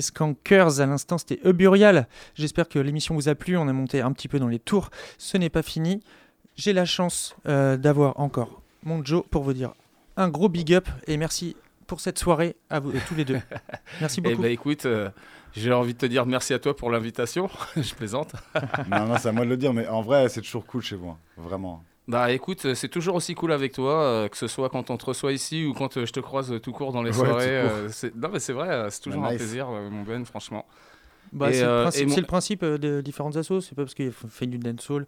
[0.00, 2.08] Mes skankers, à l'instant c'était Euburial.
[2.34, 4.88] J'espère que l'émission vous a plu, on est monté un petit peu dans les tours.
[5.18, 6.00] Ce n'est pas fini.
[6.56, 9.74] J'ai la chance euh, d'avoir encore mon Joe pour vous dire
[10.16, 11.54] un gros big up et merci
[11.86, 13.40] pour cette soirée à vous euh, tous les deux.
[14.00, 14.36] Merci beaucoup.
[14.38, 15.10] Eh ben écoute, euh,
[15.52, 17.50] j'ai envie de te dire merci à toi pour l'invitation.
[17.76, 18.32] Je plaisante.
[18.90, 20.96] non, non, c'est à moi de le dire, mais en vrai, c'est toujours cool chez
[20.96, 21.18] vous, hein.
[21.36, 21.82] vraiment.
[22.08, 24.96] Bah écoute, euh, c'est toujours aussi cool avec toi, euh, que ce soit quand on
[24.96, 27.26] te reçoit ici ou quand euh, je te croise euh, tout court dans les Ouais,
[27.26, 27.46] soirées.
[27.46, 29.38] euh, c'est- non mais c'est vrai, c'est toujours Bah, un nice.
[29.42, 30.66] plaisir, euh, mon Ben, franchement.
[31.32, 33.60] Bah, Et, c'est le principe, mon- c'est le principe, de différentes assos.
[33.60, 35.06] C'est pas parce qu'il fait du dancehall,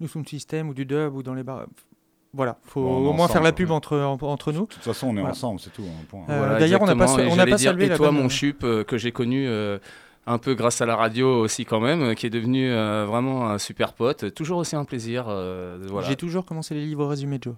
[0.00, 1.66] du sound system ou du dub ou dans les bars.
[2.32, 4.62] Voilà, faut Bon, au moins faire la pub entre, en- entre nous.
[4.66, 5.84] De toute façon, on est ensemble, c'est tout.
[6.28, 8.62] Euh, D'ailleurs, on n'a pas, on j'allais pas dire, salué Et la toi, mon chup,
[8.64, 9.78] euh, que j'ai connu euh,
[10.26, 13.48] un peu grâce à la radio aussi quand même, euh, qui est devenu euh, vraiment
[13.50, 14.32] un super pote.
[14.34, 15.26] Toujours aussi un plaisir.
[15.28, 16.08] euh, voilà.
[16.08, 17.54] J'ai toujours commencé les livres résumés, Joe.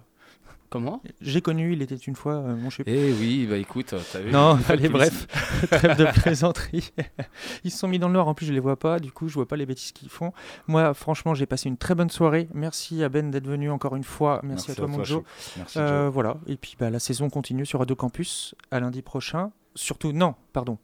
[0.69, 1.01] Comment?
[1.21, 2.85] J'ai connu, il était une fois euh, mon chup.
[2.89, 5.25] Eh oui, bah écoute, t'as vu Non, de allez, bref,
[5.71, 6.91] trêve de plaisanterie.
[7.63, 9.29] Ils se sont mis dans le noir, en plus je les vois pas, du coup
[9.29, 10.33] je vois pas les bêtises qu'ils font.
[10.67, 12.49] Moi, franchement, j'ai passé une très bonne soirée.
[12.53, 14.41] Merci à Ben d'être venu encore une fois.
[14.43, 15.23] Merci, Merci à toi, à mon toi, Joe.
[15.55, 16.13] Merci, Euh, Joe.
[16.13, 19.51] Voilà, et puis bah, la saison continue sur Radio Campus à lundi prochain.
[19.73, 20.77] Surtout, non, pardon,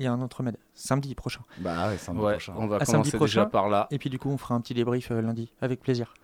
[0.00, 1.42] il y a un autre med, samedi prochain.
[1.58, 2.54] Bah ouais, samedi Ouais, prochain.
[2.56, 3.86] on va À commencer déjà par là.
[3.90, 6.14] Et puis du coup, on fera un petit débrief euh, lundi, avec plaisir.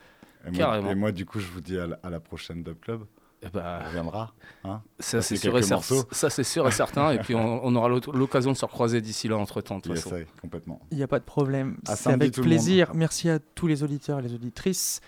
[0.46, 0.90] Et moi, Carrément.
[0.90, 3.05] et moi, du coup, je vous dis à la, à la prochaine Dub Club.
[3.42, 4.32] Eh bah, on reviendra.
[4.64, 7.10] Hein Ça, c'est sûr, et sûr et certain.
[7.10, 9.78] et puis, on, on aura l'occasion de se recroiser d'ici là, entre temps.
[9.84, 10.80] Yes, ouais, complètement.
[10.90, 11.76] Il n'y a pas de problème.
[11.84, 12.55] C'est avec tout le monde.
[12.56, 12.92] plaisir.
[12.94, 15.00] Merci à tous les auditeurs et les auditrices.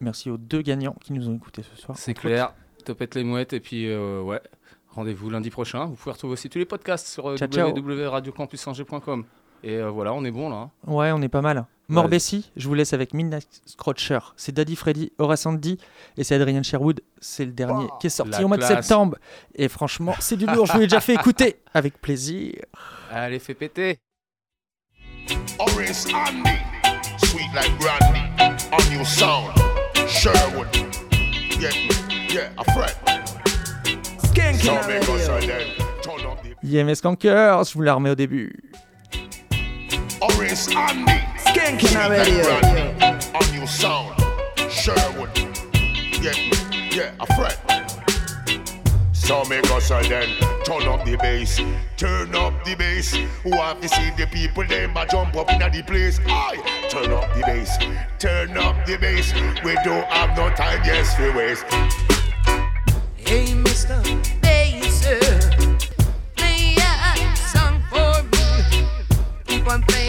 [0.00, 1.98] Merci aux deux gagnants qui nous ont écoutés ce soir.
[1.98, 2.54] C'est clair.
[2.84, 3.52] Topette les mouettes.
[3.52, 4.40] Et puis, euh, ouais,
[4.96, 5.84] rendez-vous lundi prochain.
[5.86, 9.24] Vous pouvez retrouver aussi tous les podcasts sur euh, www.radiocampusangers.com.
[9.62, 10.56] Et euh, voilà, on est bon là.
[10.56, 10.70] hein.
[10.86, 11.66] Ouais, on est pas mal.
[11.88, 14.18] Morbessi, je vous laisse avec Midnight Scratcher.
[14.36, 15.78] C'est Daddy Freddy, Horace Andy
[16.16, 17.00] et c'est Adrian Sherwood.
[17.20, 19.16] C'est le dernier qui est sorti au mois de septembre.
[19.54, 20.66] Et franchement, c'est du lourd.
[20.66, 22.54] Je vous l'ai déjà fait écouter avec plaisir.
[23.10, 23.98] Allez, fais péter.
[25.58, 26.50] Horace Andy,
[27.18, 28.20] sweet like brandy,
[28.72, 29.50] on your sound,
[30.06, 30.68] Sherwood,
[31.58, 33.25] get me, yeah, a friend.
[36.62, 38.52] Yeah, Skanker, oh, je vous la remets au début.
[49.26, 49.62] So then
[50.64, 51.60] turn up the bass,
[51.96, 53.14] turn up the bass.
[53.42, 54.64] Who have to see the people?
[54.64, 56.20] Them a jump up the place?
[56.26, 57.76] Aye, turn up the bass,
[58.18, 59.32] turn up the bass.
[59.64, 62.05] We don't have no time yes we waste
[69.66, 70.05] one thing.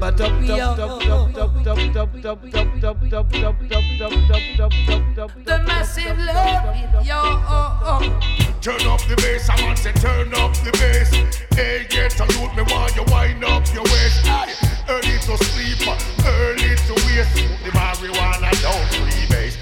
[0.00, 0.12] Yeah.
[0.12, 3.56] Hey, rap a top, top, top, top, top, top, top, top, top, top, top, top,
[3.68, 5.44] top, top, top, top, top, top.
[5.44, 8.46] The massive love, yo, oh, oh.
[8.60, 11.10] Turn up the bass, I want to turn up the bass.
[11.54, 14.26] Hey, get a youth, me want you wind up your waist.
[14.26, 14.54] Aye,
[14.88, 15.86] early to sleep,
[16.26, 17.34] early to waste.
[17.64, 19.56] The marijuana down free bass.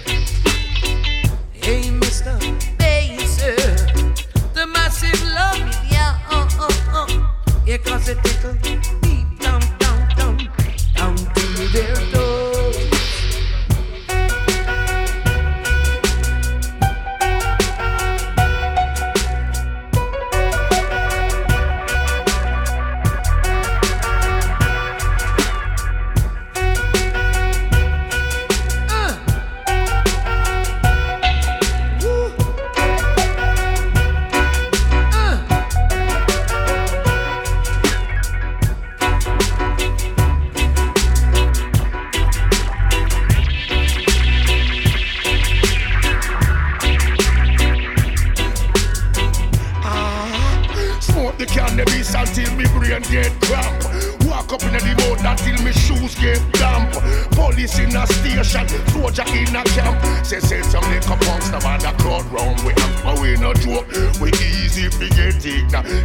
[1.53, 2.39] Hey, Mr.
[2.79, 3.57] Baser,
[4.55, 5.59] the massive love,
[5.91, 7.31] yeah, uh, uh, uh.
[7.67, 9.14] Yeah, cause it tickle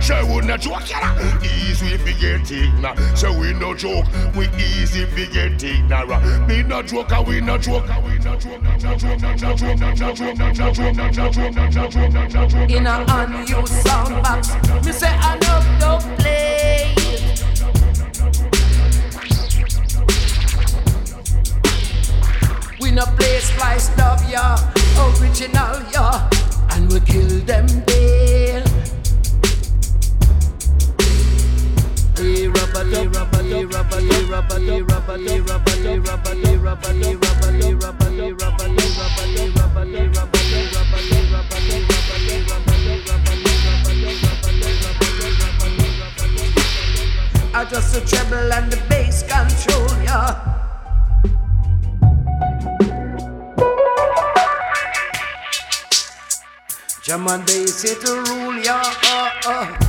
[0.10, 1.40] Say we no joke, yeah.
[1.44, 3.00] Easy if we get ignorant.
[3.16, 4.08] Say we no joke.
[4.36, 6.48] We easy if we get ignorant.
[6.48, 7.84] Me no joke, and we no joke.
[12.68, 16.96] In a unused sound box, me say I love don't play.
[22.82, 24.58] We no play sliced up, yeah,
[25.22, 26.28] original, yeah,
[26.72, 27.68] and we kill them.
[27.86, 27.99] Dead.
[47.52, 50.46] I just the treble and the bass control, yeah.
[57.04, 58.82] Drum and bass it rule, yeah.
[59.04, 59.78] Uh, uh.
[59.82, 59.89] Uh,